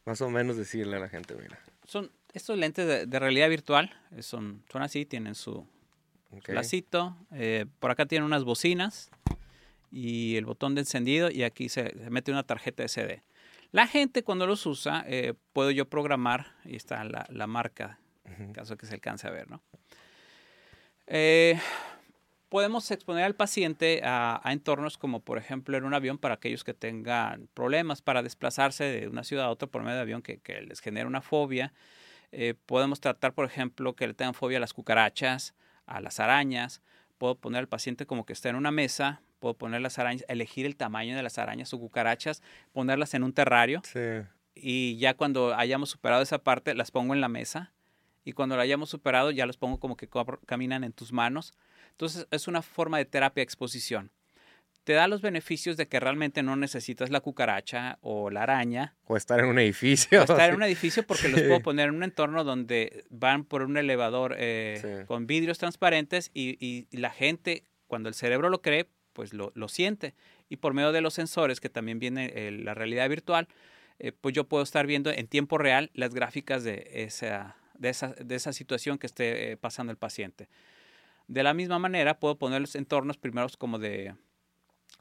Más 0.04 0.20
o 0.20 0.30
menos 0.30 0.56
decirle 0.56 0.96
a 0.96 1.00
la 1.00 1.08
gente, 1.08 1.34
mira. 1.34 1.58
Son 1.84 2.10
estos 2.32 2.56
lentes 2.56 2.86
de, 2.86 3.06
de 3.06 3.18
realidad 3.18 3.48
virtual, 3.48 3.94
eh, 4.16 4.22
son, 4.22 4.62
son 4.70 4.82
así, 4.82 5.04
tienen 5.04 5.34
su, 5.34 5.66
Okay. 6.30 6.84
Eh, 7.32 7.66
por 7.78 7.90
acá 7.90 8.06
tiene 8.06 8.24
unas 8.24 8.44
bocinas 8.44 9.10
y 9.90 10.36
el 10.36 10.44
botón 10.44 10.74
de 10.74 10.82
encendido 10.82 11.30
y 11.30 11.42
aquí 11.42 11.68
se, 11.68 11.94
mete 12.10 12.30
una 12.30 12.42
tarjeta 12.42 12.86
SD. 12.86 13.22
La 13.72 13.86
gente 13.86 14.22
cuando 14.22 14.46
los 14.46 14.64
usa, 14.66 15.04
eh, 15.06 15.34
puedo 15.52 15.70
yo 15.70 15.88
programar, 15.88 16.54
y 16.64 16.76
está 16.76 17.04
la, 17.04 17.46
marca, 17.46 17.98
en 18.24 18.52
caso 18.52 18.76
que 18.76 18.86
se 18.86 18.94
alcance 18.94 19.26
a 19.26 19.30
ver, 19.30 19.50
¿no? 19.50 19.62
Eh, 21.06 21.58
podemos 22.48 22.90
exponer 22.90 23.24
al 23.24 23.34
paciente 23.34 24.00
a, 24.04 24.40
entornos 24.46 24.98
como 24.98 25.20
por 25.20 25.38
ejemplo 25.38 25.76
en 25.76 25.84
un 25.84 25.94
avión 25.94 26.18
para 26.18 26.34
aquellos 26.34 26.64
que 26.64 26.74
tengan 26.74 27.48
problemas 27.54 28.02
para 28.02 28.22
desplazarse 28.22 28.84
de 28.84 29.08
una 29.08 29.24
ciudad 29.24 29.46
a 29.46 29.50
otra 29.50 29.68
por 29.68 29.82
medio 29.82 29.96
de 29.96 30.02
avión 30.02 30.22
que, 30.22 30.38
que 30.38 30.60
les 30.62 30.80
genera 30.80 31.06
una 31.06 31.22
fobia. 31.22 31.72
podemos 32.66 33.00
tratar 33.00 33.32
por 33.34 33.46
ejemplo 33.46 33.94
que 33.96 34.06
le 34.06 34.14
tengan 34.14 34.34
fobia 34.34 34.58
a 34.58 34.60
las 34.60 34.74
cucarachas, 34.74 35.54
a 35.88 36.00
las 36.00 36.20
arañas, 36.20 36.82
puedo 37.18 37.34
poner 37.34 37.60
al 37.60 37.68
paciente 37.68 38.06
como 38.06 38.24
que 38.24 38.32
está 38.32 38.48
en 38.48 38.56
una 38.56 38.70
mesa, 38.70 39.20
puedo 39.40 39.54
poner 39.54 39.80
las 39.80 39.98
arañas, 39.98 40.24
elegir 40.28 40.66
el 40.66 40.76
tamaño 40.76 41.16
de 41.16 41.22
las 41.22 41.38
arañas 41.38 41.72
o 41.74 41.78
cucarachas, 41.78 42.42
ponerlas 42.72 43.14
en 43.14 43.24
un 43.24 43.32
terrario. 43.32 43.82
Y 44.54 44.96
ya 44.98 45.14
cuando 45.14 45.54
hayamos 45.54 45.90
superado 45.90 46.22
esa 46.22 46.38
parte, 46.38 46.74
las 46.74 46.90
pongo 46.90 47.14
en 47.14 47.20
la 47.20 47.28
mesa. 47.28 47.72
Y 48.24 48.32
cuando 48.32 48.56
la 48.56 48.62
hayamos 48.62 48.90
superado, 48.90 49.30
ya 49.30 49.46
los 49.46 49.56
pongo 49.56 49.80
como 49.80 49.96
que 49.96 50.08
caminan 50.46 50.84
en 50.84 50.92
tus 50.92 51.12
manos. 51.12 51.54
Entonces, 51.92 52.26
es 52.30 52.46
una 52.46 52.62
forma 52.62 52.98
de 52.98 53.04
terapia 53.04 53.42
exposición 53.42 54.10
te 54.88 54.94
da 54.94 55.06
los 55.06 55.20
beneficios 55.20 55.76
de 55.76 55.86
que 55.86 56.00
realmente 56.00 56.42
no 56.42 56.56
necesitas 56.56 57.10
la 57.10 57.20
cucaracha 57.20 57.98
o 58.00 58.30
la 58.30 58.44
araña. 58.44 58.96
O 59.04 59.18
estar 59.18 59.38
en 59.38 59.44
un 59.44 59.58
edificio. 59.58 60.20
O 60.20 60.22
estar 60.22 60.48
en 60.48 60.56
un 60.56 60.62
edificio 60.62 61.06
porque 61.06 61.28
los 61.28 61.42
puedo 61.42 61.60
poner 61.60 61.90
en 61.90 61.96
un 61.96 62.04
entorno 62.04 62.42
donde 62.42 63.04
van 63.10 63.44
por 63.44 63.60
un 63.60 63.76
elevador 63.76 64.34
eh, 64.38 65.04
con 65.06 65.26
vidrios 65.26 65.58
transparentes 65.58 66.30
y, 66.32 66.86
la 66.90 67.10
gente, 67.10 67.64
cuando 67.86 68.08
el 68.08 68.14
cerebro 68.14 68.48
lo 68.48 68.62
cree, 68.62 68.88
pues 69.12 69.34
lo, 69.34 69.68
siente. 69.68 70.14
Y 70.48 70.56
por 70.56 70.72
medio 70.72 70.90
de 70.90 71.02
los 71.02 71.12
sensores, 71.12 71.60
que 71.60 71.68
también 71.68 71.98
viene 71.98 72.32
eh, 72.34 72.50
la 72.50 72.72
realidad 72.72 73.10
virtual, 73.10 73.46
eh, 73.98 74.12
pues 74.18 74.34
yo 74.34 74.44
puedo 74.44 74.62
estar 74.62 74.86
viendo 74.86 75.10
en 75.10 75.26
tiempo 75.26 75.58
real 75.58 75.90
las 75.92 76.14
gráficas 76.14 76.64
de 76.64 76.88
esa, 76.94 77.56
de 77.74 77.90
esa, 77.90 78.14
de 78.14 78.34
esa 78.34 78.54
situación 78.54 78.96
que 78.96 79.06
esté 79.06 79.58
pasando 79.58 79.90
el 79.90 79.98
paciente. 79.98 80.48
De 81.26 81.42
la 81.42 81.52
misma 81.52 81.78
manera, 81.78 82.18
puedo 82.18 82.38
poner 82.38 82.62
los 82.62 82.74
entornos 82.74 83.18
primeros 83.18 83.58
como 83.58 83.78
de 83.78 84.14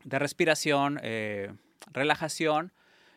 de 0.08 0.20
respiración, 0.20 1.00
eh, 1.04 1.54
relajación. 1.92 2.72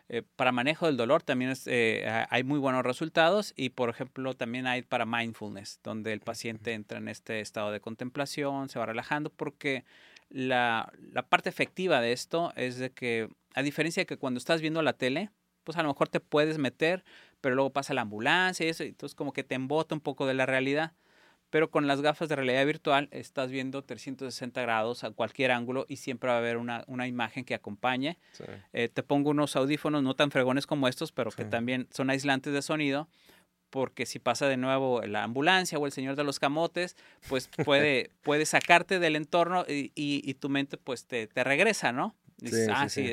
Eh, 0.08 0.22
para 0.34 0.50
manejo 0.50 0.86
del 0.86 0.96
dolor 0.96 1.22
también 1.22 1.54
eh, 1.66 2.26
hay 2.28 2.42
muy 2.42 2.58
buenos 2.58 2.82
resultados 2.82 3.52
y, 3.56 3.70
por 3.70 3.90
ejemplo, 3.90 4.34
también 4.34 4.66
hay 4.66 4.82
para 4.82 5.06
mindfulness, 5.06 5.78
donde 5.84 6.12
el 6.12 6.18
paciente 6.18 6.72
entra 6.72 6.98
en 6.98 7.06
este 7.06 7.40
estado 7.40 7.70
de 7.70 7.80
contemplación, 7.80 8.68
se 8.68 8.80
va 8.80 8.86
relajando, 8.86 9.30
porque 9.30 9.84
la, 10.30 10.92
la 11.12 11.22
parte 11.28 11.48
efectiva 11.48 12.00
de 12.00 12.10
esto 12.10 12.52
es 12.56 12.78
de 12.78 12.90
que, 12.90 13.28
a 13.54 13.62
diferencia 13.62 14.00
de 14.00 14.06
que 14.06 14.16
cuando 14.16 14.38
estás 14.38 14.60
viendo 14.60 14.82
la 14.82 14.94
tele, 14.94 15.30
pues 15.62 15.78
a 15.78 15.82
lo 15.84 15.88
mejor 15.90 16.08
te 16.08 16.18
puedes 16.18 16.58
meter, 16.58 17.04
pero 17.40 17.54
luego 17.54 17.70
pasa 17.70 17.94
la 17.94 18.00
ambulancia 18.00 18.66
y 18.66 18.70
eso, 18.70 18.82
y 18.82 18.88
entonces 18.88 19.14
como 19.14 19.32
que 19.32 19.44
te 19.44 19.54
embota 19.54 19.94
un 19.94 20.00
poco 20.00 20.26
de 20.26 20.34
la 20.34 20.44
realidad 20.44 20.92
pero 21.50 21.70
con 21.70 21.86
las 21.86 22.00
gafas 22.00 22.28
de 22.28 22.36
realidad 22.36 22.64
virtual 22.64 23.08
estás 23.10 23.50
viendo 23.50 23.82
360 23.82 24.62
grados 24.62 25.04
a 25.04 25.10
cualquier 25.10 25.50
ángulo 25.50 25.84
y 25.88 25.96
siempre 25.96 26.28
va 26.28 26.36
a 26.36 26.38
haber 26.38 26.56
una, 26.56 26.84
una 26.86 27.06
imagen 27.06 27.44
que 27.44 27.54
acompañe. 27.54 28.18
Eh, 28.72 28.88
te 28.88 29.02
pongo 29.02 29.30
unos 29.30 29.56
audífonos 29.56 30.02
no 30.02 30.14
tan 30.14 30.30
fregones 30.30 30.66
como 30.66 30.88
estos, 30.88 31.12
pero 31.12 31.30
que 31.30 31.44
también 31.44 31.88
son 31.90 32.10
aislantes 32.10 32.52
de 32.52 32.62
sonido, 32.62 33.08
porque 33.70 34.06
si 34.06 34.18
pasa 34.18 34.46
de 34.46 34.56
nuevo 34.56 35.02
la 35.02 35.24
ambulancia 35.24 35.78
o 35.78 35.86
el 35.86 35.92
señor 35.92 36.16
de 36.16 36.24
los 36.24 36.38
camotes, 36.38 36.96
pues 37.28 37.48
puede, 37.64 38.10
puede 38.22 38.46
sacarte 38.46 38.98
del 38.98 39.16
entorno 39.16 39.64
y, 39.68 39.92
y, 39.94 40.34
tu 40.34 40.48
mente 40.48 40.76
pues 40.76 41.06
te, 41.06 41.26
te 41.26 41.44
regresa, 41.44 41.92
¿no? 41.92 42.14
Ah, 42.72 42.88
sí, 42.88 43.10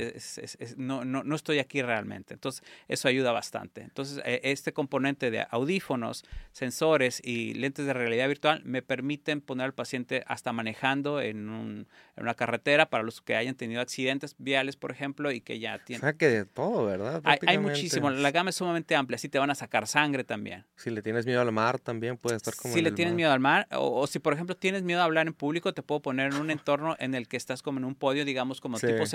no, 0.77 1.05
no, 1.05 1.23
no, 1.23 1.35
estoy 1.35 1.59
aquí 1.59 1.81
realmente. 1.81 2.33
Entonces, 2.33 2.63
eso 2.87 3.07
ayuda 3.07 3.31
bastante. 3.31 3.81
Entonces, 3.81 4.21
e, 4.25 4.41
este 4.43 4.73
componente 4.73 5.31
de 5.31 5.45
audífonos, 5.49 6.23
sensores 6.51 7.21
y 7.23 7.53
lentes 7.53 7.85
de 7.85 7.93
realidad 7.93 8.27
virtual 8.27 8.61
me 8.63 8.81
permiten 8.81 9.41
poner 9.41 9.65
al 9.65 9.73
paciente 9.73 10.23
hasta 10.27 10.53
manejando 10.53 11.21
en, 11.21 11.49
un, 11.49 11.87
en 12.15 12.23
una 12.23 12.33
carretera 12.33 12.89
para 12.89 13.03
los 13.03 13.21
que 13.21 13.35
hayan 13.35 13.55
tenido 13.55 13.81
accidentes 13.81 14.35
viales, 14.37 14.75
por 14.75 14.91
ejemplo, 14.91 15.31
y 15.31 15.41
que 15.41 15.59
ya 15.59 15.79
tienen... 15.79 16.01
O 16.01 16.07
sea, 16.07 16.13
que 16.13 16.27
de 16.27 16.45
todo, 16.45 16.85
¿verdad? 16.85 17.21
Hay, 17.23 17.39
hay, 17.47 17.57
muchísimo. 17.57 18.09
La 18.09 18.31
gama 18.31 18.49
es 18.49 18.55
sumamente 18.55 18.95
amplia. 18.95 19.15
Así 19.15 19.29
te 19.29 19.39
van 19.39 19.49
a 19.49 19.55
sacar 19.55 19.87
sangre 19.87 20.23
también. 20.23 20.65
Si 20.75 20.89
le 20.89 21.01
tienes 21.01 21.25
miedo 21.25 21.41
al 21.41 21.51
mar, 21.51 21.79
también 21.79 22.17
puede 22.17 22.37
estar 22.37 22.55
como 22.55 22.73
Si 22.73 22.81
le 22.81 22.91
tienes 22.91 23.13
miedo 23.13 23.31
al 23.31 23.39
mar, 23.39 23.67
o, 23.71 24.05
si, 24.07 24.19
por 24.19 24.33
ejemplo, 24.33 24.55
tienes 24.55 24.83
miedo 24.83 25.01
a 25.01 25.03
hablar 25.03 25.27
en 25.27 25.33
público, 25.33 25.73
te 25.73 25.83
puedo 25.83 26.01
poner 26.01 26.33
en 26.33 26.39
un 26.39 26.51
entorno 26.51 26.95
en 26.99 27.15
el 27.15 27.27
que 27.27 27.37
estás 27.37 27.61
como 27.61 27.79
en 27.79 27.85
un 27.85 27.95
podio, 27.95 28.25
digamos, 28.25 28.61
como 28.61 28.79
tipo 28.79 29.05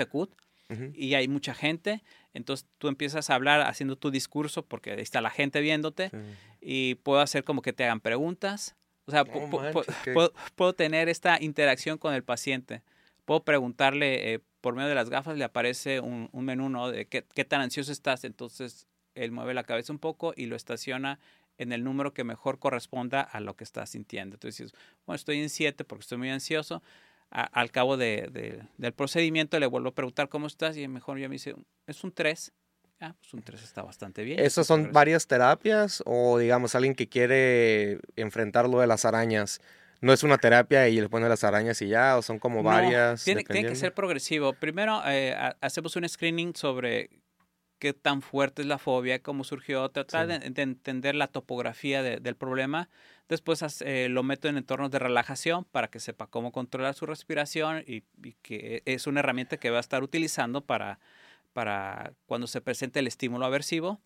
y 0.95 1.13
hay 1.13 1.27
mucha 1.27 1.53
gente, 1.53 2.01
entonces 2.33 2.67
tú 2.77 2.87
empiezas 2.87 3.29
a 3.29 3.35
hablar 3.35 3.61
haciendo 3.61 3.95
tu 3.95 4.09
discurso 4.09 4.65
porque 4.65 4.99
está 4.99 5.21
la 5.21 5.29
gente 5.29 5.61
viéndote 5.61 6.11
y 6.61 6.95
puedo 6.95 7.19
hacer 7.19 7.43
como 7.43 7.61
que 7.61 7.73
te 7.73 7.83
hagan 7.83 7.99
preguntas. 7.99 8.75
O 9.05 9.11
sea, 9.11 9.25
puedo, 9.25 10.73
tener 10.73 11.09
esta 11.09 11.37
interacción 11.41 11.97
con 11.97 12.13
el 12.13 12.23
paciente. 12.23 12.81
Puedo 13.25 13.43
preguntarle, 13.43 14.33
eh, 14.33 14.39
por 14.61 14.75
medio 14.75 14.89
de 14.89 14.95
las 14.95 15.09
gafas 15.09 15.37
le 15.37 15.43
aparece 15.43 15.99
un, 15.99 16.29
menú, 16.33 16.69
¿no? 16.69 16.89
De 16.89 17.05
qué, 17.05 17.25
qué 17.35 17.43
tan 17.43 17.61
ansioso 17.61 17.91
estás. 17.91 18.23
Entonces, 18.23 18.87
él 19.13 19.31
mueve 19.31 19.53
la 19.53 19.63
cabeza 19.63 19.91
un 19.91 19.99
poco 19.99 20.33
y 20.35 20.45
lo 20.45 20.55
estaciona 20.55 21.19
en 21.57 21.71
el 21.71 21.83
número 21.83 22.13
que 22.13 22.23
mejor 22.23 22.59
corresponda 22.59 23.21
a 23.21 23.39
lo 23.39 23.55
que 23.55 23.63
estás 23.63 23.91
sintiendo. 23.91 24.37
Entonces, 24.37 24.73
bueno, 25.05 25.17
estoy 25.17 25.39
en 25.41 25.49
7 25.49 25.83
porque 25.83 26.01
estoy 26.01 26.17
muy 26.17 26.29
ansioso 26.29 26.81
al 27.33 27.71
cabo 27.71 27.97
de, 27.97 28.61
del 28.77 28.93
procedimiento 28.93 29.59
le 29.59 29.65
vuelvo 29.65 29.89
a 29.89 29.95
preguntar 29.95 30.29
cómo 30.29 30.45
estás 30.45 30.77
y 30.77 30.87
mejor 30.87 31.17
ya 31.17 31.27
me 31.27 31.33
dice, 31.33 31.55
es 31.87 32.03
un 32.03 32.11
3. 32.11 32.53
Ah, 32.99 33.15
pues 33.19 33.33
un 33.33 33.41
3 33.41 33.63
está 33.63 33.81
bastante 33.81 34.23
bien. 34.23 34.39
¿Esas 34.39 34.67
son 34.67 34.91
varias 34.91 35.25
terapias 35.25 36.03
o 36.05 36.37
digamos 36.37 36.75
alguien 36.75 36.93
que 36.93 37.09
quiere 37.09 37.99
enfrentar 38.15 38.69
lo 38.69 38.79
de 38.79 38.87
las 38.87 39.03
arañas? 39.03 39.61
No 39.99 40.13
es 40.13 40.21
una 40.21 40.37
terapia 40.37 40.87
y 40.89 41.01
le 41.01 41.09
pone 41.09 41.27
las 41.27 41.43
arañas 41.43 41.81
y 41.81 41.87
ya, 41.87 42.17
o 42.17 42.21
son 42.21 42.37
como 42.37 42.61
varias. 42.61 43.23
Tiene, 43.23 43.43
tiene, 43.43 43.69
que 43.69 43.75
ser 43.75 43.93
progresivo. 43.93 44.53
Primero 44.53 45.01
eh, 45.07 45.35
hacemos 45.59 45.95
un 45.95 46.07
screening 46.07 46.55
sobre 46.55 47.09
qué 47.79 47.93
tan 47.93 48.21
fuerte 48.21 48.61
es 48.61 48.67
la 48.67 48.77
fobia, 48.77 49.23
cómo 49.23 49.43
surgió, 49.43 49.89
tratar 49.89 50.27
de, 50.27 50.35
entender 50.61 51.15
la 51.15 51.27
topografía 51.27 52.03
del 52.03 52.35
problema. 52.35 52.89
Después 53.33 53.63
eh, 53.81 54.09
lo 54.09 54.21
meto 54.21 54.47
en 54.47 54.57
entornos 54.57 54.91
de 54.91 54.99
relajación 54.99 55.65
para 55.65 55.87
que 55.87 55.99
sepa 55.99 56.27
cómo 56.27 56.51
controlar 56.51 56.93
su 56.93 57.07
respiración 57.07 57.83
y, 57.87 58.01
que 58.43 58.83
es 58.85 59.07
una 59.07 59.21
herramienta 59.21 59.57
que 59.57 59.71
va 59.71 59.77
a 59.77 59.79
estar 59.79 60.03
utilizando 60.03 60.61
para, 60.61 60.99
para 61.51 62.13
cuando 62.27 62.45
se 62.45 62.61
presente 62.61 62.99
el 62.99 63.07
estímulo 63.07 63.43
aversivo. 63.47 63.99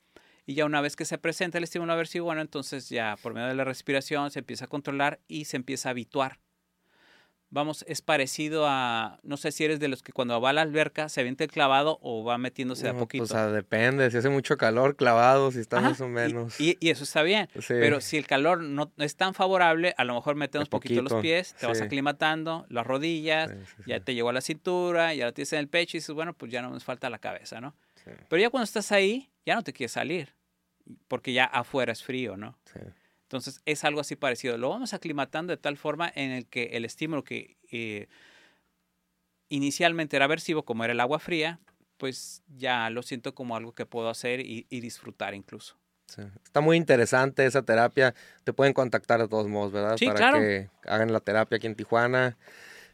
Y 0.46 0.54
ya 0.54 0.64
una 0.64 0.80
vez 0.80 0.96
que 0.96 1.04
se 1.04 1.18
presenta 1.18 1.58
el 1.58 1.66
estímulo 1.66 1.92
aversivo, 1.92 2.24
bueno, 2.28 2.40
entonces 2.40 2.88
ya 2.88 3.18
por 3.22 3.34
medio 3.34 3.50
de 3.50 3.56
la 3.56 3.66
respiración 3.66 4.32
se 4.32 4.40
empieza 4.40 4.64
a 4.64 4.70
controlar 4.70 5.20
y 5.28 5.44
se 5.44 5.58
empieza 5.58 5.90
a 5.90 5.92
habituar 5.92 6.40
vamos, 7.50 7.86
es 7.88 8.02
parecido 8.02 8.66
a, 8.68 9.20
no 9.24 9.38
sé 9.38 9.52
si 9.52 9.64
eres 9.64 9.80
de 9.80 9.88
los 9.88 10.04
que 10.04 10.12
cuando 10.12 10.40
va 10.42 10.50
a 10.50 10.54
la 10.54 10.62
alberca 10.62 11.10
se 11.10 11.22
avienta 11.22 11.44
el 11.44 11.52
clavado 11.52 12.00
o 12.02 12.24
va 12.24 12.38
metiéndose 12.38 12.84
de 12.84 12.90
a 12.90 12.94
poquito. 12.94 13.24
O 13.24 13.28
sea, 13.28 13.48
depende, 13.48 14.10
si 14.12 14.18
hace 14.18 14.30
mucho 14.30 14.58
calor, 14.58 14.96
clavado, 14.96 15.52
si 15.52 15.60
está 15.60 15.80
más 15.80 16.02
o 16.02 16.08
menos. 16.08 16.60
Y, 16.60 16.78
eso 16.88 17.04
está 17.04 17.24
bien, 17.24 17.50
pero 17.68 18.02
si 18.02 18.18
el 18.18 18.26
calor 18.26 18.62
no 18.62 18.92
es 18.98 19.16
tan 19.16 19.34
favorable, 19.34 19.94
a 19.98 20.04
lo 20.04 20.16
mejor 20.16 20.36
metemos 20.36 20.70
poquito, 20.70 21.02
los 21.02 21.22
pies, 21.22 21.54
te 21.60 21.68
vas 21.68 21.82
aclimatando, 21.82 22.66
las 22.70 22.86
rodillas, 22.86 23.52
ya 23.86 24.00
te 24.00 24.14
llegó 24.14 24.30
a 24.30 24.34
la 24.34 24.42
cintura, 24.42 25.14
ya 25.14 25.26
la 25.26 25.32
tienes 25.32 25.54
en 25.54 25.60
el 25.60 25.68
pecho 25.68 25.98
y 25.98 26.00
dices, 26.00 26.14
bueno, 26.14 26.34
pues 26.34 26.52
ya 26.52 26.62
no 26.62 26.70
nos 26.70 26.84
falta 26.84 27.10
la 27.10 27.20
cabeza, 27.20 27.62
¿no? 27.62 27.76
Pero 28.30 28.42
ya 28.42 28.50
cuando 28.50 28.64
estás 28.64 28.92
ahí, 28.92 29.30
ya 29.46 29.56
no 29.56 29.64
te 29.64 29.74
quieres 29.74 29.92
salir, 29.92 30.34
porque 31.08 31.34
ya 31.34 31.46
afuera 31.46 31.92
es 31.92 32.04
frío, 32.04 32.38
¿no? 32.38 32.58
Sí. 32.72 32.80
Entonces 33.28 33.62
es 33.66 33.84
algo 33.84 34.00
así 34.00 34.16
parecido. 34.16 34.58
Lo 34.58 34.70
vamos 34.70 34.94
aclimatando 34.94 35.52
de 35.52 35.58
tal 35.58 35.76
forma 35.76 36.10
en 36.16 36.32
el 36.32 36.46
que 36.46 36.70
el 36.74 36.86
estímulo 36.86 37.26
que 37.26 37.58
eh, 37.70 38.08
inicialmente 39.50 40.16
era 40.16 40.26
aversivo, 40.26 40.64
como 40.64 40.86
era 40.86 40.94
el 40.94 41.00
agua 41.02 41.20
fría, 41.20 41.60
pues 41.98 42.42
ya 42.48 42.90
lo 42.90 43.04
siento 43.04 43.36
como 43.36 43.58
algo 43.58 43.74
que 43.74 43.86
puedo 43.86 44.10
hacer 44.10 44.40
y, 44.40 44.64
disfrutar 44.70 45.34
incluso. 45.34 45.76
Está 46.46 46.62
muy 46.62 46.78
interesante 46.78 47.46
esa 47.46 47.64
terapia. 47.64 48.16
Te 48.46 48.54
pueden 48.54 48.72
contactar 48.72 49.20
de 49.20 49.28
todos 49.28 49.50
modos, 49.50 49.74
¿verdad? 49.74 49.98
Sí, 49.98 50.06
Para 50.06 50.32
que 50.32 50.70
hagan 50.86 51.12
la 51.12 51.20
terapia 51.20 51.58
aquí 51.58 51.68
en 51.68 51.76
Tijuana. 51.76 52.38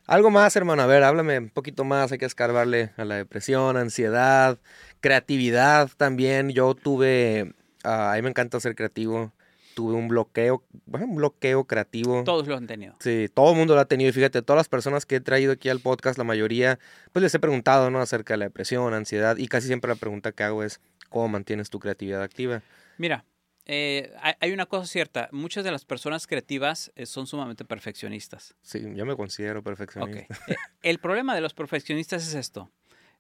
Algo 0.08 0.32
más, 0.32 0.56
hermano. 0.56 0.82
A 0.82 0.88
ver, 0.88 1.04
háblame 1.04 1.38
un 1.38 1.50
poquito 1.52 1.84
más. 1.84 2.12
Hay 2.12 2.18
que 2.18 2.26
escarbarle 2.26 2.92
a 2.98 3.06
la 3.06 3.18
depresión, 3.18 3.78
ansiedad, 3.78 4.58
creatividad 5.00 5.92
también. 5.96 6.50
Yo 6.50 6.74
tuve. 6.74 7.54
a 7.84 8.14
mí 8.16 8.22
me 8.24 8.30
encanta 8.30 8.60
ser 8.60 8.74
creativo 8.74 9.32
tuve 9.74 9.94
un 9.94 10.08
bloqueo, 10.08 10.64
un 10.88 11.16
bloqueo 11.16 11.66
creativo. 11.66 12.24
Todos 12.24 12.48
lo 12.48 12.56
han 12.56 12.68
tenido. 12.68 12.96
Sí, 13.00 13.30
todo 13.34 13.52
el 13.52 13.58
mundo 13.58 13.76
lo 13.76 13.82
ha 13.82 13.86
tenido. 13.86 14.10
Y 14.10 14.14
fíjate, 14.14 14.42
todas 14.42 14.60
las 14.60 14.70
personas 14.70 15.06
que 15.06 15.18
he 15.18 15.22
traído 15.22 15.54
aquí 15.54 15.70
al 15.70 15.80
podcast, 15.80 16.18
la 16.18 16.24
mayoría, 16.24 16.80
pues 17.12 17.24
les 17.24 17.34
he 17.36 17.40
preguntado, 17.40 17.90
¿no? 17.90 18.00
Acerca 18.00 18.34
de 18.34 18.40
la 18.40 18.46
depresión, 18.46 18.94
ansiedad. 18.94 19.38
Y 19.38 19.48
casi 19.48 19.68
siempre 19.68 19.90
la 19.90 19.96
pregunta 19.96 20.32
que 20.32 20.44
hago 20.44 20.64
es, 20.64 20.82
¿cómo 21.10 21.28
mantienes 21.28 21.70
tu 21.70 21.80
creatividad 21.80 22.22
activa? 22.22 22.62
Mira, 22.98 23.26
eh, 23.66 24.14
hay 24.40 24.52
una 24.52 24.66
cosa 24.66 24.86
cierta. 24.86 25.30
Muchas 25.32 25.64
de 25.64 25.72
las 25.72 25.86
personas 25.86 26.28
creativas 26.28 26.92
eh, 26.96 27.06
son 27.06 27.28
sumamente 27.28 27.66
perfeccionistas. 27.66 28.56
Sí, 28.62 28.82
yo 28.96 29.06
me 29.06 29.16
considero 29.16 29.64
perfeccionista. 29.64 30.34
Eh, 30.48 30.56
el 30.82 31.00
problema 31.00 31.36
de 31.36 31.42
los 31.42 31.54
perfeccionistas 31.54 32.28
es 32.28 32.36
esto. 32.36 32.72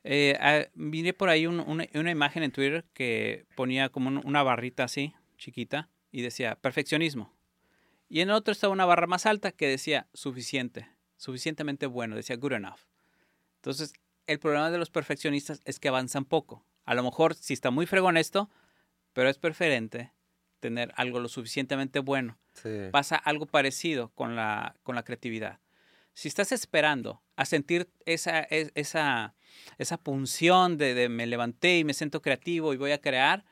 Eh, 0.04 0.70
miré 0.76 1.14
por 1.14 1.30
ahí 1.30 1.48
una, 1.48 1.64
una, 1.64 2.12
imagen 2.12 2.44
en 2.44 2.52
Twitter 2.52 2.84
que 2.94 3.46
ponía 3.56 3.88
como 3.88 4.22
una 4.26 4.44
barrita 4.44 4.84
así, 4.84 5.14
chiquita, 5.38 5.90
y 6.14 6.22
decía 6.22 6.56
perfeccionismo. 6.56 7.34
Y 8.08 8.22
en 8.22 8.30
otro 8.30 8.54
estaba 8.54 8.72
una 8.72 8.86
barra 8.86 9.08
más 9.08 9.26
alta 9.26 9.52
que 9.52 9.68
decía 9.68 10.08
suficiente, 10.14 10.88
suficientemente 11.18 11.88
bueno, 11.88 12.16
decía 12.16 12.38
good 12.38 12.54
enough. 12.54 12.80
Entonces, 13.56 13.94
el 14.28 14.40
problema 14.40 14.70
de 14.70 14.78
los 14.78 14.92
perfeccionistas 14.92 15.62
es 15.66 15.80
que 15.80 15.88
avanzan 15.88 16.24
poco. 16.24 16.64
A 16.86 16.94
lo 16.94 17.04
mejor 17.04 17.34
si 17.34 17.54
está 17.54 17.72
muy 17.72 17.88
fregón 17.88 18.16
esto, 18.16 18.50
pero 19.14 19.28
es 19.28 19.40
preferente 19.40 20.14
tener 20.60 20.94
algo 20.96 21.20
lo 21.20 21.28
suficientemente 21.28 22.00
bueno. 22.00 22.38
Pasa 22.92 23.16
algo 23.16 23.48
parecido 23.48 24.10
con 24.10 24.36
la, 24.36 24.76
con 24.84 24.96
la 24.96 25.04
creatividad. 25.04 25.60
Si 26.14 26.28
estás 26.28 26.52
esperando 26.52 27.24
a 27.36 27.46
sentir 27.46 27.90
esa, 28.06 28.42
esa, 28.42 29.34
esa 29.80 29.98
punción 29.98 30.78
de, 30.78 30.94
de 30.94 31.10
me 31.10 31.26
levanté 31.26 31.80
y 31.80 31.84
me 31.84 31.96
siento 31.96 32.22
creativo 32.22 32.72
y 32.72 32.78
voy 32.78 32.92
a 32.92 33.02
crear, 33.02 33.46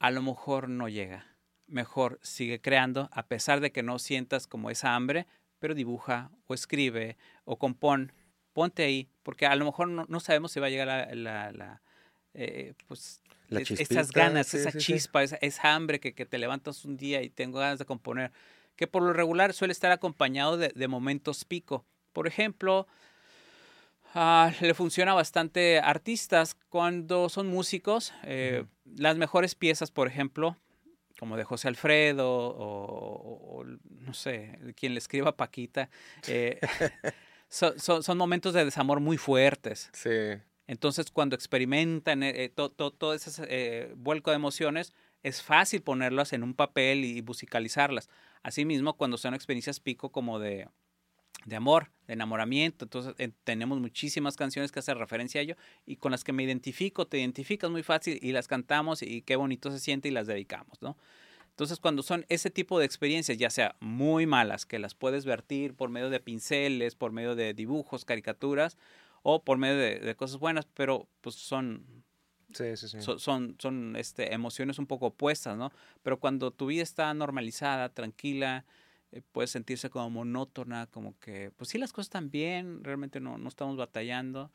a 0.00 0.10
lo 0.10 0.20
mejor 0.22 0.68
no 0.68 0.88
llega 0.88 1.35
mejor 1.66 2.18
sigue 2.22 2.60
creando 2.60 3.08
a 3.12 3.26
pesar 3.26 3.60
de 3.60 3.72
que 3.72 3.82
no 3.82 3.98
sientas 3.98 4.46
como 4.46 4.70
esa 4.70 4.94
hambre, 4.94 5.26
pero 5.58 5.74
dibuja 5.74 6.30
o 6.46 6.54
escribe 6.54 7.16
o 7.44 7.58
compón, 7.58 8.12
ponte 8.52 8.84
ahí, 8.84 9.08
porque 9.22 9.46
a 9.46 9.54
lo 9.56 9.64
mejor 9.64 9.88
no, 9.88 10.20
sabemos 10.20 10.52
si 10.52 10.60
va 10.60 10.66
a 10.66 10.70
llegar 10.70 11.14
la, 11.14 11.52
la, 11.52 11.82
eh, 12.34 12.74
pues, 12.88 13.20
esas 13.50 14.12
ganas, 14.12 14.52
esa 14.54 14.72
chispa, 14.72 15.22
Esa, 15.22 15.74
hambre 15.74 16.00
que, 16.00 16.12
te 16.12 16.38
levantas 16.38 16.84
un 16.84 16.96
día 16.96 17.22
y 17.22 17.30
tengo 17.30 17.58
ganas 17.58 17.78
de 17.78 17.84
componer, 17.84 18.32
que 18.76 18.86
por 18.86 19.02
lo 19.02 19.12
regular 19.12 19.52
suele 19.52 19.72
estar 19.72 19.92
acompañado 19.92 20.56
de, 20.56 20.88
momentos 20.88 21.44
pico. 21.44 21.84
Por 22.12 22.26
ejemplo, 22.26 22.86
ah, 24.14 24.52
le 24.60 24.74
funciona 24.74 25.14
bastante 25.14 25.78
a 25.78 25.88
artistas 25.88 26.56
cuando 26.68 27.28
son 27.28 27.48
músicos. 27.48 28.12
Eh, 28.24 28.64
las 28.96 29.16
mejores 29.16 29.54
piezas, 29.54 29.90
por 29.90 30.08
ejemplo, 30.08 30.56
como 31.18 31.36
de 31.36 31.44
José 31.44 31.68
Alfredo 31.68 32.26
o, 32.28 33.64
no 33.64 34.14
sé, 34.14 34.58
quien 34.76 34.94
le 34.94 34.98
escriba 34.98 35.36
Paquita, 35.36 35.90
eh, 36.28 36.60
son, 37.48 38.18
momentos 38.18 38.54
de 38.54 38.64
desamor 38.64 39.00
muy 39.00 39.16
fuertes. 39.16 39.90
Sí. 39.92 40.40
Entonces, 40.66 41.10
cuando 41.10 41.36
experimentan 41.36 42.22
eh, 42.22 42.44
eh, 42.44 42.48
todo 42.50 43.14
ese 43.14 43.92
vuelco 43.96 44.30
de 44.30 44.36
emociones, 44.36 44.92
es 45.22 45.42
fácil 45.42 45.82
ponerlas 45.82 46.32
en 46.32 46.42
un 46.42 46.54
papel 46.54 47.04
y 47.04 47.22
musicalizarlas. 47.22 48.08
Asimismo, 48.42 48.96
cuando 48.96 49.18
son 49.18 49.34
experiencias 49.34 49.80
pico 49.80 50.10
como 50.10 50.38
de, 50.38 50.68
de 51.44 51.56
amor, 51.56 51.90
de 52.06 52.14
enamoramiento. 52.14 52.84
Entonces 52.84 53.14
eh, 53.18 53.30
tenemos 53.44 53.80
muchísimas 53.80 54.36
canciones 54.36 54.72
que 54.72 54.78
hacen 54.80 54.98
referencia 54.98 55.40
a 55.40 55.42
ello 55.42 55.56
y 55.84 55.96
con 55.96 56.12
las 56.12 56.24
que 56.24 56.32
me 56.32 56.42
identifico, 56.42 57.06
te 57.06 57.18
identificas 57.18 57.70
muy 57.70 57.82
fácil 57.82 58.18
y 58.22 58.32
las 58.32 58.48
cantamos 58.48 59.02
y 59.02 59.22
qué 59.22 59.36
bonito 59.36 59.70
se 59.70 59.78
siente 59.78 60.08
y 60.08 60.12
las 60.12 60.26
dedicamos, 60.26 60.80
¿no? 60.80 60.96
Entonces 61.50 61.80
cuando 61.80 62.02
son 62.02 62.26
ese 62.28 62.50
tipo 62.50 62.78
de 62.78 62.84
experiencias, 62.84 63.38
ya 63.38 63.48
sea 63.48 63.76
muy 63.80 64.26
malas, 64.26 64.66
que 64.66 64.78
las 64.78 64.94
puedes 64.94 65.24
vertir 65.24 65.74
por 65.74 65.88
medio 65.88 66.10
de 66.10 66.20
pinceles, 66.20 66.94
por 66.94 67.12
medio 67.12 67.34
de 67.34 67.54
dibujos, 67.54 68.04
caricaturas 68.04 68.76
o 69.22 69.42
por 69.42 69.56
medio 69.56 69.78
de, 69.78 70.14
cosas 70.16 70.38
buenas, 70.38 70.66
pero 70.66 71.08
pues 71.22 71.34
son 71.34 72.04
Sí, 72.52 72.76
sí, 72.76 72.88
sí. 72.88 72.98
son, 73.00 73.56
son 73.58 73.96
este, 73.96 74.32
emociones 74.32 74.78
un 74.78 74.86
poco 74.86 75.06
opuestas, 75.06 75.56
¿no? 75.56 75.72
Pero 76.02 76.20
cuando 76.20 76.52
tu 76.52 76.66
vida 76.66 76.82
está 76.82 77.12
normalizada, 77.12 77.88
tranquila, 77.88 78.64
eh, 79.16 79.22
puede 79.32 79.48
sentirse 79.48 79.88
como 79.90 80.10
monótona, 80.10 80.86
como 80.88 81.18
que, 81.18 81.50
pues 81.56 81.70
sí, 81.70 81.78
las 81.78 81.92
cosas 81.92 82.06
están 82.06 82.30
bien, 82.30 82.84
realmente 82.84 83.20
no, 83.20 83.38
no 83.38 83.48
estamos 83.48 83.76
batallando. 83.76 84.52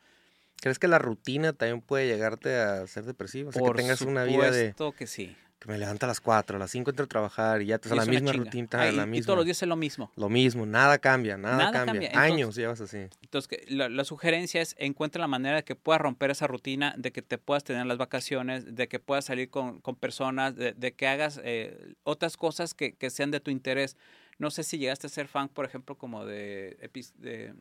¿Crees 0.60 0.78
que 0.78 0.86
la 0.86 0.98
rutina 0.98 1.52
también 1.52 1.80
puede 1.80 2.06
llegarte 2.06 2.54
a 2.56 2.86
ser 2.86 3.04
depresivo? 3.04 3.48
O 3.48 3.52
sea, 3.52 3.62
que 3.62 3.74
tengas 3.74 4.02
una 4.02 4.24
vida 4.24 4.50
de... 4.50 4.74
que 4.96 5.06
sí 5.06 5.36
que 5.62 5.70
me 5.70 5.78
levanta 5.78 6.06
a 6.06 6.08
las 6.08 6.20
4, 6.20 6.56
a 6.56 6.58
las 6.58 6.72
5 6.72 6.90
entro 6.90 7.04
a 7.04 7.08
trabajar 7.08 7.62
y 7.62 7.66
ya 7.66 7.78
te 7.78 7.88
la 7.94 8.04
misma 8.04 8.32
rutina, 8.32 8.90
la 8.90 9.06
misma. 9.06 9.16
Y 9.16 9.22
todos 9.22 9.36
los 9.36 9.44
días 9.44 9.62
es 9.62 9.68
lo 9.68 9.76
mismo. 9.76 10.10
Lo 10.16 10.28
mismo, 10.28 10.66
nada 10.66 10.98
cambia, 10.98 11.36
nada, 11.36 11.70
cambia. 11.70 12.10
Años 12.14 12.56
llevas 12.56 12.80
así. 12.80 13.06
Entonces, 13.22 13.60
la, 13.68 14.04
sugerencia 14.04 14.60
es 14.60 14.74
encuentra 14.78 15.20
la 15.20 15.28
manera 15.28 15.56
de 15.56 15.62
que 15.62 15.76
puedas 15.76 16.00
romper 16.00 16.32
esa 16.32 16.48
rutina, 16.48 16.94
de 16.98 17.12
que 17.12 17.22
te 17.22 17.38
puedas 17.38 17.62
tener 17.62 17.86
las 17.86 17.96
vacaciones, 17.96 18.74
de 18.74 18.88
que 18.88 18.98
puedas 18.98 19.24
salir 19.24 19.50
con, 19.50 19.80
con 19.80 19.94
personas, 19.94 20.56
de, 20.56 20.72
de, 20.72 20.94
que 20.94 21.06
hagas 21.06 21.40
eh, 21.44 21.94
otras 22.02 22.36
cosas 22.36 22.74
que, 22.74 22.94
que, 22.94 23.10
sean 23.10 23.30
de 23.30 23.38
tu 23.38 23.52
interés. 23.52 23.96
No 24.42 24.50
sé 24.50 24.62
si 24.62 24.76
llegaste 24.76 25.06
a 25.06 25.10
ser 25.10 25.28
fan, 25.28 25.48
por 25.48 25.64
ejemplo, 25.64 25.96
como 25.96 26.26
de, 26.26 26.90
de, 27.16 27.54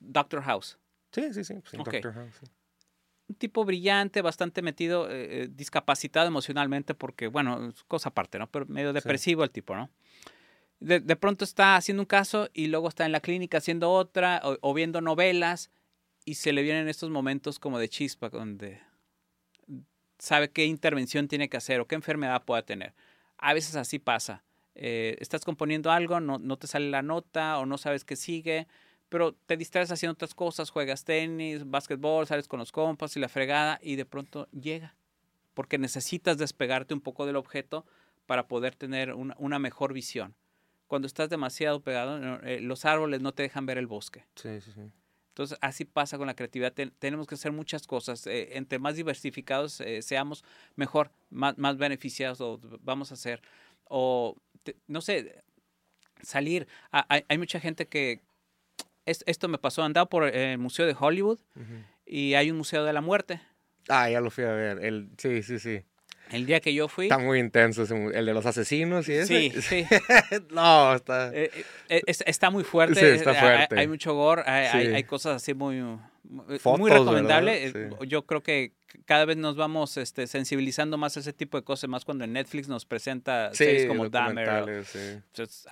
Doctor 0.00 0.42
House. 0.42 0.78
Sí, 1.12 1.32
sí, 1.32 1.44
sí. 1.44 1.54
Doctor 1.72 2.12
House. 2.12 2.34
Sí 2.40 2.46
un 3.28 3.36
tipo 3.36 3.64
brillante, 3.64 4.22
bastante 4.22 4.62
metido, 4.62 5.10
eh, 5.10 5.42
eh, 5.42 5.48
discapacitado 5.50 6.26
emocionalmente, 6.26 6.94
porque, 6.94 7.26
bueno, 7.26 7.68
es 7.68 7.84
cosa 7.84 8.08
aparte, 8.08 8.38
¿no? 8.38 8.50
Pero 8.50 8.66
medio 8.66 8.92
depresivo 8.92 9.44
el 9.44 9.50
tipo, 9.50 9.76
¿no? 9.76 9.90
De, 10.80 11.00
pronto 11.16 11.44
está 11.44 11.76
haciendo 11.76 12.02
un 12.02 12.06
caso 12.06 12.48
y 12.54 12.68
luego 12.68 12.88
está 12.88 13.04
en 13.04 13.10
la 13.10 13.20
clínica 13.20 13.58
haciendo 13.58 13.90
otra 13.90 14.40
o, 14.44 14.74
viendo 14.74 15.00
novelas 15.00 15.70
y 16.24 16.34
se 16.34 16.52
le 16.52 16.62
vienen 16.62 16.88
estos 16.88 17.10
momentos 17.10 17.58
como 17.58 17.80
de 17.80 17.88
chispa, 17.88 18.28
donde 18.28 18.80
sabe 20.18 20.50
qué 20.50 20.66
intervención 20.66 21.26
tiene 21.26 21.48
que 21.48 21.56
hacer 21.56 21.80
o 21.80 21.88
qué 21.88 21.96
enfermedad 21.96 22.44
pueda 22.44 22.62
tener. 22.62 22.94
A 23.38 23.54
veces 23.54 23.74
así 23.74 23.98
pasa. 23.98 24.44
Eh, 24.78 25.16
estás 25.20 25.44
componiendo 25.44 25.90
algo, 25.90 26.20
no, 26.20 26.38
no 26.38 26.56
te 26.56 26.66
sale 26.66 26.88
la 26.90 27.02
nota 27.02 27.58
o 27.58 27.66
no 27.66 27.78
sabes 27.78 28.04
qué 28.04 28.16
sigue 28.16 28.66
pero 29.08 29.32
te 29.32 29.56
distraes 29.56 29.90
haciendo 29.90 30.12
otras 30.12 30.34
cosas, 30.34 30.70
juegas 30.70 31.04
tenis, 31.04 31.68
básquetbol, 31.68 32.26
sales 32.26 32.48
con 32.48 32.58
los 32.58 32.72
compas 32.72 33.16
y 33.16 33.20
la 33.20 33.28
fregada 33.28 33.78
y 33.82 33.96
de 33.96 34.04
pronto 34.04 34.48
llega, 34.50 34.94
porque 35.54 35.78
necesitas 35.78 36.38
despegarte 36.38 36.94
un 36.94 37.00
poco 37.00 37.26
del 37.26 37.36
objeto 37.36 37.86
para 38.26 38.48
poder 38.48 38.74
tener 38.74 39.14
una, 39.14 39.58
mejor 39.58 39.92
visión. 39.92 40.34
Cuando 40.86 41.06
estás 41.06 41.30
demasiado 41.30 41.80
pegado, 41.80 42.40
eh, 42.42 42.60
los 42.60 42.84
árboles 42.84 43.20
no 43.20 43.32
te 43.32 43.42
dejan 43.42 43.66
ver 43.66 43.78
el 43.78 43.86
bosque. 43.86 44.26
Sí, 44.36 44.60
sí, 44.60 44.72
sí. 44.74 44.90
Entonces, 45.30 45.56
así 45.60 45.84
pasa 45.84 46.18
con 46.18 46.26
la 46.26 46.34
creatividad. 46.34 46.72
tenemos 46.98 47.26
que 47.26 47.36
hacer 47.36 47.52
muchas 47.52 47.86
cosas. 47.86 48.26
Eh, 48.26 48.56
entre 48.56 48.78
más 48.78 48.96
diversificados 48.96 49.80
eh, 49.80 50.02
seamos, 50.02 50.44
mejor, 50.74 51.12
más, 51.30 51.56
más 51.56 51.76
beneficiados 51.78 52.38
vamos 52.82 53.12
a 53.12 53.16
ser. 53.16 53.40
O, 53.84 54.36
no 54.86 55.00
sé, 55.00 55.42
salir. 56.22 56.66
hay, 56.90 57.38
mucha 57.38 57.60
gente 57.60 57.86
que... 57.86 58.20
esto 59.04 59.48
me 59.48 59.58
pasó, 59.58 59.82
andaba 59.82 60.08
por 60.08 60.24
el 60.24 60.58
Museo 60.58 60.86
de 60.86 60.96
Hollywood 60.98 61.40
y 62.06 62.34
hay 62.34 62.50
un 62.50 62.58
Museo 62.58 62.84
de 62.84 62.92
la 62.92 63.00
Muerte. 63.00 63.40
Ah, 63.88 64.10
ya 64.10 64.20
lo 64.20 64.30
fui 64.30 64.44
a 64.44 64.52
ver. 64.52 64.84
El, 64.84 65.10
sí, 65.16 65.42
sí, 65.42 65.58
sí. 65.58 65.82
El 66.30 66.46
día 66.46 66.60
que 66.60 66.74
yo 66.74 66.88
fui. 66.88 67.06
Está 67.06 67.18
muy 67.18 67.38
intenso, 67.38 67.82
el 67.82 68.26
de 68.26 68.34
los 68.34 68.44
asesinos 68.44 69.08
y 69.08 69.14
eso. 69.14 69.28
Sí, 69.28 69.50
sí. 69.62 69.86
no, 70.50 70.94
está. 70.94 71.30
Eh, 71.32 71.50
eh, 71.88 72.02
está 72.06 72.50
muy 72.50 72.64
fuerte. 72.64 73.00
Sí, 73.00 73.06
está 73.06 73.34
fuerte. 73.34 73.78
Hay, 73.78 73.88
mucho 73.88 74.14
gore, 74.14 74.42
hay, 74.44 74.88
hay, 74.88 75.04
cosas 75.04 75.36
así 75.36 75.54
muy. 75.54 75.80
Muy 76.28 76.90
recomendable. 76.90 77.72
Yo 78.06 78.26
creo 78.26 78.42
que 78.42 78.72
cada 79.04 79.24
vez 79.24 79.36
nos 79.36 79.56
vamos 79.56 79.96
este, 79.96 80.26
sensibilizando 80.26 80.98
más 80.98 81.16
a 81.16 81.20
ese 81.20 81.32
tipo 81.32 81.56
de 81.56 81.64
cosas, 81.64 81.88
más 81.88 82.04
cuando 82.04 82.24
en 82.24 82.32
Netflix 82.32 82.68
nos 82.68 82.84
presenta 82.84 83.52
series 83.54 83.86
como 83.86 84.08
Dahmer. 84.08 84.68
Entonces, 84.68 85.66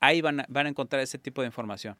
ahí 0.00 0.20
van, 0.20 0.44
van 0.48 0.66
a 0.66 0.68
encontrar 0.68 1.02
ese 1.02 1.18
tipo 1.18 1.42
de 1.42 1.46
información. 1.46 1.96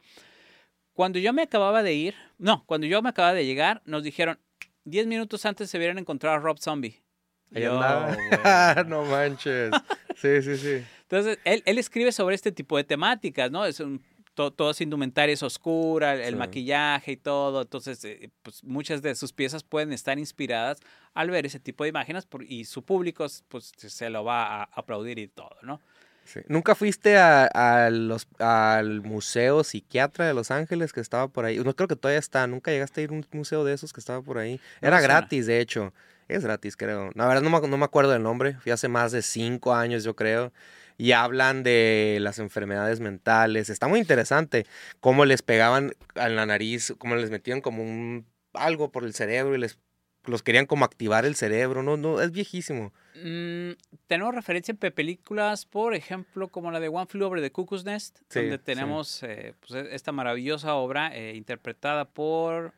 Cuando 0.93 1.19
yo 1.19 1.33
me 1.33 1.43
acababa 1.43 1.83
de 1.83 1.93
ir, 1.93 2.15
no, 2.37 2.65
cuando 2.65 2.85
yo 2.85 3.01
me 3.01 3.09
acababa 3.09 3.33
de 3.33 3.45
llegar, 3.45 3.81
nos 3.85 4.03
dijeron, 4.03 4.39
10 4.83 5.07
minutos 5.07 5.45
antes 5.45 5.69
se 5.69 5.77
hubieran 5.77 5.97
encontrado 5.97 6.35
a 6.35 6.39
Rob 6.39 6.59
Zombie. 6.59 7.01
no 8.87 9.05
manches. 9.05 9.71
Sí, 10.15 10.41
sí, 10.41 10.57
sí. 10.57 10.83
Entonces, 11.01 11.39
él, 11.43 11.61
él, 11.65 11.77
escribe 11.77 12.11
sobre 12.13 12.35
este 12.35 12.51
tipo 12.51 12.77
de 12.77 12.85
temáticas, 12.85 13.51
¿no? 13.51 13.65
Es 13.65 13.81
un, 13.81 14.01
to, 14.33 14.51
todas 14.51 14.81
indumentarias 14.81 15.43
oscuras, 15.43 16.19
el 16.19 16.35
maquillaje 16.35 17.13
y 17.13 17.17
todo. 17.17 17.61
Entonces, 17.61 18.03
eh, 18.05 18.29
pues 18.41 18.63
muchas 18.63 19.01
de 19.01 19.15
sus 19.15 19.33
piezas 19.33 19.63
pueden 19.63 19.93
estar 19.93 20.17
inspiradas 20.19 20.79
al 21.13 21.29
ver 21.29 21.45
ese 21.45 21.59
tipo 21.59 21.83
de 21.83 21.89
imágenes 21.89 22.27
y 22.47 22.65
su 22.65 22.83
público, 22.83 23.25
pues, 23.47 23.71
se 23.77 24.09
lo 24.09 24.23
va 24.23 24.61
a 24.61 24.69
aplaudir 24.73 25.19
y 25.19 25.27
todo, 25.27 25.55
¿no? 25.61 25.81
¿Nunca 26.47 26.75
fuiste 26.75 27.17
a, 27.17 27.89
los, 27.91 28.27
al 28.39 29.01
Museo 29.01 29.63
Psiquiatra 29.63 30.27
de 30.27 30.33
Los 30.33 30.51
Ángeles 30.51 30.93
que 30.93 31.01
estaba 31.01 31.27
por 31.27 31.45
ahí? 31.45 31.57
No 31.57 31.75
creo 31.75 31.87
que 31.87 31.95
todavía 31.95 32.19
está. 32.19 32.45
¿Nunca 32.47 32.71
llegaste 32.71 33.01
a 33.01 33.03
ir 33.03 33.09
a 33.09 33.13
un 33.13 33.25
museo 33.31 33.63
de 33.63 33.73
esos 33.73 33.91
que 33.91 33.99
estaba 33.99 34.21
por 34.21 34.37
ahí? 34.37 34.59
Era 34.81 35.01
gratis, 35.01 35.47
de 35.47 35.59
hecho. 35.59 35.93
Es 36.27 36.43
gratis, 36.43 36.77
creo. 36.77 37.11
La 37.15 37.27
verdad 37.27 37.41
no 37.41 37.49
me, 37.49 37.67
no 37.67 37.77
me 37.77 37.85
acuerdo 37.85 38.11
del 38.11 38.23
nombre. 38.23 38.53
Fui 38.61 38.71
hace 38.71 38.87
más 38.87 39.11
de 39.11 39.21
cinco 39.21 39.73
años, 39.73 40.03
yo 40.03 40.15
creo. 40.15 40.53
Y 41.01 41.13
hablan 41.13 41.63
de 41.63 42.19
las 42.21 42.37
enfermedades 42.37 42.99
mentales. 42.99 43.71
Está 43.71 43.87
muy 43.87 43.99
interesante 43.99 44.67
cómo 44.99 45.25
les 45.25 45.41
pegaban 45.41 45.93
en 46.13 46.35
la 46.35 46.45
nariz, 46.45 46.93
cómo 46.99 47.15
les 47.15 47.31
metían 47.31 47.59
como 47.59 47.81
un 47.81 48.27
algo 48.53 48.91
por 48.91 49.03
el 49.03 49.15
cerebro 49.15 49.55
y 49.55 49.57
les 49.57 49.79
los 50.25 50.43
querían 50.43 50.67
como 50.67 50.85
activar 50.85 51.25
el 51.25 51.33
cerebro, 51.33 51.81
no, 51.81 51.97
no, 51.97 52.21
es 52.21 52.31
viejísimo. 52.31 52.93
Mm, 53.15 53.71
tenemos 54.05 54.35
referencia 54.35 54.75
en 54.79 54.91
películas, 54.91 55.65
por 55.65 55.95
ejemplo, 55.95 56.49
como 56.49 56.69
la 56.69 56.79
de 56.79 56.89
One 56.89 57.07
Flew 57.07 57.25
Over 57.25 57.41
the 57.41 57.51
Cuckoo's 57.51 57.83
Nest, 57.83 58.19
donde 58.31 58.59
tenemos 58.59 59.23
eh, 59.23 59.55
pues, 59.59 59.71
e, 59.71 59.95
esta 59.95 60.11
maravillosa 60.11 60.75
obra 60.75 61.17
eh, 61.17 61.33
interpretada 61.35 62.05
por... 62.05 62.75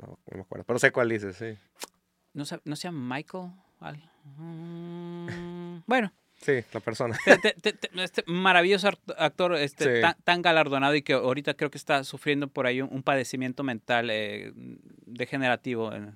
No, 0.00 0.18
me 0.32 0.40
acuerdo, 0.40 0.64
pero 0.64 0.78
sé 0.78 0.90
cuál 0.90 1.10
dices, 1.10 1.36
sí. 1.36 1.58
¿No, 2.32 2.44
no 2.64 2.76
se 2.76 2.88
llama 2.88 3.16
Michael? 3.16 3.52
Mm, 4.38 5.82
bueno, 5.86 6.10
Sí, 6.46 6.64
la 6.72 6.78
persona. 6.78 7.18
este 7.96 8.22
maravilloso 8.26 8.88
actor 9.18 9.56
este, 9.56 10.00
tan, 10.22 10.42
galardonado 10.42 10.94
y 10.94 11.02
que 11.02 11.14
ahorita 11.14 11.54
creo 11.54 11.72
que 11.72 11.78
está 11.78 12.04
sufriendo 12.04 12.46
por 12.46 12.68
ahí 12.68 12.80
un, 12.80 13.02
padecimiento 13.02 13.64
mental 13.64 14.10
eh, 14.10 14.52
degenerativo, 15.06 15.92
eh, 15.92 16.12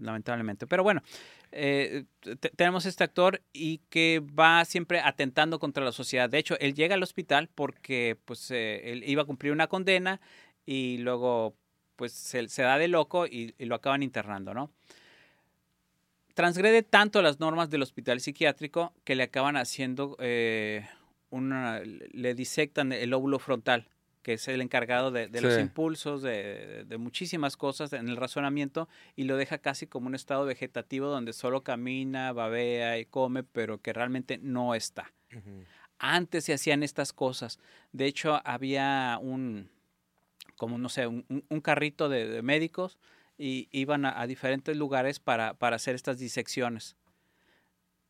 lamentablemente. 0.00 0.68
Pero 0.68 0.84
bueno, 0.84 1.02
eh, 1.50 2.04
tenemos 2.54 2.86
este 2.86 3.02
actor 3.02 3.42
y 3.52 3.78
que 3.90 4.20
va 4.20 4.64
siempre 4.66 5.00
atentando 5.00 5.58
contra 5.58 5.84
la 5.84 5.90
sociedad. 5.90 6.30
De 6.30 6.38
hecho, 6.38 6.56
él 6.60 6.74
llega 6.74 6.94
al 6.94 7.02
hospital 7.02 7.50
porque 7.52 8.16
pues, 8.24 8.52
él 8.52 9.02
iba 9.04 9.22
a 9.22 9.26
cumplir 9.26 9.50
una 9.50 9.66
condena 9.66 10.20
y 10.64 10.98
luego 10.98 11.56
pues 11.96 12.12
se, 12.12 12.62
da 12.62 12.78
de 12.78 12.86
loco 12.86 13.26
y, 13.26 13.56
y 13.58 13.64
lo 13.64 13.74
acaban 13.74 14.04
internando, 14.04 14.54
¿no? 14.54 14.70
Transgrede 16.34 16.82
tanto 16.82 17.22
las 17.22 17.40
normas 17.40 17.70
del 17.70 17.82
hospital 17.82 18.20
psiquiátrico 18.20 18.92
que 19.04 19.14
le 19.14 19.24
acaban 19.24 19.56
haciendo 19.56 20.16
eh, 20.20 20.86
una, 21.30 21.80
le 21.80 22.34
disectan 22.34 22.92
el 22.92 23.12
óvulo 23.14 23.38
frontal, 23.38 23.88
que 24.22 24.34
es 24.34 24.48
el 24.48 24.60
encargado 24.60 25.10
de, 25.10 25.28
los 25.40 25.58
impulsos, 25.58 26.22
de, 26.22 26.96
muchísimas 26.98 27.56
cosas 27.56 27.92
en 27.92 28.08
el 28.08 28.16
razonamiento, 28.16 28.88
y 29.16 29.24
lo 29.24 29.36
deja 29.36 29.58
casi 29.58 29.86
como 29.86 30.06
un 30.06 30.14
estado 30.14 30.44
vegetativo 30.44 31.08
donde 31.08 31.32
solo 31.32 31.62
camina, 31.62 32.32
babea 32.32 32.98
y 32.98 33.06
come, 33.06 33.42
pero 33.42 33.78
que 33.78 33.92
realmente 33.92 34.38
no 34.38 34.74
está. 34.74 35.12
Antes 35.98 36.44
se 36.44 36.52
hacían 36.52 36.82
estas 36.82 37.12
cosas. 37.12 37.58
De 37.92 38.06
hecho, 38.06 38.40
había 38.44 39.18
un, 39.20 39.70
como 40.56 40.78
no 40.78 40.88
sé, 40.88 41.06
un, 41.06 41.60
carrito 41.62 42.08
de 42.08 42.42
médicos 42.42 42.98
y 43.38 43.68
iban 43.72 44.04
a, 44.04 44.26
diferentes 44.26 44.76
lugares 44.76 45.20
para, 45.20 45.54
para, 45.54 45.76
hacer 45.76 45.94
estas 45.94 46.18
disecciones. 46.18 46.96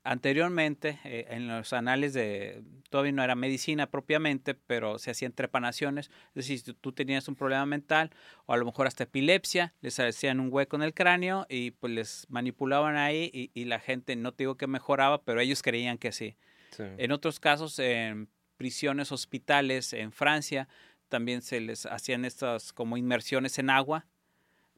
Anteriormente, 0.04 0.98
eh, 1.04 1.26
en 1.30 1.46
los 1.46 1.72
anales 1.72 2.12
de, 2.12 2.64
todavía 2.90 3.12
no 3.12 3.22
era 3.22 3.36
medicina 3.36 3.88
propiamente, 3.88 4.54
pero 4.54 4.98
se 4.98 5.12
hacían 5.12 5.32
trepanaciones, 5.32 6.10
es 6.28 6.34
decir, 6.34 6.58
si 6.58 6.74
tú 6.74 6.92
tenías 6.92 7.28
un 7.28 7.36
problema 7.36 7.64
mental 7.66 8.10
o 8.46 8.52
a 8.52 8.56
lo 8.56 8.64
mejor 8.64 8.88
hasta 8.88 9.04
epilepsia, 9.04 9.74
les 9.80 10.00
hacían 10.00 10.40
un 10.40 10.48
hueco 10.52 10.74
en 10.74 10.82
el 10.82 10.92
cráneo 10.92 11.46
y 11.48 11.70
pues 11.70 11.92
les 11.92 12.26
manipulaban 12.28 12.96
ahí 12.96 13.30
y, 13.32 13.52
y 13.54 13.66
la 13.66 13.78
gente, 13.78 14.16
no 14.16 14.32
te 14.32 14.42
digo 14.42 14.56
que 14.56 14.66
mejoraba, 14.66 15.22
pero 15.22 15.40
ellos 15.40 15.62
creían 15.62 15.98
que 15.98 16.10
sí. 16.10 16.36
En 16.78 17.12
otros 17.12 17.38
casos, 17.38 17.78
en 17.78 18.28
prisiones, 18.56 19.12
hospitales 19.12 19.92
en 19.92 20.10
Francia, 20.10 20.68
también 21.08 21.42
se 21.42 21.60
les 21.60 21.86
hacían 21.86 22.24
estas 22.24 22.72
como 22.72 22.96
inmersiones 22.96 23.58
en 23.58 23.68
agua 23.68 24.06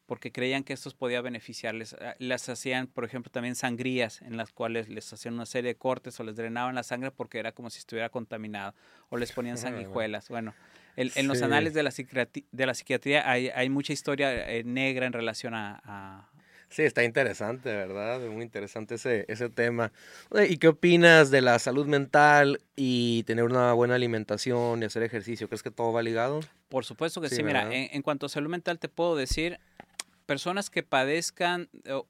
porque 0.05 0.31
creían 0.31 0.63
que 0.63 0.73
estos 0.73 0.93
podía 0.93 1.21
beneficiarles. 1.21 1.95
Ah, 1.99 2.15
las 2.19 2.47
hacían, 2.49 2.87
por 2.87 3.05
ejemplo, 3.05 3.31
también 3.31 3.55
sangrías 3.55 4.21
en 4.21 4.37
las 4.37 4.51
cuales 4.51 4.89
les 4.89 5.11
hacían 5.11 5.33
una 5.33 5.45
serie 5.45 5.69
de 5.69 5.75
cortes 5.75 6.19
o 6.19 6.23
les 6.23 6.35
drenaban 6.35 6.75
la 6.75 6.83
sangre 6.83 7.11
porque 7.11 7.39
era 7.39 7.51
como 7.51 7.69
si 7.69 7.79
estuviera 7.79 8.09
contaminado 8.09 8.73
o 9.09 9.17
les 9.17 9.31
ponían 9.31 9.57
sanguijuelas. 9.57 10.29
Bueno, 10.29 10.53
en 10.95 11.27
los 11.27 11.41
anales 11.41 11.73
de 11.73 11.83
la, 11.83 11.91
de 11.91 12.65
la 12.65 12.73
psiquiatría 12.73 13.29
hay, 13.29 13.49
hay 13.49 13.69
mucha 13.69 13.93
historia 13.93 14.49
eh, 14.49 14.63
negra 14.63 15.05
en 15.05 15.13
relación 15.13 15.53
a, 15.53 16.29
Sí, 16.69 16.81
está 16.81 17.03
interesante, 17.03 17.69
¿verdad? 17.69 18.19
Muy 18.21 18.43
interesante 18.43 18.95
ese, 18.95 19.23
ese 19.29 19.49
tema. 19.49 19.91
¿Y 20.49 20.57
qué 20.57 20.67
opinas 20.67 21.31
de 21.31 21.41
la 21.41 21.57
salud 21.59 21.85
mental 21.85 22.59
y 22.75 23.23
tener 23.23 23.45
una 23.45 23.71
buena 23.73 23.95
alimentación 23.95 24.81
y 24.81 24.85
hacer 24.85 25.03
ejercicio? 25.03 25.47
¿Crees 25.47 25.63
que 25.63 25.71
todo 25.71 25.93
va 25.93 26.01
ligado? 26.01 26.41
Por 26.67 26.83
supuesto 26.83 27.21
que 27.21 27.29
sí. 27.29 27.43
Mira, 27.43 27.69
en, 27.71 28.01
cuanto 28.01 28.25
a 28.25 28.29
salud 28.29 28.49
mental 28.49 28.79
te 28.79 28.89
puedo 28.89 29.15
decir, 29.15 29.59
personas 30.25 30.69
que 30.69 30.83
padezcan, 30.83 31.69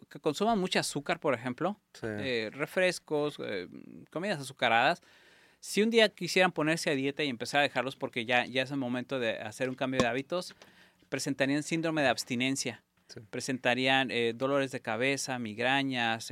que 0.09 0.19
consuman 0.19 0.59
mucho 0.59 0.79
azúcar, 0.79 1.19
por 1.19 1.33
ejemplo, 1.33 1.79
eh, 2.01 2.49
refrescos, 2.53 3.37
eh, 3.39 3.67
comidas 4.11 4.39
azucaradas, 4.39 5.01
si 5.59 5.81
un 5.81 5.89
día 5.89 6.09
quisieran 6.09 6.51
ponerse 6.51 6.89
a 6.91 6.95
dieta 6.95 7.23
y 7.23 7.29
empezar 7.29 7.59
a 7.59 7.63
dejarlos 7.63 7.95
porque 7.95 8.25
ya, 8.25 8.45
ya 8.45 8.63
es 8.63 8.71
el 8.71 8.77
momento 8.77 9.19
de 9.19 9.39
hacer 9.39 9.69
un 9.69 9.75
cambio 9.75 9.99
de 9.99 10.07
hábitos, 10.07 10.55
presentarían 11.09 11.63
síndrome 11.63 12.01
de 12.01 12.07
abstinencia, 12.07 12.83
presentarían 13.29 14.11
eh, 14.11 14.33
dolores 14.35 14.71
de 14.71 14.81
cabeza, 14.81 15.39
migrañas, 15.39 16.31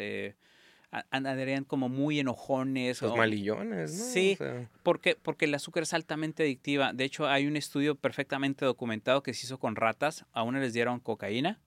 andarían 1.10 1.64
como 1.64 1.90
muy 1.90 2.20
enojones. 2.20 3.02
Los 3.02 3.18
malillones, 3.18 3.92
¿no? 3.98 4.06
Sí, 4.06 4.38
porque, 4.84 5.18
porque 5.20 5.46
el 5.46 5.56
azúcar 5.56 5.84
es 5.84 5.94
altamente 5.94 6.44
adictiva. 6.44 6.94
De 6.94 7.04
hecho, 7.04 7.28
hay 7.28 7.48
un 7.48 7.56
estudio 7.56 7.96
perfectamente 7.96 8.66
documentado 8.66 9.24
que 9.24 9.34
se 9.34 9.48
hizo 9.48 9.58
con 9.58 9.76
ratas. 9.76 10.26
A 10.34 10.44
una 10.44 10.60
les 10.60 10.74
dieron 10.74 11.00
cocaína, 11.00 11.60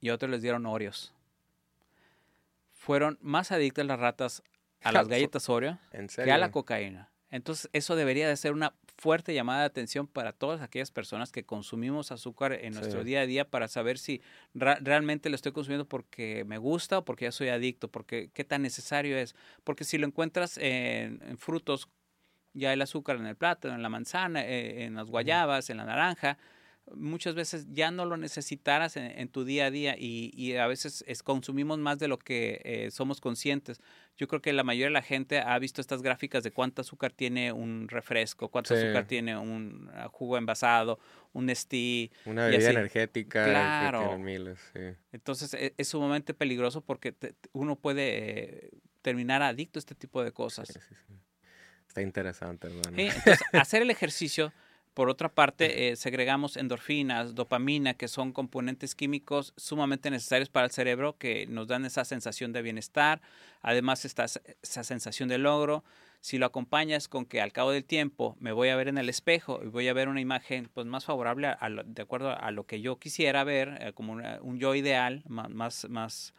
y 0.00 0.10
otros 0.10 0.30
les 0.30 0.42
dieron 0.42 0.66
Oreos. 0.66 1.12
Fueron 2.72 3.18
más 3.20 3.52
adictas 3.52 3.86
las 3.86 4.00
ratas 4.00 4.42
a 4.82 4.92
las 4.92 5.08
galletas 5.08 5.48
Oreo 5.48 5.78
que 6.24 6.32
a 6.32 6.38
la 6.38 6.50
cocaína. 6.50 7.10
Entonces, 7.30 7.70
eso 7.72 7.94
debería 7.94 8.28
de 8.28 8.36
ser 8.36 8.52
una 8.52 8.74
fuerte 8.96 9.32
llamada 9.32 9.60
de 9.60 9.66
atención 9.66 10.06
para 10.06 10.32
todas 10.32 10.60
aquellas 10.60 10.90
personas 10.90 11.32
que 11.32 11.44
consumimos 11.44 12.12
azúcar 12.12 12.52
en 12.52 12.74
nuestro 12.74 13.04
día 13.04 13.20
a 13.20 13.26
día 13.26 13.48
para 13.48 13.68
saber 13.68 13.98
si 13.98 14.20
realmente 14.52 15.30
lo 15.30 15.36
estoy 15.36 15.52
consumiendo 15.52 15.86
porque 15.86 16.44
me 16.44 16.58
gusta 16.58 16.98
o 16.98 17.04
porque 17.04 17.26
ya 17.26 17.32
soy 17.32 17.48
adicto, 17.48 17.88
porque 17.88 18.30
qué 18.34 18.44
tan 18.44 18.62
necesario 18.62 19.16
es. 19.16 19.34
Porque 19.64 19.84
si 19.84 19.96
lo 19.96 20.06
encuentras 20.06 20.58
en, 20.58 21.38
frutos, 21.38 21.88
ya 22.52 22.72
el 22.72 22.82
azúcar 22.82 23.16
en 23.16 23.26
el 23.26 23.36
plátano, 23.36 23.74
en 23.74 23.82
la 23.82 23.88
manzana, 23.88 24.44
eh, 24.44 24.84
en 24.84 24.96
las 24.96 25.06
guayabas, 25.06 25.70
en 25.70 25.78
la 25.78 25.84
naranja, 25.84 26.36
muchas 26.94 27.34
veces 27.34 27.66
ya 27.70 27.90
no 27.90 28.04
lo 28.04 28.16
necesitarás 28.16 28.96
en, 28.96 29.28
tu 29.28 29.44
día 29.44 29.66
a 29.66 29.70
día 29.70 29.94
y, 29.98 30.56
a 30.56 30.66
veces 30.66 31.04
es, 31.06 31.22
consumimos 31.22 31.78
más 31.78 31.98
de 31.98 32.08
lo 32.08 32.18
que 32.18 32.60
eh, 32.64 32.90
somos 32.90 33.20
conscientes. 33.20 33.80
Yo 34.16 34.28
creo 34.28 34.42
que 34.42 34.52
la 34.52 34.64
mayoría 34.64 34.86
de 34.86 34.92
la 34.92 35.02
gente 35.02 35.40
ha 35.40 35.58
visto 35.58 35.80
estas 35.80 36.02
gráficas 36.02 36.42
de 36.42 36.50
cuánto 36.50 36.82
azúcar 36.82 37.12
tiene 37.12 37.52
un 37.52 37.88
refresco, 37.88 38.48
cuánto 38.48 38.74
azúcar 38.74 39.06
tiene 39.06 39.36
un 39.36 39.90
ah, 39.94 40.08
jugo 40.10 40.36
envasado, 40.36 40.98
un 41.32 41.46
Nestí. 41.46 42.10
Una 42.24 42.46
bebida 42.46 42.70
energética. 42.70 43.44
Claro. 43.44 44.18
Entonces 45.12 45.54
e, 45.54 45.74
es, 45.76 45.88
sumamente 45.88 46.34
peligroso 46.34 46.82
porque 46.82 47.14
uno 47.52 47.76
puede 47.76 48.66
eh, 48.66 48.70
terminar 49.02 49.42
adicto 49.42 49.78
a 49.78 49.80
este 49.80 49.94
tipo 49.94 50.22
de 50.22 50.32
cosas. 50.32 50.78
Está 51.88 52.02
interesante, 52.02 52.68
hermano. 52.68 52.96
Entonces, 52.96 53.40
hacer 53.52 53.82
el 53.82 53.90
ejercicio, 53.90 54.52
por 54.94 55.08
otra 55.08 55.28
parte, 55.28 55.90
eh, 55.90 55.96
segregamos 55.96 56.56
endorfinas, 56.56 57.34
dopamina, 57.34 57.94
que 57.94 58.08
son 58.08 58.32
componentes 58.32 58.94
químicos 58.94 59.52
sumamente 59.56 60.10
necesarios 60.10 60.48
para 60.48 60.66
el 60.66 60.72
cerebro, 60.72 61.16
que 61.16 61.46
nos 61.46 61.68
dan 61.68 61.84
esa 61.84 62.04
sensación 62.04 62.52
de 62.52 62.62
bienestar, 62.62 63.20
además 63.62 64.04
esta, 64.04 64.24
esa 64.24 64.84
sensación 64.84 65.28
de 65.28 65.38
logro. 65.38 65.84
Si 66.20 66.36
lo 66.36 66.46
acompañas 66.46 67.08
con 67.08 67.24
que 67.24 67.40
al 67.40 67.52
cabo 67.52 67.70
del 67.70 67.84
tiempo 67.84 68.36
me 68.40 68.52
voy 68.52 68.68
a 68.68 68.76
ver 68.76 68.88
en 68.88 68.98
el 68.98 69.08
espejo 69.08 69.60
y 69.62 69.68
voy 69.68 69.88
a 69.88 69.94
ver 69.94 70.08
una 70.08 70.20
imagen 70.20 70.68
pues, 70.74 70.86
más 70.86 71.04
favorable 71.04 71.46
a, 71.46 71.68
de 71.84 72.02
acuerdo 72.02 72.36
a 72.38 72.50
lo 72.50 72.66
que 72.66 72.80
yo 72.80 72.98
quisiera 72.98 73.42
ver, 73.44 73.78
eh, 73.80 73.92
como 73.94 74.14
un 74.42 74.58
yo 74.58 74.74
ideal, 74.74 75.22
más, 75.28 75.88
más, 75.88 76.34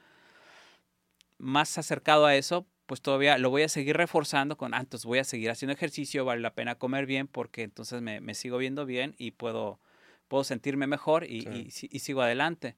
más 1.40 1.78
acercado 1.78 2.26
a 2.26 2.36
eso, 2.36 2.68
pues 2.92 3.02
todavía 3.02 3.38
lo 3.38 3.50
voy 3.50 3.62
a 3.62 3.70
seguir 3.70 3.96
reforzando 3.96 4.58
con, 4.58 4.74
ah, 4.74 4.82
entonces 4.82 5.06
voy 5.06 5.20
a 5.20 5.24
seguir 5.24 5.50
haciendo 5.50 5.72
ejercicio, 5.72 6.26
vale 6.26 6.42
la 6.42 6.54
pena 6.54 6.76
comer 6.76 7.06
bien 7.06 7.26
porque 7.26 7.64
entonces 7.64 8.02
me, 8.02 8.20
me 8.20 8.34
sigo 8.34 8.58
viendo 8.58 8.86
bien 8.86 9.16
y 9.18 9.32
puedo, 9.32 9.80
puedo 10.28 10.44
sentirme 10.44 10.88
mejor 10.88 11.24
y, 11.24 11.70
y, 11.72 12.00
sigo 12.00 12.22
adelante. 12.22 12.76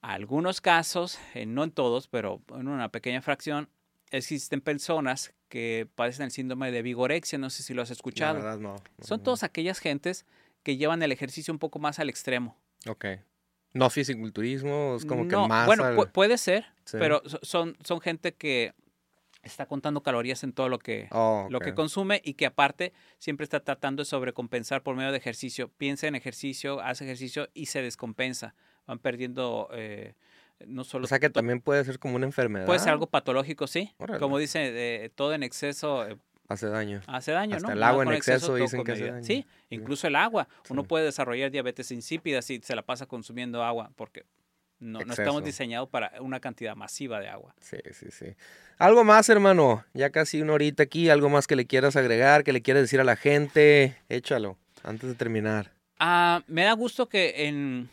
Algunos 0.00 0.62
casos, 0.62 1.18
eh, 1.34 1.44
no 1.44 1.64
en 1.64 1.70
todos, 1.70 2.08
pero 2.08 2.40
en 2.54 2.66
una 2.66 2.88
pequeña 2.88 3.20
fracción, 3.20 3.68
existen 4.10 4.62
personas 4.62 5.34
que 5.50 5.86
padecen 5.96 6.24
el 6.24 6.30
síndrome 6.30 6.72
de 6.72 6.80
vigorexia, 6.80 7.38
no 7.38 7.50
sé 7.50 7.62
si 7.62 7.74
lo 7.74 7.82
has 7.82 7.90
escuchado. 7.90 8.38
La 8.38 8.44
verdad, 8.44 8.58
no, 8.58 8.76
Son 9.02 9.22
todas 9.22 9.42
aquellas 9.42 9.80
gentes 9.80 10.24
que 10.62 10.78
llevan 10.78 11.02
el 11.02 11.12
ejercicio 11.12 11.52
un 11.52 11.58
poco 11.58 11.78
más 11.78 11.98
al 11.98 12.08
extremo. 12.08 12.56
Ok. 12.88 13.04
No 13.74 13.90
fisiculturismo, 13.90 14.94
es 14.96 15.04
como 15.04 15.28
que 15.28 15.36
más. 15.36 15.66
Bueno, 15.66 15.94
puede 16.10 16.38
ser, 16.38 16.64
pero 16.90 17.22
son, 17.42 17.76
son 17.82 18.00
gente 18.00 18.32
que 18.32 18.72
está 19.44 19.66
contando 19.66 20.02
calorías 20.02 20.42
en 20.44 20.52
todo 20.52 20.68
lo 20.68 20.78
que, 20.78 21.08
oh, 21.10 21.46
lo 21.50 21.60
que 21.60 21.74
consume 21.74 22.20
y 22.24 22.34
que 22.34 22.46
aparte 22.46 22.92
siempre 23.18 23.44
está 23.44 23.60
tratando 23.60 24.02
de 24.02 24.06
sobrecompensar 24.06 24.82
por 24.82 24.96
medio 24.96 25.12
de 25.12 25.18
ejercicio. 25.18 25.68
Piensa 25.68 26.06
en 26.06 26.14
ejercicio, 26.14 26.80
hace 26.80 27.04
ejercicio 27.04 27.48
y 27.54 27.66
se 27.66 27.82
descompensa. 27.82 28.54
Van 28.86 28.98
perdiendo 28.98 29.68
eh, 29.72 30.14
no 30.66 30.84
solo... 30.84 31.04
O 31.04 31.08
sea 31.08 31.18
que 31.18 31.30
también 31.30 31.60
puede 31.60 31.84
ser 31.84 31.98
como 31.98 32.16
una 32.16 32.26
enfermedad. 32.26 32.66
Puede 32.66 32.78
ser 32.78 32.90
algo 32.90 33.06
patológico, 33.06 33.66
sí. 33.66 33.94
Como 34.18 34.38
dice, 34.38 35.10
todo 35.14 35.34
en 35.34 35.42
exceso... 35.42 36.06
Eh, 36.06 36.16
hace 36.48 36.68
daño. 36.68 37.00
Hace 37.06 37.32
daño, 37.32 37.56
Hasta 37.56 37.72
el 37.72 37.82
agua 37.82 38.04
en 38.04 38.12
exceso, 38.12 38.54
dicen 38.54 38.84
que 38.84 38.92
hace 38.92 39.10
daño. 39.10 39.24
Sí, 39.24 39.46
incluso 39.70 40.06
el 40.06 40.16
agua. 40.16 40.48
Uno 40.68 40.84
puede 40.84 41.04
desarrollar 41.04 41.50
diabetes 41.50 41.90
insípida 41.90 42.42
si 42.42 42.60
se 42.60 42.76
la 42.76 42.82
pasa 42.82 43.06
consumiendo 43.06 43.62
agua 43.62 43.90
porque 43.96 44.24
no, 44.84 45.00
no, 45.00 45.12
estamos 45.14 45.42
diseñados 45.42 45.88
para 45.88 46.12
una 46.20 46.40
cantidad 46.40 46.76
masiva 46.76 47.18
de 47.20 47.28
agua. 47.28 47.54
Sí, 47.60 47.78
sí, 47.92 48.06
sí. 48.10 48.26
Algo 48.78 49.02
más, 49.02 49.28
hermano. 49.30 49.84
Ya 49.94 50.10
casi 50.10 50.42
una 50.42 50.52
horita 50.52 50.82
aquí. 50.82 51.08
Algo 51.08 51.30
más 51.30 51.46
que 51.46 51.56
le 51.56 51.66
quieras 51.66 51.96
agregar, 51.96 52.44
que 52.44 52.52
le 52.52 52.60
quieras 52.60 52.82
decir 52.82 53.00
a 53.00 53.04
la 53.04 53.16
gente. 53.16 53.96
Échalo, 54.10 54.58
antes 54.82 55.08
de 55.08 55.14
terminar. 55.14 55.72
Ah, 55.98 56.42
me 56.48 56.64
da 56.64 56.72
gusto 56.72 57.08
que 57.08 57.46
en 57.46 57.88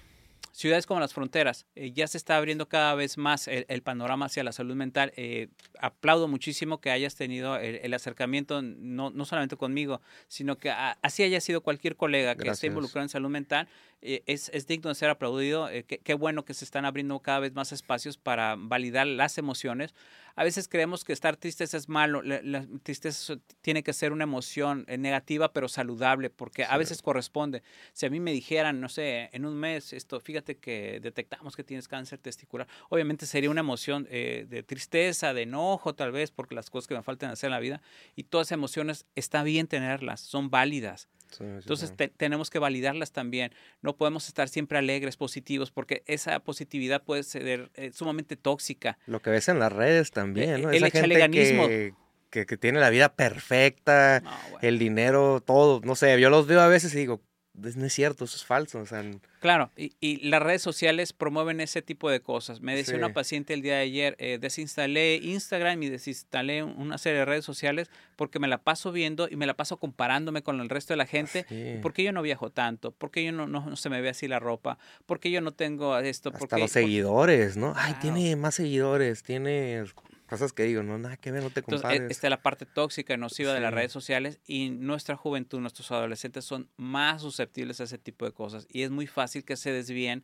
ciudades 0.51 0.85
como 0.85 0.99
las 0.99 1.13
fronteras 1.13 1.65
eh, 1.75 1.91
ya 1.91 2.07
se 2.07 2.17
está 2.17 2.37
abriendo 2.37 2.67
cada 2.67 2.93
vez 2.93 3.17
más 3.17 3.47
el, 3.47 3.81
panorama 3.81 4.25
hacia 4.25 4.43
la 4.43 4.51
salud 4.51 4.75
mental. 4.75 5.13
Eh, 5.15 5.47
aplaudo 5.79 6.27
muchísimo 6.27 6.81
que 6.81 6.91
hayas 6.91 7.15
tenido 7.15 7.55
el, 7.57 7.93
acercamiento, 7.93 8.61
no, 8.61 9.11
no, 9.11 9.25
solamente 9.25 9.55
conmigo, 9.55 10.01
sino 10.27 10.57
que 10.57 10.69
así 10.69 11.23
haya 11.23 11.39
sido 11.39 11.61
cualquier 11.61 11.95
colega 11.95 12.35
que 12.35 12.49
esté 12.49 12.67
involucrado 12.67 13.03
en 13.03 13.09
salud 13.09 13.29
mental 13.29 13.67
eh, 14.03 14.23
es, 14.25 14.49
es, 14.49 14.65
digno 14.65 14.89
de 14.89 14.95
ser 14.95 15.09
aplaudido. 15.09 15.69
Eh, 15.69 15.83
qué, 15.83 16.13
bueno 16.15 16.43
que 16.43 16.53
se 16.53 16.65
están 16.65 16.85
abriendo 16.85 17.19
cada 17.19 17.39
vez 17.39 17.53
más 17.53 17.71
espacios 17.71 18.17
para 18.17 18.55
validar 18.57 19.05
las 19.05 19.37
emociones. 19.37 19.93
A 20.35 20.43
veces 20.43 20.67
creemos 20.67 21.03
que 21.03 21.13
estar 21.13 21.37
tristes 21.37 21.73
es 21.73 21.87
malo. 21.87 22.21
La, 22.23 22.65
tristeza 22.83 23.35
tiene 23.61 23.83
que 23.83 23.93
ser 23.93 24.11
una 24.11 24.23
emoción 24.23 24.85
eh, 24.87 24.97
negativa, 24.97 25.53
pero 25.53 25.67
saludable, 25.67 26.29
porque 26.29 26.63
a 26.63 26.77
veces 26.77 27.01
corresponde. 27.01 27.61
Si 27.93 28.05
a 28.05 28.09
mí 28.09 28.19
me 28.19 28.31
dijeran, 28.31 28.81
no 28.81 28.89
sé, 28.89 29.29
en 29.33 29.45
un 29.45 29.55
mes, 29.55 29.93
esto, 29.93 30.19
fíjate 30.19 30.57
que 30.57 30.99
detectamos 31.01 31.55
que 31.55 31.63
tienes 31.63 31.87
cáncer 31.87 32.17
testicular, 32.19 32.67
obviamente 32.89 33.25
sería 33.25 33.49
una 33.49 33.59
emoción 33.59 34.05
de 34.05 34.63
tristeza, 34.65 35.33
de 35.33 35.43
enojo, 35.43 35.93
tal 35.93 36.11
vez, 36.11 36.31
porque 36.31 36.55
las 36.55 36.69
cosas 36.69 36.87
que 36.87 36.95
me 36.95 37.03
faltan 37.03 37.29
hacer 37.29 37.49
en 37.49 37.51
la 37.51 37.59
vida. 37.59 37.81
Y 38.15 38.23
todas 38.23 38.47
esas 38.47 38.55
emociones 38.55 39.05
está 39.15 39.43
bien 39.43 39.67
tenerlas, 39.67 40.21
son 40.21 40.49
válidas. 40.49 41.09
Entonces 41.39 41.93
tenemos 42.17 42.49
que 42.49 42.59
validarlas 42.59 43.11
también. 43.11 43.51
No 43.81 43.95
podemos 43.95 44.27
estar 44.27 44.49
siempre 44.49 44.77
alegres, 44.77 45.17
positivos, 45.17 45.71
porque 45.71 46.03
esa 46.05 46.39
positividad 46.39 47.03
puede 47.03 47.23
ser 47.23 47.71
eh, 47.75 47.91
sumamente 47.93 48.35
tóxica. 48.35 48.97
Lo 49.05 49.21
que 49.21 49.29
ves 49.29 49.47
en 49.49 49.59
las 49.59 49.71
redes 49.71 50.11
también, 50.11 50.61
¿no? 50.61 50.69
El 50.69 50.83
Esa 50.83 51.01
gente 51.01 51.93
que, 52.29 52.45
que, 52.45 52.57
tiene 52.57 52.79
la 52.79 52.89
vida 52.89 53.13
perfecta, 53.13 54.23
el 54.61 54.79
dinero, 54.79 55.41
todo. 55.41 55.81
No 55.83 55.95
sé, 55.95 56.19
yo 56.19 56.29
los 56.29 56.47
veo 56.47 56.61
a 56.61 56.67
veces 56.67 56.93
y 56.93 56.97
digo, 56.97 57.21
no 57.53 57.85
es 57.85 57.93
cierto, 57.93 58.25
eso 58.25 58.37
es 58.37 58.45
falso. 58.45 58.79
O 58.79 58.85
sea, 58.85 59.03
claro, 59.39 59.71
y, 59.75 59.93
y, 59.99 60.27
las 60.29 60.41
redes 60.41 60.61
sociales 60.61 61.13
promueven 61.13 61.59
ese 61.59 61.81
tipo 61.81 62.09
de 62.09 62.21
cosas. 62.21 62.61
Me 62.61 62.75
decía 62.75 62.95
una 62.95 63.13
paciente 63.13 63.53
el 63.53 63.61
día 63.61 63.75
de 63.75 63.81
ayer, 63.81 64.15
eh, 64.19 64.37
desinstalé 64.39 65.17
Instagram 65.17 65.83
y 65.83 65.89
desinstalé 65.89 66.63
una 66.63 66.97
serie 66.97 67.19
de 67.19 67.25
redes 67.25 67.45
sociales 67.45 67.89
porque 68.15 68.39
me 68.39 68.47
la 68.47 68.59
paso 68.59 68.91
viendo 68.91 69.27
y 69.29 69.35
me 69.35 69.45
la 69.45 69.55
paso 69.55 69.77
comparándome 69.77 70.43
con 70.43 70.61
el 70.61 70.69
resto 70.69 70.93
de 70.93 70.97
la 70.97 71.05
gente. 71.05 71.45
Sí. 71.49 71.79
¿Por 71.81 71.93
qué 71.93 72.03
yo 72.03 72.11
no 72.11 72.21
viajo 72.21 72.51
tanto? 72.51 72.91
¿Por 72.91 73.11
qué 73.11 73.23
yo 73.23 73.31
no, 73.31 73.47
no, 73.47 73.75
se 73.75 73.89
me 73.89 74.01
ve 74.01 74.09
así 74.09 74.27
la 74.27 74.39
ropa? 74.39 74.77
¿Por 75.05 75.19
qué 75.19 75.29
yo 75.31 75.41
no 75.41 75.51
tengo 75.51 75.97
esto? 75.97 76.29
Hasta 76.29 76.39
porque, 76.39 76.59
los 76.59 76.71
seguidores, 76.71 77.57
¿no? 77.57 77.73
Ay, 77.75 77.95
tiene 78.01 78.35
más 78.35 78.55
seguidores, 78.55 79.23
tiene 79.23 79.83
cosas 80.31 80.53
que 80.53 80.63
digo, 80.63 80.81
no, 80.81 80.97
nada 80.97 81.17
que 81.17 81.29
ver, 81.29 81.43
no 81.43 81.49
te 81.49 81.61
compares. 81.61 81.97
Entonces, 81.97 82.17
esta 82.17 82.27
es 82.27 82.31
la 82.31 82.41
parte 82.41 82.65
tóxica 82.65 83.13
y 83.13 83.17
nociva 83.17 83.53
de 83.53 83.59
las 83.59 83.73
redes 83.73 83.91
sociales 83.91 84.39
y 84.47 84.69
nuestra 84.69 85.17
juventud, 85.17 85.59
nuestros 85.59 85.91
adolescentes 85.91 86.45
son 86.45 86.69
más 86.77 87.21
susceptibles 87.21 87.81
a 87.81 87.83
ese 87.83 87.97
tipo 87.97 88.23
de 88.23 88.31
cosas 88.31 88.65
y 88.69 88.83
es 88.83 88.91
muy 88.91 89.07
fácil 89.07 89.43
que 89.43 89.57
se 89.57 89.73
desvíen 89.73 90.23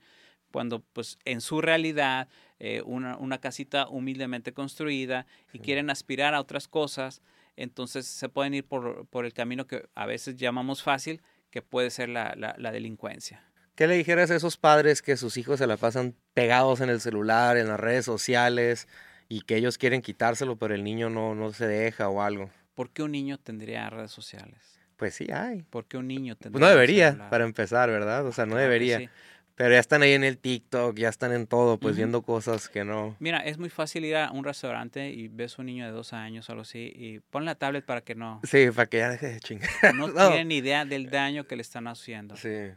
cuando 0.53 0.80
pues 0.93 1.20
en 1.26 1.41
su 1.41 1.60
realidad 1.60 2.30
eh, 2.60 2.82
una, 2.86 3.18
una, 3.18 3.39
casita 3.39 3.89
humildemente 3.89 4.53
construida 4.53 5.28
y 5.51 5.60
quieren 5.60 5.89
aspirar 5.89 6.34
a 6.34 6.39
otras 6.39 6.70
cosas, 6.70 7.22
entonces 7.58 8.08
se 8.08 8.30
pueden 8.30 8.53
ir 8.53 8.64
por, 8.64 9.08
por, 9.08 9.26
el 9.26 9.34
camino 9.34 9.68
que 9.68 9.89
a 9.93 10.05
veces 10.05 10.38
llamamos 10.38 10.84
fácil, 10.84 11.22
que 11.51 11.62
puede 11.62 11.89
ser 11.89 12.08
la, 12.08 12.34
la, 12.38 12.55
la 12.58 12.72
delincuencia. 12.72 13.43
¿Qué 13.76 13.88
le 13.88 13.97
dijeras 13.97 14.32
a 14.32 14.36
esos 14.38 14.55
padres 14.55 15.01
que 15.01 15.18
sus 15.18 15.36
hijos 15.36 15.60
se 15.60 15.68
la 15.68 15.76
pasan 15.76 16.16
pegados 16.34 16.80
en 16.80 16.89
el 16.89 17.01
celular, 17.01 17.58
en 17.58 17.68
las 17.68 17.80
redes 17.80 18.05
sociales, 18.05 18.88
y 19.30 19.41
que 19.41 19.55
ellos 19.55 19.78
quieren 19.78 20.01
quitárselo, 20.01 20.55
pero 20.57 20.73
el 20.73 20.84
niño 20.84 21.09
no, 21.09 21.36
no 21.36 21.51
se 21.51 21.67
deja 21.67 22.09
o 22.09 22.21
algo. 22.21 22.49
¿Por 22.75 22.91
qué 22.91 23.03
un 23.03 23.11
niño 23.11 23.38
tendría 23.38 23.89
redes 23.89 24.11
sociales? 24.11 24.80
Pues 24.97 25.15
sí 25.15 25.28
hay. 25.32 25.63
¿Por 25.63 25.86
qué 25.86 25.97
un 25.97 26.07
niño 26.07 26.36
tendría? 26.36 26.59
Pues 26.59 26.61
no 26.61 26.69
debería, 26.69 27.30
para 27.30 27.43
empezar, 27.43 27.89
¿verdad? 27.89 28.25
O 28.25 28.32
sea, 28.32 28.45
no 28.45 28.55
debería. 28.55 29.09
Pero 29.55 29.71
ya 29.71 29.80
están 29.80 30.03
ahí 30.03 30.13
en 30.13 30.23
el 30.23 30.38
TikTok, 30.38 30.95
ya 30.95 31.09
están 31.09 31.34
en 31.34 31.47
todo, 31.47 31.80
pues 31.80 31.95
viendo 31.95 32.21
cosas 32.21 32.69
que 32.69 32.84
no. 32.84 33.15
Mira, 33.19 33.39
es 33.39 33.57
muy 33.57 33.69
fácil 33.69 34.05
ir 34.05 34.15
a 34.15 34.32
un 34.32 34.43
restaurante 34.43 35.09
y 35.09 35.30
ves 35.30 35.57
un 35.57 35.65
niño 35.65 35.86
de 35.86 35.91
dos 35.91 36.13
años 36.13 36.47
o 36.47 36.51
algo 36.51 36.61
así 36.61 36.93
y 36.95 37.19
pon 37.32 37.43
la 37.43 37.55
tablet 37.55 37.84
para 37.84 38.01
que 38.01 38.13
no. 38.13 38.39
Sí, 38.43 38.67
para 38.69 38.88
que 38.88 38.97
ya 38.97 39.09
deje 39.09 39.28
de 39.34 39.39
chingar. 39.39 39.69
No, 39.95 40.07
no. 40.09 40.28
tienen 40.30 40.51
idea 40.51 40.86
del 40.86 41.09
daño 41.09 41.47
que 41.47 41.55
le 41.55 41.63
están 41.63 41.88
haciendo. 41.88 42.36
Sí. 42.36 42.69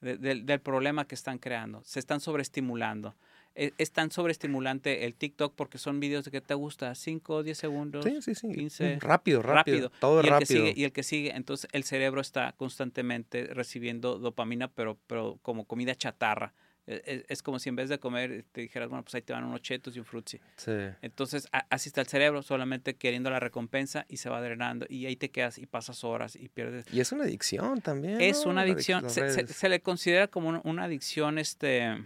del, 0.00 0.46
del 0.46 0.60
problema 0.60 1.06
que 1.06 1.14
están 1.14 1.36
creando. 1.36 1.82
Se 1.84 1.98
están 1.98 2.20
sobreestimulando. 2.20 3.14
E, 3.54 3.72
es, 3.76 3.92
tan 3.92 4.10
sobreestimulante 4.10 5.04
el 5.04 5.14
TikTok 5.14 5.54
porque 5.54 5.78
son 5.78 6.00
videos 6.00 6.24
de 6.24 6.30
que 6.30 6.40
te 6.40 6.54
gusta 6.54 6.94
5, 6.94 7.42
10 7.42 7.58
segundos, 7.58 8.04
sí, 8.04 8.22
sí, 8.22 8.34
sí. 8.34 8.52
15. 8.52 8.98
Rápido, 9.00 9.42
rápido, 9.42 9.90
todo 10.00 10.22
y 10.22 10.28
rápido. 10.28 10.38
El 10.38 10.40
que 10.40 10.46
sigue, 10.46 10.80
y 10.80 10.84
el 10.84 10.92
que 10.92 11.02
sigue, 11.02 11.32
entonces 11.36 11.68
el 11.72 11.84
cerebro 11.84 12.20
está 12.20 12.52
constantemente 12.52 13.48
recibiendo 13.52 14.18
dopamina, 14.18 14.68
pero, 14.68 14.98
pero 15.06 15.38
como 15.42 15.64
comida 15.66 15.94
chatarra. 15.94 16.54
E, 16.86 17.00
e, 17.06 17.24
es, 17.28 17.42
como 17.42 17.58
si 17.58 17.68
en 17.68 17.76
vez 17.76 17.88
de 17.88 17.98
comer 17.98 18.44
te 18.50 18.62
dijeras, 18.62 18.88
bueno, 18.88 19.04
pues 19.04 19.14
ahí 19.14 19.22
te 19.22 19.32
van 19.32 19.44
unos 19.44 19.62
chetos 19.62 19.94
y 19.94 20.00
un 20.00 20.04
frutzi. 20.04 20.40
Sí. 20.56 20.72
Entonces, 21.00 21.46
así 21.70 21.88
está 21.88 22.00
el 22.00 22.08
cerebro, 22.08 22.42
solamente 22.42 22.96
queriendo 22.96 23.30
la 23.30 23.38
recompensa 23.38 24.04
y 24.08 24.16
se 24.16 24.28
va 24.28 24.40
drenando. 24.40 24.86
Y 24.88 25.06
ahí 25.06 25.14
te 25.14 25.30
quedas 25.30 25.58
y 25.58 25.66
pasas 25.66 26.02
horas 26.02 26.34
y 26.36 26.48
pierdes. 26.48 26.86
Y 26.92 27.00
es 27.00 27.12
una 27.12 27.24
adicción 27.24 27.82
también. 27.82 28.20
Es 28.20 28.46
una 28.46 28.62
adicción. 28.62 29.08
Se, 29.10 29.46
se, 29.46 29.68
le 29.68 29.80
considera 29.80 30.26
como 30.26 30.60
una 30.64 30.84
adicción, 30.84 31.38
este 31.38 31.98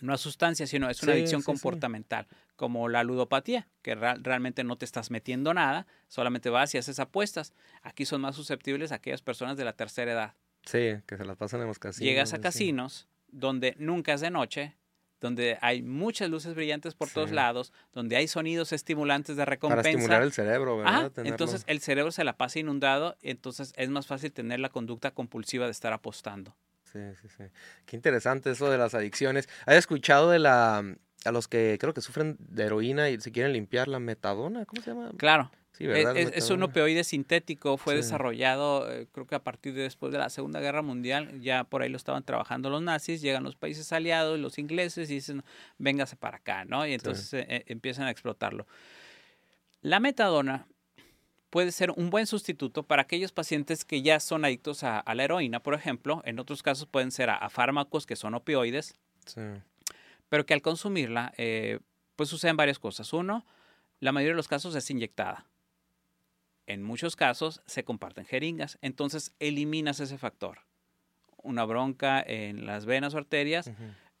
no 0.00 0.14
es 0.14 0.20
sustancia, 0.20 0.66
sino 0.66 0.88
es 0.88 1.02
una 1.02 1.12
adicción 1.12 1.42
comportamental, 1.42 2.26
como 2.56 2.88
la 2.88 3.04
ludopatía, 3.04 3.68
que 3.82 3.94
realmente 3.94 4.64
no 4.64 4.76
te 4.76 4.84
estás 4.84 5.10
metiendo 5.10 5.54
nada, 5.54 5.86
solamente 6.08 6.50
vas 6.50 6.74
y 6.74 6.78
haces 6.78 6.98
apuestas. 6.98 7.52
Aquí 7.82 8.04
son 8.04 8.20
más 8.20 8.36
susceptibles 8.36 8.92
aquellas 8.92 9.22
personas 9.22 9.56
de 9.56 9.64
la 9.64 9.72
tercera 9.72 10.12
edad. 10.12 10.34
Sí, 10.64 11.00
que 11.06 11.16
se 11.16 11.24
las 11.24 11.36
pasan 11.36 11.60
en 11.60 11.68
los 11.68 11.78
casinos. 11.78 12.06
Llegas 12.06 12.32
a 12.32 12.40
casinos 12.40 13.08
donde 13.28 13.74
nunca 13.78 14.14
es 14.14 14.20
de 14.20 14.30
noche, 14.30 14.76
donde 15.20 15.58
hay 15.62 15.82
muchas 15.82 16.28
luces 16.28 16.54
brillantes 16.54 16.94
por 16.94 17.08
todos 17.08 17.30
lados, 17.30 17.72
donde 17.92 18.16
hay 18.16 18.28
sonidos 18.28 18.72
estimulantes 18.72 19.36
de 19.36 19.44
recompensa. 19.44 19.82
Para 19.82 19.90
estimular 19.90 20.22
el 20.22 20.32
cerebro, 20.32 20.76
¿verdad? 20.78 21.12
Entonces 21.24 21.64
el 21.66 21.80
cerebro 21.80 22.12
se 22.12 22.22
la 22.24 22.36
pasa 22.36 22.58
inundado, 22.58 23.16
entonces 23.22 23.72
es 23.76 23.88
más 23.88 24.06
fácil 24.06 24.32
tener 24.32 24.60
la 24.60 24.68
conducta 24.68 25.12
compulsiva 25.12 25.64
de 25.64 25.70
estar 25.70 25.92
apostando. 25.92 26.54
Sí, 26.96 27.28
sí, 27.28 27.34
sí. 27.36 27.44
Qué 27.84 27.96
interesante 27.96 28.50
eso 28.50 28.70
de 28.70 28.78
las 28.78 28.94
adicciones. 28.94 29.48
¿Has 29.66 29.76
escuchado 29.76 30.30
de 30.30 30.38
la 30.38 30.96
a 31.24 31.32
los 31.32 31.48
que 31.48 31.76
creo 31.80 31.92
que 31.92 32.00
sufren 32.00 32.36
de 32.38 32.64
heroína 32.64 33.10
y 33.10 33.20
se 33.20 33.32
quieren 33.32 33.52
limpiar 33.52 33.88
la 33.88 33.98
metadona? 33.98 34.64
¿Cómo 34.64 34.82
se 34.82 34.90
llama? 34.90 35.10
Claro. 35.16 35.50
es, 35.78 36.50
un 36.50 36.62
opioide 36.62 37.04
sintético, 37.04 37.76
fue 37.76 37.96
desarrollado 37.96 38.90
eh, 38.90 39.08
creo 39.12 39.26
que 39.26 39.34
a 39.34 39.42
partir 39.42 39.74
de 39.74 39.82
después 39.82 40.12
de 40.12 40.18
la 40.18 40.30
Segunda 40.30 40.60
Guerra 40.60 40.82
Mundial, 40.82 41.40
ya 41.40 41.64
por 41.64 41.82
ahí 41.82 41.88
lo 41.88 41.96
estaban 41.96 42.22
trabajando 42.22 42.70
los 42.70 42.80
nazis, 42.80 43.20
llegan 43.20 43.42
los 43.42 43.56
países 43.56 43.92
aliados, 43.92 44.38
los 44.38 44.58
ingleses 44.58 45.10
y 45.10 45.14
dicen, 45.14 45.42
véngase 45.78 46.16
para 46.16 46.38
acá, 46.38 46.64
¿no? 46.64 46.86
Y 46.86 46.94
entonces 46.94 47.32
eh, 47.34 47.46
eh, 47.48 47.64
empiezan 47.66 48.06
a 48.06 48.10
explotarlo. 48.10 48.66
La 49.82 50.00
metadona 50.00 50.66
puede 51.50 51.72
ser 51.72 51.90
un 51.92 52.10
buen 52.10 52.26
sustituto 52.26 52.82
para 52.82 53.02
aquellos 53.02 53.32
pacientes 53.32 53.84
que 53.84 54.02
ya 54.02 54.20
son 54.20 54.44
adictos 54.44 54.82
a, 54.82 55.02
la 55.14 55.24
heroína, 55.24 55.60
por 55.60 55.74
ejemplo. 55.74 56.22
En 56.24 56.38
otros 56.38 56.62
casos 56.62 56.86
pueden 56.86 57.10
ser 57.10 57.30
a, 57.30 57.48
fármacos 57.48 58.06
que 58.06 58.16
son 58.16 58.34
opioides, 58.34 58.94
pero 60.28 60.46
que 60.46 60.54
al 60.54 60.62
consumirla, 60.62 61.32
pues 62.16 62.28
suceden 62.28 62.56
varias 62.56 62.78
cosas. 62.78 63.12
Uno, 63.12 63.44
la 64.00 64.12
mayoría 64.12 64.32
de 64.32 64.36
los 64.36 64.48
casos 64.48 64.74
es 64.74 64.90
inyectada 64.90 65.46
en 66.66 66.82
muchos 66.82 67.16
casos 67.16 67.62
se 67.66 67.84
comparten 67.84 68.26
jeringas, 68.26 68.78
entonces 68.82 69.32
eliminas 69.38 70.00
ese 70.00 70.18
factor. 70.18 70.58
Una 71.42 71.64
bronca 71.64 72.22
en 72.26 72.66
las 72.66 72.86
venas 72.86 73.14
o 73.14 73.18
arterias 73.18 73.70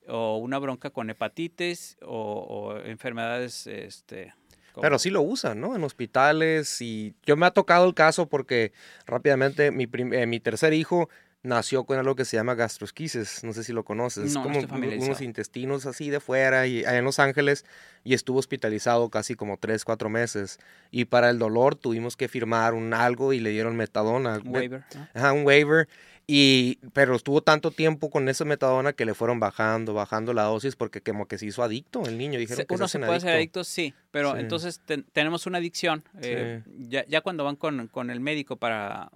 o 0.06 0.36
una 0.36 0.58
bronca 0.58 0.90
con 0.90 1.10
hepatitis 1.10 1.98
o, 2.02 2.76
enfermedades... 2.84 3.66
Este, 3.66 4.32
Pero 4.80 4.98
sí 4.98 5.10
lo 5.10 5.22
usan, 5.22 5.60
¿no? 5.60 5.74
En 5.74 5.84
hospitales 5.84 6.80
y 6.80 7.14
yo 7.24 7.36
me 7.36 7.46
ha 7.46 7.50
tocado 7.50 7.86
el 7.86 7.94
caso 7.94 8.28
porque 8.28 8.72
rápidamente 9.06 9.70
mi, 9.70 9.88
eh, 10.12 10.26
mi 10.26 10.40
tercer 10.40 10.72
hijo 10.74 11.08
nació 11.46 11.84
con 11.84 11.98
algo 11.98 12.16
que 12.16 12.24
se 12.24 12.36
llama 12.36 12.54
gastrosquises, 12.54 13.44
no 13.44 13.52
sé 13.52 13.64
si 13.64 13.72
lo 13.72 13.84
conoces, 13.84 14.30
es 14.30 14.34
como 14.36 14.58
unos 14.58 15.20
intestinos 15.20 15.86
así 15.86 16.10
de 16.10 16.20
fuera 16.20 16.66
y 16.66 16.84
allá 16.84 16.98
en 16.98 17.04
Los 17.04 17.18
Ángeles 17.18 17.64
y 18.04 18.14
estuvo 18.14 18.38
hospitalizado 18.38 19.08
casi 19.10 19.34
como 19.34 19.56
tres, 19.56 19.84
cuatro 19.84 20.08
meses 20.08 20.58
y 20.90 21.06
para 21.06 21.30
el 21.30 21.38
dolor 21.38 21.76
tuvimos 21.76 22.16
que 22.16 22.28
firmar 22.28 22.74
un 22.74 22.92
algo 22.92 23.32
y 23.32 23.40
le 23.40 23.50
dieron 23.50 23.76
metadona. 23.76 24.38
Un 24.38 24.48
waiver. 24.48 24.84
Ajá, 25.14 25.32
un 25.32 25.46
waiver. 25.46 25.88
Y, 26.28 26.80
pero 26.92 27.14
estuvo 27.14 27.40
tanto 27.40 27.70
tiempo 27.70 28.10
con 28.10 28.28
esa 28.28 28.44
metadona 28.44 28.92
que 28.92 29.04
le 29.04 29.14
fueron 29.14 29.38
bajando, 29.38 29.94
bajando 29.94 30.32
la 30.32 30.42
dosis 30.42 30.74
porque 30.74 31.00
como 31.00 31.26
que 31.28 31.38
se 31.38 31.46
hizo 31.46 31.62
adicto 31.62 32.04
el 32.04 32.18
niño. 32.18 32.38
Dijeron 32.38 32.66
que 32.66 32.74
uno 32.74 32.88
se, 32.88 32.98
puede 32.98 33.20
ser 33.20 33.36
adicto, 33.36 33.62
sí, 33.62 33.94
pero 34.10 34.36
entonces 34.36 34.80
tenemos 35.12 35.46
una 35.46 35.58
adicción. 35.58 36.02
Eh, 36.20 36.64
ya, 36.88 37.06
ya, 37.06 37.20
cuando 37.20 37.44
van 37.44 37.54
con, 37.54 37.86
con 37.86 38.10
el 38.10 38.18
médico 38.18 38.56
para, 38.56 39.12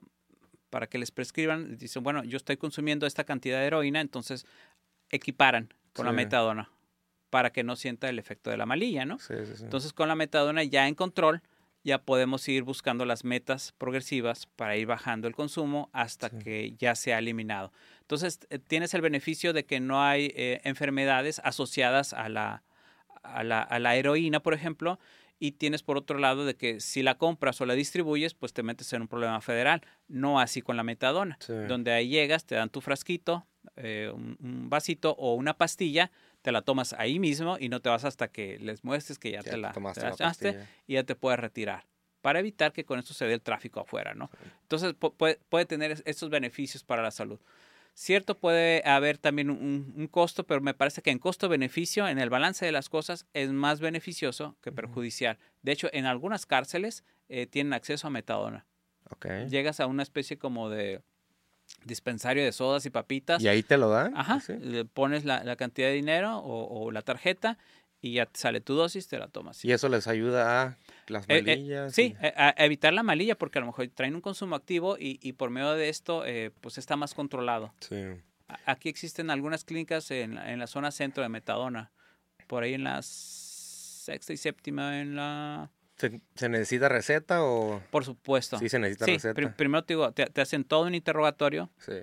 para 0.70 0.86
que 0.86 0.98
les 0.98 1.11
prescriban, 1.11 1.76
dicen, 1.78 2.04
bueno, 2.04 2.22
yo 2.22 2.36
estoy 2.36 2.56
consumiendo 2.56 3.06
esta 3.06 3.24
cantidad 3.24 3.58
de 3.58 3.66
heroína, 3.66 4.00
entonces 4.00 4.46
equiparan 5.11 5.74
con 5.92 6.06
la 6.06 6.12
metadona 6.12 6.70
para 7.30 7.50
que 7.50 7.64
no 7.64 7.74
sienta 7.74 8.08
el 8.08 8.20
efecto 8.20 8.50
de 8.50 8.56
la 8.56 8.66
malilla, 8.66 9.04
¿no? 9.04 9.18
Sí, 9.18 9.34
sí, 9.44 9.62
entonces 9.64 9.92
con 9.92 10.08
la 10.08 10.14
metadona 10.14 10.62
ya 10.62 10.86
en 10.86 10.94
control, 10.94 11.42
ya 11.83 12.03
podemos 12.03 12.49
ir 12.49 12.62
buscando 12.62 13.05
las 13.05 13.24
metas 13.24 13.72
progresivas 13.78 14.47
para 14.47 14.76
ir 14.76 14.87
bajando 14.87 15.28
el 15.28 15.35
consumo 15.35 15.89
hasta 15.93 16.31
que 16.31 16.74
ya 16.78 16.95
sea 16.95 17.18
eliminado. 17.18 17.72
Entonces 18.03 18.41
eh, 18.51 18.59
tienes 18.59 18.95
el 18.95 19.01
beneficio 19.01 19.53
de 19.53 19.64
que 19.64 19.81
no 19.81 20.03
hay 20.03 20.33
eh, 20.35 20.61
enfermedades 20.64 21.41
asociadas 21.45 22.12
a 22.12 22.28
la, 22.28 22.62
a 23.22 23.45
la, 23.45 23.62
a 23.62 23.78
la 23.78 23.97
heroína, 23.97 24.41
por 24.41 24.55
ejemplo, 24.55 24.99
y 25.41 25.53
tienes 25.53 25.83
por 25.83 25.97
otro 25.97 26.18
lado 26.18 26.45
de 26.45 26.55
que 26.55 26.81
si 26.81 27.03
la 27.03 27.16
compras 27.16 27.61
o 27.62 27.66
la 27.66 27.74
distribuyes, 27.74 28.35
pues 28.35 28.53
te 28.53 28.62
metes 28.62 28.93
en 28.93 29.03
un 29.03 29.09
problema 29.09 29.41
federal, 29.41 29.81
no 30.07 30.39
así 30.39 30.61
con 30.61 30.76
la 30.76 30.83
metadona, 30.83 31.39
donde 31.66 31.93
ahí 31.93 32.09
llegas, 32.09 32.45
te 32.45 32.57
dan 32.57 32.68
tu 32.68 32.83
frasquito, 32.83 33.47
eh, 33.76 34.12
un, 34.14 34.68
vasito 34.68 35.12
o 35.12 35.35
una 35.35 35.57
pastilla, 35.57 36.12
te 36.43 36.53
la 36.53 36.62
tomas 36.62 36.93
ahí 36.95 37.18
mismo 37.18 37.57
y 37.59 37.68
no 37.68 37.80
te 37.80 37.88
vas 37.88 38.05
hasta 38.05 38.28
que 38.28 38.59
les 38.59 38.84
muestres 38.84 39.18
que 39.18 39.32
ya, 39.32 39.43
te 39.43 39.57
la, 39.57 39.72
te 39.72 40.66
y 40.86 40.95
ya 40.95 41.05
te 41.05 41.14
puedes 41.14 41.38
retirar 41.38 41.86
para 42.20 42.38
evitar 42.38 42.72
que 42.72 42.84
con 42.84 42.99
esto 42.99 43.14
se 43.14 43.24
dé 43.24 43.34
el 43.34 43.41
tráfico 43.41 43.80
afuera, 43.80 44.14
¿no? 44.14 44.30
Entonces 44.62 44.95
puede, 44.95 45.41
puede 45.49 45.64
tener 45.64 46.03
estos 46.05 46.28
beneficios 46.28 46.84
para 46.84 47.03
la 47.03 47.11
salud. 47.11 47.41
Cierto, 47.95 48.38
puede 48.38 48.82
haber 48.86 49.18
también 49.18 49.51
un, 49.51 50.09
costo, 50.11 50.45
pero 50.45 50.61
me 50.61 50.74
parece 50.74 51.03
que 51.03 51.11
en 51.11 51.18
costo-beneficio, 51.18 52.09
en 52.09 52.18
el 52.18 52.30
balance 52.30 52.64
de 52.64 52.72
las 52.72 52.88
cosas, 52.88 53.26
es 53.34 53.51
más 53.51 53.80
beneficioso 53.80 54.57
que 54.62 54.72
perjudicial. 54.72 55.38
De 55.62 55.72
hecho, 55.72 55.88
en 55.93 56.07
algunas 56.07 56.47
cárceles 56.47 57.05
eh, 57.28 57.47
tienen 57.47 57.72
acceso 57.72 58.07
a 58.07 58.11
metadona. 58.11 58.66
Okay. 59.11 59.49
Llegas 59.49 59.80
a 59.80 59.86
una 59.86 60.03
especie 60.03 60.38
como 60.38 60.70
de 60.70 61.03
dispensario 61.85 62.45
de 62.45 62.53
sodas 62.53 62.85
y 62.87 62.91
papitas. 62.91 63.43
¿Y 63.43 63.49
ahí 63.49 63.62
te 63.62 63.76
lo 63.76 63.91
dan? 63.91 64.16
Ajá. 64.16 64.41
Le 64.61 64.85
pones 64.85 65.24
la, 65.24 65.57
cantidad 65.57 65.89
de 65.89 65.95
dinero 65.95 66.39
o, 66.39 66.85
o, 66.85 66.91
la 66.91 67.03
tarjeta 67.03 67.59
y 68.03 68.14
ya 68.14 68.28
sale 68.33 68.61
tu 68.61 68.74
dosis, 68.74 69.09
te 69.09 69.18
la 69.18 69.28
tomas. 69.28 69.64
¿Y 69.64 69.72
eso 69.72 69.89
les 69.89 70.07
ayuda 70.07 70.62
a 70.62 70.78
las 71.09 71.24
eh, 71.24 71.39
eh, 71.39 71.43
malillas? 71.43 71.95
sí, 71.95 72.16
a, 72.20 72.55
evitar 72.59 72.93
la 72.93 73.03
malilla 73.03 73.37
porque 73.37 73.59
a 73.59 73.61
lo 73.61 73.66
mejor 73.66 73.89
traen 73.89 74.14
un 74.14 74.20
consumo 74.20 74.57
activo 74.57 74.97
y, 74.99 75.18
y 75.22 75.35
por 75.35 75.51
medio 75.51 75.72
de 75.72 75.89
esto 75.89 76.24
eh, 76.24 76.51
pues 76.61 76.78
está 76.78 76.97
más 76.97 77.14
controlado. 77.14 77.74
Sí. 77.81 77.97
Aquí 78.64 78.89
existen 78.89 79.31
algunas 79.31 79.64
clínicas 79.64 80.11
en, 80.11 80.39
en, 80.39 80.59
la 80.59 80.66
zona 80.66 80.91
centro 80.91 81.22
de 81.22 81.28
Metadona, 81.28 81.93
por 82.47 82.64
ahí 82.64 82.74
en 82.74 82.85
la 82.85 83.01
sexta 83.03 84.33
y 84.33 84.37
séptima, 84.37 85.01
en 85.01 85.14
la... 85.14 85.70
¿Se, 86.34 86.48
necesita 86.48 86.88
receta 86.88 87.44
o...? 87.44 87.82
Por 87.90 88.05
supuesto. 88.05 88.59
Sí, 88.59 88.68
se 88.68 88.78
necesita 88.78 89.07
receta. 89.07 89.57
primero 89.57 89.84
te 89.84 89.94
digo, 89.94 90.12
te, 90.12 90.26
te 90.26 90.40
hacen 90.40 90.64
todo 90.64 90.86
un 90.86 90.94
interrogatorio. 90.94 91.70
Sí 91.78 91.94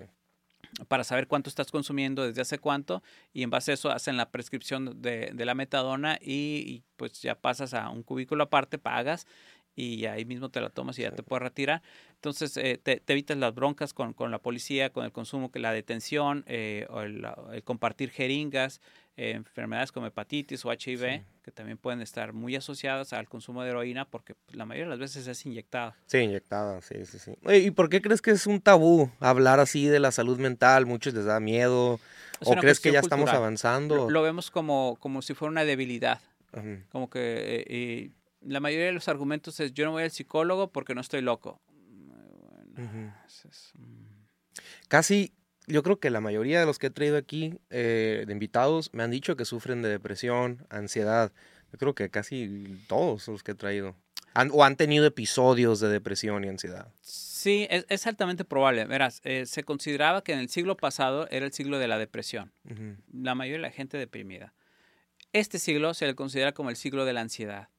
para 0.87 1.03
saber 1.03 1.27
cuánto 1.27 1.49
estás 1.49 1.71
consumiendo, 1.71 2.23
desde 2.23 2.41
hace 2.41 2.59
cuánto, 2.59 3.03
y 3.33 3.43
en 3.43 3.49
base 3.49 3.71
a 3.71 3.73
eso 3.73 3.89
hacen 3.89 4.17
la 4.17 4.29
prescripción 4.29 5.01
de, 5.01 5.31
de 5.33 5.45
la 5.45 5.55
metadona 5.55 6.17
y, 6.21 6.83
pues 6.95 7.21
ya 7.21 7.35
pasas 7.35 7.73
a 7.73 7.89
un 7.89 8.03
cubículo 8.03 8.43
aparte, 8.43 8.77
pagas 8.77 9.27
y 9.77 10.07
ahí 10.07 10.25
mismo 10.25 10.49
te 10.49 10.59
la 10.59 10.71
tomas 10.71 10.97
y 10.97 11.03
ya 11.03 11.11
te 11.11 11.21
puedes 11.21 11.43
retirar. 11.43 11.83
Entonces 12.15 12.57
eh, 12.57 12.79
te, 12.81 13.03
evitas 13.05 13.37
las 13.37 13.53
broncas 13.53 13.93
con, 13.93 14.13
con, 14.13 14.31
la 14.31 14.39
policía, 14.39 14.89
con 14.89 15.05
el 15.05 15.11
consumo, 15.11 15.51
la 15.53 15.71
detención, 15.71 16.43
eh, 16.47 16.87
o 16.89 17.01
el, 17.01 17.23
compartir 17.63 18.09
jeringas, 18.09 18.81
eh, 19.17 19.31
enfermedades 19.31 19.91
como 19.91 20.07
hepatitis 20.07 20.65
o 20.65 20.73
HIV, 20.73 21.21
que 21.43 21.51
también 21.51 21.77
pueden 21.77 22.01
estar 22.01 22.33
muy 22.33 22.55
asociadas 22.55 23.13
al 23.13 23.29
consumo 23.29 23.61
de 23.61 23.69
heroína 23.69 24.05
porque 24.05 24.33
la 24.51 24.65
mayoría 24.65 24.85
de 24.85 24.89
las 24.89 24.99
veces 24.99 25.27
es 25.27 25.45
inyectada. 25.45 25.95
Sí, 26.07 26.17
inyectada, 26.17 26.81
sí, 26.81 27.05
sí, 27.05 27.19
sí. 27.19 27.33
¿Y 27.47 27.69
por 27.69 27.89
qué 27.89 28.01
crees 28.01 28.23
que 28.23 28.31
es 28.31 28.47
un 28.47 28.59
tabú 28.59 29.11
hablar 29.19 29.59
así 29.59 29.85
de 29.85 29.99
la 29.99 30.11
salud 30.11 30.39
mental? 30.39 30.87
Muchos 30.87 31.13
les 31.13 31.25
da 31.25 31.39
miedo. 31.39 31.99
¿O 32.43 32.55
crees 32.55 32.79
que 32.79 32.91
ya 32.91 32.99
estamos 32.99 33.29
avanzando? 33.29 34.09
Lo, 34.09 34.23
vemos 34.23 34.49
como, 34.49 34.97
como 34.99 35.21
si 35.21 35.35
fuera 35.35 35.51
una 35.51 35.65
debilidad. 35.65 36.19
Como 36.89 37.11
que 37.11 38.11
la 38.41 38.59
mayoría 38.59 38.87
de 38.87 38.93
los 38.93 39.07
argumentos 39.07 39.59
es 39.59 39.73
yo 39.73 39.85
no 39.85 39.91
voy 39.91 40.03
al 40.03 40.11
psicólogo 40.11 40.71
porque 40.71 40.95
no 40.95 41.01
estoy 41.01 41.21
loco. 41.21 41.61
Mm. 42.75 43.07
Casi, 44.87 45.33
yo 45.65 45.83
creo 45.83 45.99
que 45.99 46.09
la 46.09 46.21
mayoría 46.21 46.59
de 46.59 46.65
los 46.65 46.79
que 46.79 46.87
he 46.87 46.91
traído 46.91 47.17
aquí 47.17 47.59
eh, 47.69 48.23
de 48.25 48.33
invitados 48.33 48.93
me 48.93 49.03
han 49.03 49.11
dicho 49.11 49.35
que 49.35 49.45
sufren 49.45 49.81
de 49.81 49.89
depresión, 49.89 50.65
ansiedad. 50.69 51.31
Yo 51.71 51.77
creo 51.79 51.95
que 51.95 52.09
casi 52.09 52.79
todos 52.87 53.27
los 53.27 53.43
que 53.43 53.51
he 53.51 53.55
traído. 53.55 53.95
o 54.51 54.63
han 54.63 54.77
tenido 54.77 55.05
episodios 55.05 55.79
de 55.79 55.89
depresión 55.89 56.45
y 56.45 56.47
ansiedad. 56.47 56.87
Sí, 57.01 57.67
es, 57.69 58.07
altamente 58.07 58.45
probable. 58.45 58.85
Verás, 58.85 59.21
eh, 59.23 59.45
se 59.45 59.63
consideraba 59.63 60.23
que 60.23 60.33
en 60.33 60.39
el 60.39 60.49
siglo 60.49 60.77
pasado 60.77 61.27
era 61.29 61.45
el 61.45 61.53
siglo 61.53 61.79
de 61.79 61.87
la 61.87 61.97
depresión. 61.97 62.53
La 63.11 63.35
mayoría 63.35 63.57
de 63.57 63.61
la 63.63 63.71
gente 63.71 63.97
deprimida. 63.97 64.53
Este 65.33 65.59
siglo 65.59 65.93
se 65.93 66.07
le 66.07 66.15
considera 66.15 66.53
como 66.53 66.69
el 66.69 66.77
siglo 66.77 67.03
de 67.03 67.13
la 67.13 67.21
ansiedad 67.21 67.69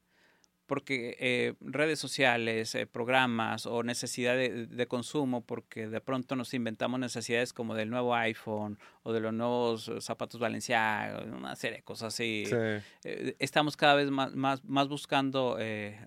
porque 0.69 1.17
eh, 1.19 1.55
redes 1.61 1.99
sociales, 1.99 2.75
eh, 2.75 2.87
programas 2.87 3.65
o 3.65 3.83
necesidad 3.83 4.37
de, 4.37 4.87
consumo, 4.87 5.41
porque 5.41 5.89
de 5.89 6.01
pronto 6.03 6.37
nos 6.37 6.53
inventamos 6.53 7.01
necesidades 7.01 7.55
como 7.55 7.75
del 7.75 7.89
nuevo 7.89 8.15
iPhone 8.15 8.79
o 9.03 9.15
de 9.15 9.21
los 9.21 9.33
nuevos 9.33 9.91
zapatos 10.01 10.39
Valenciaga, 10.39 11.25
una 11.25 11.57
serie 11.57 11.79
de 11.79 11.83
cosas 11.83 12.15
así. 12.15 12.45
Eh, 12.53 13.35
estamos 13.39 13.79
cada 13.79 13.95
vez 13.95 14.11
más, 14.11 14.35
más, 14.35 14.63
más 14.65 14.89
buscando 14.89 15.57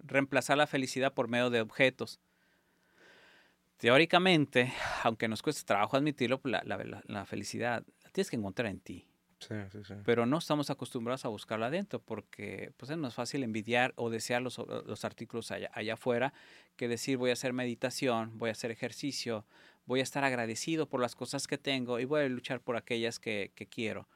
reemplazar 0.03 0.57
la 0.57 0.67
felicidad 0.67 1.11
por 1.13 1.27
medio 1.27 1.49
de 1.49 1.59
objetos. 1.59 2.19
Teóricamente, 3.77 4.71
aunque 5.03 5.27
nos 5.27 5.41
cueste 5.41 5.63
trabajo 5.65 5.97
admitirlo, 5.97 6.39
pues, 6.39 6.51
la, 6.51 6.63
la, 6.63 7.01
la 7.03 7.25
felicidad 7.25 7.83
la 8.03 8.09
tienes 8.11 8.29
que 8.29 8.35
encontrar 8.35 8.69
en 8.69 8.79
ti. 8.79 9.10
Pero 10.05 10.25
no 10.25 10.37
estamos 10.37 10.69
acostumbrados 10.69 11.25
a 11.25 11.29
buscarla 11.29 11.67
adentro 11.67 11.99
porque 11.99 12.73
pues, 12.77 12.91
es 12.91 12.97
más 12.97 13.13
fácil 13.13 13.43
envidiar 13.43 13.93
o 13.95 14.09
desear 14.09 14.41
los, 14.41 14.57
los 14.57 15.05
artículos 15.05 15.51
allá, 15.51 15.69
allá, 15.73 15.93
afuera 15.93 16.33
que 16.75 16.87
decir 16.87 17.17
voy 17.17 17.31
a 17.31 17.33
hacer 17.33 17.53
meditación, 17.53 18.37
voy 18.37 18.49
a 18.49 18.51
hacer 18.53 18.71
ejercicio, 18.71 19.45
voy 19.85 19.99
a 19.99 20.03
estar 20.03 20.23
agradecido 20.23 20.87
por 20.87 21.01
las 21.01 21.15
cosas 21.15 21.47
que 21.47 21.57
tengo 21.57 21.99
y 21.99 22.05
voy 22.05 22.21
a 22.21 22.29
luchar 22.29 22.61
por 22.61 22.75
aquellas 22.75 23.19
que, 23.19 23.51
que 23.55 23.67
quiero, 23.67 24.07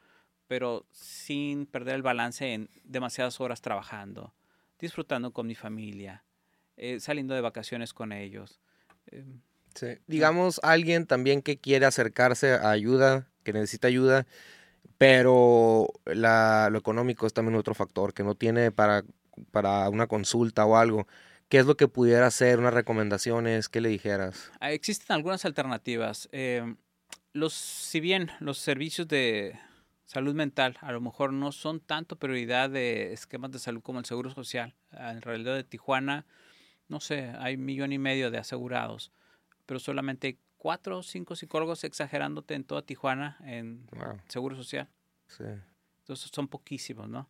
pero 0.47 0.85
sin 0.91 1.65
perder 1.65 1.95
el 1.95 2.01
balance 2.03 2.53
en 2.53 2.69
demasiadas 2.83 3.39
horas 3.41 3.61
trabajando, 3.61 4.33
disfrutando 4.79 5.31
con 5.31 5.47
mi 5.47 5.55
familia, 5.55 6.23
eh, 6.77 6.99
saliendo 6.99 7.33
de 7.33 7.41
vacaciones 7.41 7.93
con 7.93 8.11
ellos. 8.11 8.59
Em, 9.07 9.41
Digamos, 10.07 10.61
alguien 10.63 11.05
también 11.05 11.41
que 11.41 11.57
quiere 11.57 11.85
acercarse 11.85 12.53
a 12.53 12.69
ayuda, 12.69 13.27
que 13.43 13.51
necesita 13.51 13.87
ayuda, 13.87 14.25
pero 14.97 15.87
lo 16.05 16.77
económico 16.77 17.27
es 17.27 17.33
también 17.33 17.55
otro 17.55 17.73
factor, 17.73 18.13
que 18.13 18.23
no 18.23 18.35
tiene 18.35 18.71
para, 18.71 19.03
para 19.51 19.89
una 19.89 20.07
consulta 20.07 20.65
o 20.65 20.77
algo. 20.77 21.07
¿qué 21.49 21.59
es 21.59 21.65
lo 21.65 21.77
que 21.77 21.87
pudiera 21.87 22.27
hacer? 22.27 22.59
¿Unas 22.59 22.73
recomendaciones? 22.73 23.69
¿Qué 23.69 23.81
le 23.81 23.89
dijeras? 23.89 24.51
Ah, 24.59 24.71
existen 24.71 25.15
algunas 25.15 25.45
alternativas. 25.45 26.29
Em, 26.31 26.77
los, 27.33 27.53
si 27.53 27.99
bien 27.99 28.31
los 28.39 28.57
servicios 28.57 29.07
de 29.07 29.59
salud 30.05 30.35
mental 30.35 30.77
a 30.81 30.91
lo 30.91 31.01
mejor 31.01 31.33
no 31.33 31.51
son 31.51 31.79
tanto 31.79 32.17
prioridad 32.17 32.69
de 32.69 33.13
esquemas 33.13 33.51
de 33.51 33.59
salud 33.59 33.81
como 33.81 33.99
el 33.99 34.05
Seguro 34.05 34.29
Social. 34.29 34.75
En 34.91 35.21
realidad 35.21 35.55
de 35.55 35.63
Tijuana, 35.63 36.25
no 36.87 36.99
sé, 36.99 37.31
hay 37.39 37.57
millón 37.57 37.91
y 37.91 37.99
medio 37.99 38.31
de 38.31 38.37
asegurados, 38.37 39.11
pero 39.65 39.79
solamente 39.79 40.37
cuatro 40.65 40.97
o 40.97 41.03
cinco 41.03 41.35
psicólogos 41.35 41.83
exagerándote 41.83 42.55
en 42.55 42.63
toda 42.63 42.81
Tijuana 42.81 43.37
en 43.45 43.87
Seguro 44.29 44.55
Social. 44.55 44.87
Sí. 45.27 45.43
Entonces 45.99 46.31
son 46.33 46.47
poquísimos, 46.47 47.07
¿no? 47.07 47.29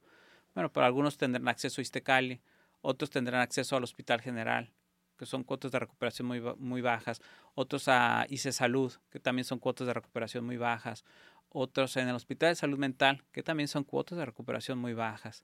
Bueno, 0.54 0.72
pero 0.72 0.86
algunos 0.86 1.18
tendrán 1.18 1.50
acceso 1.50 1.82
a 1.82 1.84
Istecali, 1.84 2.40
otros 2.80 3.10
tendrán 3.10 3.42
acceso 3.42 3.76
al 3.76 3.84
Hospital 3.84 4.22
General, 4.22 4.72
que 5.18 5.26
son 5.26 5.44
cuotas 5.44 5.74
de 5.74 5.80
recuperación 5.80 6.30
muy, 6.30 6.40
muy 6.58 6.80
bajas, 6.80 7.20
otros 7.56 7.90
a 7.90 8.26
ICE 8.30 8.54
Salud, 8.54 8.94
que 9.10 9.20
también 9.20 9.44
son 9.44 9.60
cuotas 9.60 9.86
de 9.86 9.94
recuperación 9.94 10.46
muy 10.46 10.56
bajas, 10.56 11.04
otros 11.50 11.98
en 11.98 12.08
el 12.08 12.16
Hospital 12.16 12.52
de 12.52 12.56
Salud 12.56 12.78
Mental, 12.78 13.22
que 13.34 13.44
también 13.44 13.68
son 13.68 13.84
cuotas 13.84 14.18
de 14.18 14.24
recuperación 14.24 14.78
muy 14.78 14.94
bajas. 14.94 15.44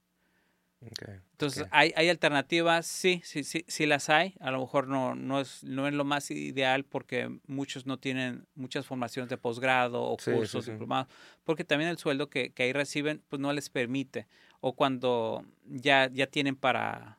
Entonces, 1.32 1.66
Hay, 1.70 1.92
hay 1.96 2.08
alternativas, 2.08 2.86
sí, 2.86 3.20
sí, 3.24 3.44
sí, 3.44 3.64
sí 3.68 3.86
las 3.86 4.08
hay. 4.08 4.34
A 4.40 4.50
lo 4.50 4.60
mejor 4.60 4.88
no, 4.88 5.14
no, 5.14 5.40
es, 5.40 5.62
no 5.64 5.86
es 5.86 5.94
lo 5.94 6.04
más 6.04 6.30
ideal 6.30 6.84
porque 6.84 7.30
muchos 7.46 7.86
no 7.86 7.98
tienen 7.98 8.46
muchas 8.54 8.86
formaciones 8.86 9.28
de 9.28 9.36
posgrado 9.36 10.02
o 10.02 10.16
cursos 10.16 10.66
diplomados, 10.66 11.08
porque 11.44 11.64
también 11.64 11.90
el 11.90 11.98
sueldo 11.98 12.28
que, 12.28 12.52
que, 12.52 12.64
ahí 12.64 12.72
reciben 12.72 13.22
pues 13.28 13.40
no 13.40 13.52
les 13.52 13.70
permite. 13.70 14.26
O 14.60 14.74
cuando 14.74 15.44
ya, 15.64 16.08
ya 16.12 16.26
tienen 16.26 16.54
para, 16.56 17.18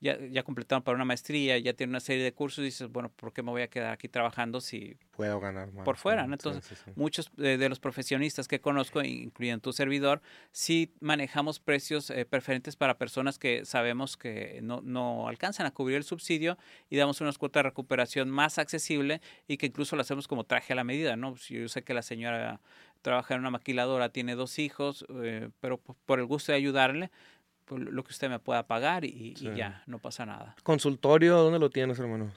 ya, 0.00 0.18
ya 0.30 0.42
completaron 0.42 0.82
para 0.82 0.96
una 0.96 1.04
maestría, 1.04 1.58
ya 1.58 1.72
tienen 1.72 1.92
una 1.92 2.00
serie 2.00 2.22
de 2.22 2.32
cursos 2.32 2.60
y 2.62 2.66
dices, 2.66 2.88
bueno, 2.90 3.10
¿por 3.10 3.32
qué 3.32 3.42
me 3.42 3.50
voy 3.50 3.62
a 3.62 3.68
quedar 3.68 3.92
aquí 3.92 4.08
trabajando 4.08 4.60
si 4.60 4.96
puedo 5.12 5.40
ganar 5.40 5.72
más? 5.72 5.84
Por 5.84 5.96
fuera, 5.96 6.26
¿no? 6.26 6.34
Entonces, 6.34 6.84
muchos 6.96 7.30
de, 7.36 7.68
los 7.68 7.80
profesionistas 7.80 8.48
que 8.48 8.60
conozco, 8.60 9.02
incluyendo 9.02 9.62
tu 9.62 9.72
servidor, 9.72 10.20
sí 10.52 10.92
manejamos 11.00 11.58
precios 11.58 12.10
eh, 12.10 12.26
preferentes 12.26 12.76
para 12.76 12.98
personas 12.98 13.38
que 13.38 13.64
sabemos 13.64 14.16
que 14.16 14.60
no, 14.62 14.80
no 14.82 15.28
alcanzan 15.28 15.66
a 15.66 15.70
cubrir 15.70 15.96
el 15.96 16.04
subsidio 16.04 16.58
y 16.90 16.96
damos 16.96 17.20
unas 17.20 17.38
cuotas 17.38 17.62
de 17.62 17.70
recuperación 17.70 18.30
más 18.30 18.58
accesible 18.58 19.20
y 19.48 19.56
que 19.56 19.66
incluso 19.66 19.96
lo 19.96 20.02
hacemos 20.02 20.28
como 20.28 20.44
traje 20.44 20.72
a 20.72 20.76
la 20.76 20.84
medida, 20.84 21.16
¿no? 21.16 21.34
Yo 21.36 21.68
sé 21.68 21.82
que 21.82 21.94
la 21.94 22.02
señora 22.02 22.60
trabaja 23.04 23.34
en 23.34 23.40
una 23.40 23.50
maquiladora, 23.50 24.08
tiene 24.08 24.34
dos 24.34 24.58
hijos, 24.58 25.04
eh, 25.22 25.50
pero 25.60 25.78
por 25.78 26.18
el 26.18 26.24
gusto 26.24 26.52
de 26.52 26.56
ayudarle, 26.56 27.10
lo 27.70 28.04
que 28.04 28.12
usted 28.12 28.28
me 28.28 28.38
pueda 28.38 28.66
pagar 28.66 29.04
y, 29.04 29.34
ya, 29.56 29.82
no 29.86 29.98
pasa 29.98 30.26
nada. 30.26 30.54
¿Consultorio 30.62 31.36
dónde 31.38 31.58
lo 31.58 31.70
tienes, 31.70 31.98
hermano? 31.98 32.30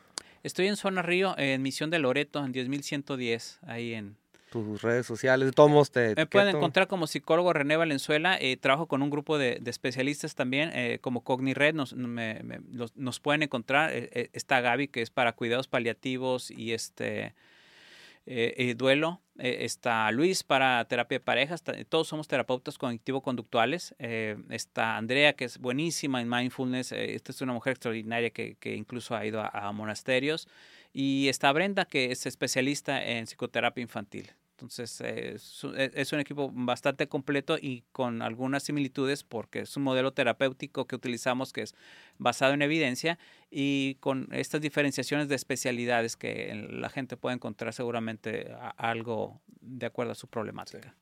Estoy 0.44 0.68
en 0.68 0.78
Zona 0.78 1.02
Río, 1.02 1.36
en 1.38 1.62
Misión 1.62 1.90
de 1.90 2.00
Loreto, 2.00 2.44
en 2.44 2.54
10.110, 2.54 3.60
ahí 3.64 3.94
en... 3.94 4.16
Tus 4.50 4.82
redes 4.82 5.06
sociales, 5.06 5.54
todos 5.54 5.92
te... 5.92 6.16
Me 6.16 6.26
pueden 6.26 6.56
encontrar 6.56 6.88
como 6.88 7.06
psicólogo 7.06 7.52
René 7.52 7.76
Valenzuela, 7.76 8.38
eh, 8.40 8.56
trabajo 8.56 8.88
con 8.88 9.02
un 9.02 9.10
grupo 9.10 9.38
de, 9.38 9.62
especialistas 9.66 10.36
también, 10.36 10.72
eh, 10.74 11.00
como 11.02 11.22
CogniRed, 11.22 11.76
nos, 11.76 11.94
nos 11.94 13.20
pueden 13.20 13.44
encontrar, 13.44 13.92
eh, 13.94 14.30
está 14.32 14.62
Gaby, 14.62 14.88
que 14.88 15.02
es 15.02 15.10
para 15.10 15.34
cuidados 15.34 15.68
paliativos 15.68 16.50
y 16.50 16.72
este 16.72 17.36
eh, 18.30 18.54
eh, 18.58 18.76
duelo, 18.76 19.22
eh, 19.38 19.60
está 19.62 20.12
Luis 20.12 20.44
para 20.44 20.84
terapia 20.90 21.20
de 21.20 21.24
parejas, 21.24 21.64
todos 21.88 22.10
somos 22.10 22.28
terapeutas 22.28 22.78
cognitivo-conductuales, 22.78 23.96
está 24.50 24.98
Andrea 24.98 25.32
que 25.32 25.46
es 25.46 25.60
buenísima 25.60 26.20
en 26.20 26.28
mindfulness, 26.28 26.92
esta 26.92 27.32
es 27.32 27.42
una 27.42 27.54
mujer 27.54 27.72
extraordinaria 27.72 28.32
que, 28.32 28.56
que 28.56 28.76
incluso 28.76 29.16
ha 29.16 29.26
ido 29.26 29.42
a, 29.42 29.72
monasterios, 29.72 30.50
y 30.92 31.30
está 31.30 31.54
Brenda 31.54 31.86
que 31.86 32.12
es 32.12 32.26
especialista 32.26 33.02
en 33.02 33.24
psicoterapia 33.28 33.82
infantil. 33.82 34.34
Entonces 34.58 35.02
es, 35.02 36.14
un 36.14 36.20
equipo 36.20 36.50
bastante 36.52 37.08
completo 37.08 37.60
y 37.62 37.84
con 37.92 38.24
algunas 38.24 38.64
similitudes 38.64 39.24
porque 39.24 39.60
es 39.60 39.78
un 39.78 39.84
modelo 39.84 40.14
terapéutico 40.14 40.88
que 40.88 40.96
utilizamos 40.96 41.54
que 41.54 41.62
es 41.62 41.76
basado 42.18 42.56
en 42.56 42.64
evidencia 42.64 43.20
y 43.52 43.98
con 44.00 44.30
estas 44.32 44.60
diferenciaciones 44.60 45.28
de 45.28 45.36
especialidades 45.36 46.16
que 46.16 46.68
la 46.72 46.90
gente 46.90 47.18
puede 47.18 47.36
encontrar 47.36 47.72
seguramente 47.72 48.52
algo 48.78 49.40
de 49.62 49.86
acuerdo 49.86 50.14
a 50.14 50.16
su 50.16 50.28
problemática. 50.28 50.96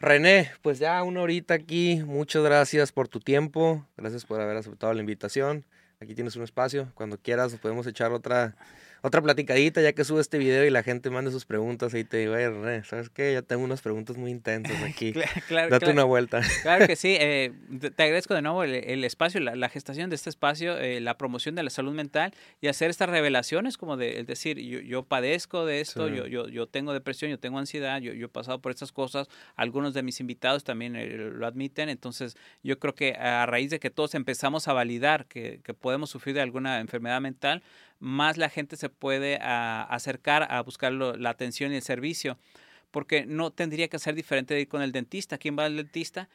René, 0.00 0.50
pues 0.62 0.80
ya 0.80 1.00
una 1.04 1.20
horita 1.20 1.54
aquí, 1.54 2.02
muchas 2.04 2.42
gracias 2.42 2.90
por 2.90 3.06
tu 3.06 3.20
tiempo, 3.20 3.86
gracias 3.96 4.24
por 4.24 4.40
haber 4.40 4.56
aceptado 4.56 4.92
la 4.92 5.00
invitación. 5.00 5.64
Aquí 6.00 6.16
tienes 6.16 6.34
un 6.34 6.42
espacio, 6.42 6.90
cuando 6.94 7.18
quieras 7.18 7.54
podemos 7.54 7.86
echar 7.86 8.10
otra 8.10 8.56
otra 9.02 9.22
platicadita 9.22 9.80
ya 9.82 9.92
que 9.92 10.04
sube 10.04 10.20
este 10.20 10.38
video 10.38 10.64
y 10.64 10.70
la 10.70 10.82
gente 10.82 11.10
manda 11.10 11.30
sus 11.30 11.44
preguntas 11.44 11.94
y 11.94 12.04
te 12.04 12.18
digo, 12.18 12.34
René, 12.34 12.84
¿sabes 12.84 13.10
qué? 13.10 13.32
Ya 13.32 13.42
tengo 13.42 13.64
unas 13.64 13.82
preguntas 13.82 14.16
muy 14.16 14.30
intensas 14.30 14.82
aquí. 14.82 15.12
claro, 15.48 15.70
Date 15.70 15.90
una 15.90 16.04
vuelta. 16.04 16.40
Claro 16.62 16.86
que 16.86 16.96
sí. 16.96 17.16
Eh, 17.18 17.52
te 17.94 18.02
agradezco 18.02 18.34
de 18.34 18.42
nuevo 18.42 18.64
el, 18.64 19.04
espacio, 19.04 19.40
la, 19.40 19.68
gestación 19.68 20.10
de 20.10 20.16
este 20.16 20.30
espacio, 20.30 20.76
eh, 20.78 21.00
la 21.00 21.16
promoción 21.16 21.54
de 21.54 21.62
la 21.62 21.70
salud 21.70 21.92
mental 21.92 22.32
y 22.60 22.68
hacer 22.68 22.90
estas 22.90 23.08
revelaciones 23.08 23.76
como 23.76 23.96
de 23.96 24.20
es 24.20 24.26
decir, 24.26 24.58
yo, 24.58 24.80
yo, 24.80 25.04
padezco 25.04 25.64
de 25.64 25.80
esto, 25.80 26.08
yo, 26.08 26.26
yo, 26.26 26.48
yo 26.48 26.66
tengo 26.66 26.92
depresión, 26.92 27.30
yo 27.30 27.38
tengo 27.38 27.58
ansiedad, 27.58 28.00
yo, 28.00 28.12
yo 28.12 28.26
he 28.26 28.28
pasado 28.28 28.60
por 28.60 28.72
estas 28.72 28.92
cosas. 28.92 29.28
Algunos 29.54 29.94
de 29.94 30.02
mis 30.02 30.20
invitados 30.20 30.64
también 30.64 30.96
eh, 30.96 31.06
lo 31.06 31.46
admiten. 31.46 31.88
Entonces, 31.88 32.36
yo 32.62 32.78
creo 32.78 32.94
que 32.94 33.14
a 33.14 33.46
raíz 33.46 33.70
de 33.70 33.78
que 33.78 33.90
todos 33.90 34.14
empezamos 34.14 34.68
a 34.68 34.72
validar 34.72 35.26
que, 35.26 35.60
que 35.62 35.74
podemos 35.74 36.10
sufrir 36.10 36.34
de 36.34 36.40
alguna 36.40 36.80
enfermedad 36.80 37.20
mental, 37.20 37.62
más 37.98 38.36
la 38.36 38.48
gente 38.48 38.76
se 38.76 38.88
puede 38.88 39.38
ah, 39.40 39.86
acercar 39.90 40.46
a 40.50 40.62
buscar 40.62 40.92
la 40.92 41.30
atención 41.30 41.72
y 41.72 41.76
el 41.76 41.82
servicio, 41.82 42.38
porque 42.90 43.26
no 43.26 43.50
tendría 43.50 43.88
que 43.88 43.98
ser 43.98 44.14
diferente 44.14 44.54
de 44.54 44.62
ir 44.62 44.68
con 44.68 44.82
el 44.82 44.92
dentista. 44.92 45.38
¿Quién 45.38 45.58
va 45.58 45.64
al 45.64 45.76
dentista? 45.76 46.28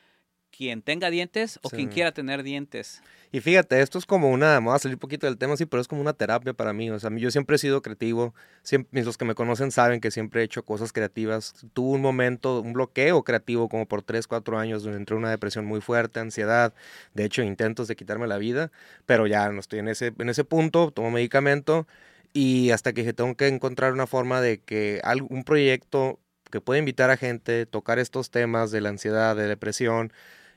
Quien 0.55 0.81
tenga 0.81 1.09
dientes 1.09 1.59
o 1.63 1.69
quien 1.69 1.89
quiera 1.89 2.11
tener 2.11 2.43
dientes. 2.43 3.01
Y 3.31 3.39
fíjate, 3.39 3.81
esto 3.81 3.97
es 3.97 4.05
como 4.05 4.29
una, 4.29 4.59
me 4.59 4.67
voy 4.67 4.75
a 4.75 4.79
salir 4.79 4.95
un 4.95 4.99
poquito 4.99 5.25
del 5.25 5.37
tema, 5.37 5.55
sí, 5.55 5.65
pero 5.65 5.81
es 5.81 5.87
como 5.87 6.01
una 6.01 6.13
terapia 6.13 6.53
para 6.53 6.73
mí. 6.73 6.91
O 6.91 6.99
sea, 6.99 7.09
yo 7.15 7.31
siempre 7.31 7.55
he 7.55 7.59
sido 7.59 7.81
creativo, 7.81 8.35
siempre, 8.61 9.03
los 9.03 9.17
que 9.17 9.23
me 9.23 9.35
conocen 9.35 9.71
saben 9.71 10.01
que 10.01 10.11
siempre 10.11 10.41
he 10.41 10.43
hecho 10.43 10.63
cosas 10.63 10.91
creativas. 10.91 11.53
Tuve 11.73 11.95
un 11.95 12.01
momento, 12.01 12.61
un 12.61 12.73
bloqueo 12.73 13.23
creativo 13.23 13.69
como 13.69 13.87
por 13.87 14.01
3, 14.01 14.27
4 14.27 14.59
años, 14.59 14.83
donde 14.83 14.97
entré 14.97 15.15
en 15.15 15.19
una 15.19 15.31
depresión 15.31 15.65
muy 15.65 15.79
fuerte, 15.79 16.19
ansiedad, 16.19 16.73
de 17.13 17.23
hecho 17.23 17.41
intentos 17.41 17.87
de 17.87 17.95
quitarme 17.95 18.27
la 18.27 18.37
vida, 18.37 18.71
pero 19.05 19.27
ya 19.27 19.49
no 19.49 19.61
estoy 19.61 19.79
en 19.79 19.87
ese, 19.87 20.13
en 20.19 20.29
ese 20.29 20.43
punto, 20.43 20.91
tomo 20.91 21.09
medicamento 21.11 21.87
y 22.33 22.71
hasta 22.71 22.93
que 22.93 23.01
dije, 23.01 23.13
tengo 23.13 23.35
que 23.35 23.47
encontrar 23.47 23.93
una 23.93 24.07
forma 24.07 24.41
de 24.41 24.59
que 24.59 25.01
algún 25.03 25.43
proyecto 25.43 26.19
que 26.49 26.61
pueda 26.61 26.79
invitar 26.79 27.09
a 27.09 27.17
gente, 27.17 27.65
tocar 27.65 27.99
estos 27.99 28.29
temas 28.29 28.71
de 28.71 28.81
la 28.81 28.89
ansiedad, 28.89 29.35
de 29.35 29.47
depresión, 29.47 30.11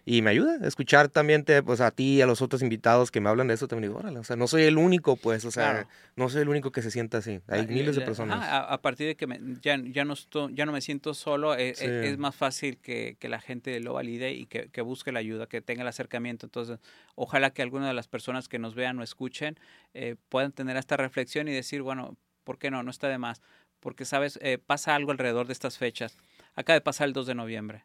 y 0.07 0.21
me 0.21 0.31
ayuda 0.31 0.59
a 0.63 0.67
escuchar 0.67 1.09
también 1.09 1.45
te, 1.45 1.63
pues, 1.63 1.81
a 1.81 1.91
ti 1.91 2.17
y 2.17 2.21
a 2.21 2.27
los 2.27 2.43
otros 2.43 2.61
invitados 2.61 3.11
que 3.11 3.21
me 3.21 3.31
hablan 3.31 3.49
de 3.49 3.55
eso. 3.55 3.69
También 3.69 3.91
digo, 3.91 3.99
órale, 3.99 4.19
o 4.19 4.25
sea, 4.25 4.37
no 4.37 4.47
soy 4.47 4.65
el 4.65 4.77
único, 4.77 5.17
pues, 5.17 5.47
o 5.47 5.51
sea, 5.51 5.87
no 6.17 6.29
soy 6.29 6.43
el 6.43 6.49
único 6.51 6.73
que 6.73 6.83
se 6.83 6.91
sienta 6.91 7.19
así. 7.19 7.41
Hay 7.49 7.61
ah, 7.61 7.67
miles 7.67 7.97
de 7.97 8.03
personas. 8.03 8.47
a, 8.47 8.81
partir 8.83 9.07
de 9.07 9.17
que 9.17 9.27
ya, 9.63 9.81
ya, 9.83 10.05
no 10.05 10.15
ya 10.51 10.67
no 10.67 10.73
me 10.73 10.83
siento 10.83 11.15
solo, 11.15 11.55
eh, 11.55 11.75
eh, 11.81 12.11
es, 12.13 12.19
más 12.19 12.37
fácil 12.37 12.77
que, 12.77 13.17
que, 13.19 13.31
la 13.31 13.41
gente 13.41 13.81
lo 13.81 13.95
valide 13.95 14.33
y 14.33 14.45
que, 14.45 14.69
que, 14.69 14.83
busque 14.83 15.11
la 15.11 15.21
ayuda, 15.21 15.47
que 15.47 15.63
tenga 15.63 15.83
el 15.83 15.89
acercamiento. 15.89 16.47
Entonces, 16.47 16.79
ojalá 17.15 17.51
que 17.51 17.63
alguna 17.63 17.89
de 17.89 17.95
las 17.95 18.07
personas 18.07 18.49
que 18.49 18.59
nos 18.59 18.75
vean 18.75 18.99
o 18.99 19.03
escuchen 19.03 19.59
eh, 19.95 20.17
puedan 20.29 20.53
tener 20.53 20.77
esta 20.77 20.99
reflexión 20.99 21.49
y 21.49 21.53
decir, 21.53 21.81
bueno, 21.81 22.19
¿por 22.45 22.59
qué 22.59 22.71
no? 22.71 22.83
No 22.83 22.91
está 22.91 23.09
de 23.09 23.17
más. 23.17 23.41
Porque, 23.81 24.05
¿sabes? 24.05 24.39
pasa 24.67 24.95
algo 24.95 25.13
alrededor 25.13 25.47
de 25.47 25.53
estas 25.55 25.77
fechas. 25.79 26.17
Acaba 26.55 26.75
de 26.75 26.81
pasar 26.81 27.07
el 27.07 27.13
2 27.13 27.27
de 27.27 27.35
noviembre. 27.35 27.85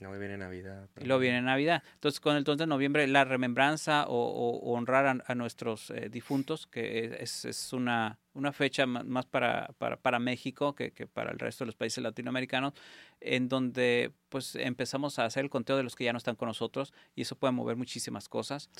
Luego 0.00 0.18
viene 0.18 0.38
Navidad. 0.38 0.88
Y 0.98 1.04
luego 1.04 1.20
viene 1.20 1.42
Navidad. 1.42 1.82
Entonces, 1.94 2.20
con 2.20 2.34
el 2.34 2.42
2 2.42 2.56
de 2.56 2.66
noviembre, 2.66 3.06
la 3.06 3.24
remembranza 3.24 4.06
o, 4.08 4.72
honrar 4.72 5.22
a, 5.26 5.34
nuestros 5.34 5.90
eh, 5.90 6.08
difuntos, 6.08 6.66
que 6.66 7.18
es, 7.20 7.44
es 7.44 7.72
una, 7.74 8.18
una, 8.32 8.52
fecha 8.52 8.86
más 8.86 9.26
para, 9.26 9.68
para, 9.76 9.98
para 9.98 10.18
México 10.18 10.74
que, 10.74 10.92
que, 10.92 11.06
para 11.06 11.30
el 11.30 11.38
resto 11.38 11.64
de 11.64 11.66
los 11.66 11.76
países 11.76 12.02
latinoamericanos, 12.02 12.72
en 13.20 13.50
donde 13.50 14.12
pues 14.30 14.54
empezamos 14.54 15.18
a 15.18 15.26
hacer 15.26 15.44
el 15.44 15.50
conteo 15.50 15.76
de 15.76 15.82
los 15.82 15.94
que 15.96 16.04
ya 16.04 16.12
no 16.12 16.18
están 16.18 16.36
con 16.36 16.48
nosotros 16.48 16.94
y 17.14 17.22
eso 17.22 17.36
puede 17.36 17.52
mover 17.52 17.76
muchísimas 17.76 18.28
cosas. 18.28 18.70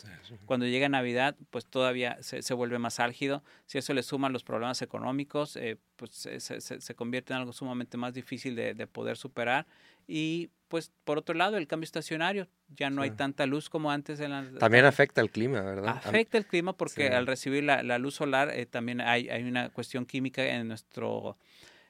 Cuando 0.46 0.66
llega 0.66 0.88
Navidad, 0.88 1.36
pues 1.50 1.66
todavía 1.66 2.16
se, 2.22 2.40
se, 2.40 2.54
vuelve 2.54 2.78
más 2.78 2.98
álgido. 2.98 3.44
Si 3.66 3.76
eso 3.76 3.92
le 3.92 4.02
suman 4.02 4.32
los 4.32 4.42
problemas 4.42 4.80
económicos, 4.80 5.56
eh, 5.56 5.76
pues 5.96 6.12
se, 6.12 6.40
se, 6.40 6.60
se, 6.60 6.94
convierte 6.94 7.34
en 7.34 7.40
algo 7.40 7.52
sumamente 7.52 7.98
más 7.98 8.14
difícil 8.14 8.56
de, 8.56 8.72
de 8.72 8.86
poder 8.86 9.18
superar 9.18 9.66
y 10.06 10.50
pues 10.70 10.92
por 11.02 11.18
otro 11.18 11.34
lado 11.34 11.56
el 11.56 11.66
cambio 11.66 11.84
estacionario, 11.84 12.46
ya 12.68 12.90
no 12.90 13.02
hay 13.02 13.10
tanta 13.10 13.44
luz 13.44 13.68
como 13.68 13.90
antes. 13.90 14.20
En 14.20 14.30
la, 14.30 14.58
también 14.60 14.84
afecta 14.84 15.20
el 15.20 15.28
clima, 15.28 15.60
¿verdad? 15.62 15.88
Afecta 15.88 16.38
el 16.38 16.46
clima 16.46 16.76
porque 16.76 17.08
al 17.08 17.26
recibir 17.26 17.64
la, 17.64 17.82
la 17.82 17.98
luz 17.98 18.14
solar 18.14 18.50
eh, 18.54 18.66
también 18.66 19.00
hay, 19.00 19.28
hay, 19.28 19.42
una 19.42 19.70
cuestión 19.70 20.06
química 20.06 20.46
en 20.46 20.68
nuestro, 20.68 21.36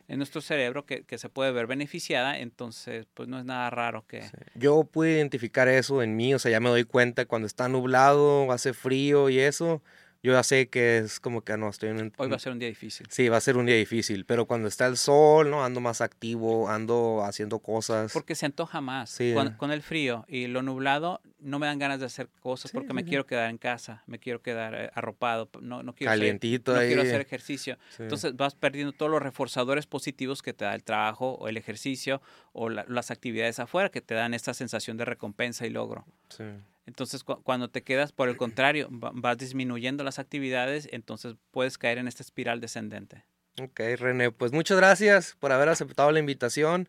en 0.08 0.16
nuestro 0.16 0.40
cerebro 0.40 0.86
que, 0.86 1.04
que, 1.04 1.18
se 1.18 1.28
puede 1.28 1.52
ver 1.52 1.66
beneficiada, 1.66 2.38
entonces 2.38 3.06
pues 3.12 3.28
no 3.28 3.38
es 3.38 3.44
nada 3.44 3.68
raro 3.68 4.06
que... 4.06 4.22
Yo 4.54 4.84
pude 4.84 5.12
identificar 5.12 5.68
eso 5.68 6.02
en 6.02 6.16
mí, 6.16 6.32
o 6.32 6.38
sea, 6.38 6.50
ya 6.50 6.60
me 6.60 6.70
doy 6.70 6.84
cuenta 6.84 7.26
cuando 7.26 7.46
está 7.46 7.68
nublado, 7.68 8.50
hace 8.50 8.72
frío 8.72 9.28
y 9.28 9.40
eso, 9.40 9.82
yo 10.22 10.32
ya 10.32 10.42
sé 10.42 10.68
que 10.68 10.98
es 10.98 11.18
como 11.18 11.42
que 11.42 11.52
ah, 11.52 11.56
no 11.56 11.70
estoy 11.70 11.88
en 11.90 12.12
Hoy 12.18 12.28
va 12.28 12.36
a 12.36 12.38
ser 12.38 12.52
un 12.52 12.58
día 12.58 12.68
difícil. 12.68 13.06
Sí, 13.08 13.28
va 13.30 13.38
a 13.38 13.40
ser 13.40 13.56
un 13.56 13.64
día 13.64 13.76
difícil, 13.76 14.26
pero 14.26 14.46
cuando 14.46 14.68
está 14.68 14.86
el 14.86 14.98
sol, 14.98 15.50
¿no? 15.50 15.64
Ando 15.64 15.80
más 15.80 16.02
activo, 16.02 16.68
ando 16.68 17.24
haciendo 17.24 17.58
cosas. 17.60 18.12
Porque 18.12 18.34
se 18.34 18.44
antoja 18.44 18.82
más. 18.82 19.18
Con, 19.56 19.70
el 19.70 19.82
frío 19.82 20.24
y 20.28 20.46
lo 20.46 20.62
nublado, 20.62 21.20
no 21.38 21.58
me 21.58 21.66
dan 21.66 21.78
ganas 21.78 22.00
de 22.00 22.06
hacer 22.06 22.28
cosas 22.40 22.72
porque 22.72 22.92
me 22.92 23.04
quiero 23.04 23.24
quedar 23.24 23.48
en 23.48 23.56
casa, 23.56 24.02
me 24.06 24.18
quiero 24.18 24.42
quedar 24.42 24.74
eh, 24.74 24.90
arropado, 24.94 25.48
no, 25.60 25.82
no 25.82 25.94
quiero 25.94 26.10
Calientito 26.10 26.74
no 26.74 26.80
ahí. 26.80 26.88
quiero 26.88 27.02
hacer 27.02 27.20
ejercicio. 27.20 27.78
Entonces 27.98 28.36
vas 28.36 28.54
perdiendo 28.54 28.92
todos 28.92 29.10
los 29.10 29.22
reforzadores 29.22 29.86
positivos 29.86 30.42
que 30.42 30.52
te 30.52 30.64
da 30.64 30.74
el 30.74 30.82
trabajo 30.82 31.32
o 31.34 31.48
el 31.48 31.56
ejercicio 31.56 32.20
o 32.52 32.68
las 32.68 33.10
actividades 33.10 33.58
afuera 33.58 33.90
que 33.90 34.00
te 34.00 34.14
dan 34.14 34.34
esta 34.34 34.52
sensación 34.52 34.96
de 34.96 35.04
recompensa 35.06 35.66
y 35.66 35.70
logro. 35.70 36.04
Sí. 36.28 36.44
Entonces, 36.90 37.22
cuando 37.22 37.70
te 37.70 37.82
quedas, 37.82 38.10
por 38.10 38.28
el 38.28 38.36
contrario, 38.36 38.88
vas 38.90 39.38
disminuyendo 39.38 40.02
las 40.02 40.18
actividades, 40.18 40.88
entonces 40.90 41.36
puedes 41.52 41.78
caer 41.78 41.98
en 41.98 42.08
esta 42.08 42.24
espiral 42.24 42.60
descendente. 42.60 43.24
Ok, 43.62 43.80
René, 43.96 44.32
pues 44.32 44.50
muchas 44.50 44.76
gracias 44.76 45.36
por 45.38 45.52
haber 45.52 45.68
aceptado 45.68 46.10
la 46.10 46.18
invitación. 46.18 46.88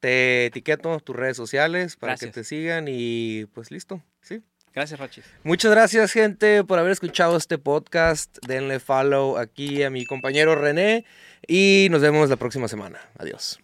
Te 0.00 0.46
etiqueto 0.46 0.98
tus 1.00 1.14
redes 1.14 1.36
sociales 1.36 1.96
para 1.96 2.16
que 2.16 2.28
te 2.28 2.44
sigan 2.44 2.86
y 2.88 3.44
pues 3.52 3.70
listo, 3.70 4.02
¿sí? 4.22 4.42
Gracias, 4.74 4.98
Rachis. 4.98 5.26
Muchas 5.42 5.70
gracias, 5.70 6.12
gente, 6.12 6.64
por 6.64 6.78
haber 6.78 6.92
escuchado 6.92 7.36
este 7.36 7.58
podcast. 7.58 8.38
Denle 8.46 8.80
follow 8.80 9.36
aquí 9.36 9.82
a 9.82 9.90
mi 9.90 10.06
compañero 10.06 10.54
René 10.54 11.04
y 11.46 11.88
nos 11.90 12.00
vemos 12.00 12.30
la 12.30 12.36
próxima 12.36 12.68
semana. 12.68 13.00
Adiós. 13.18 13.60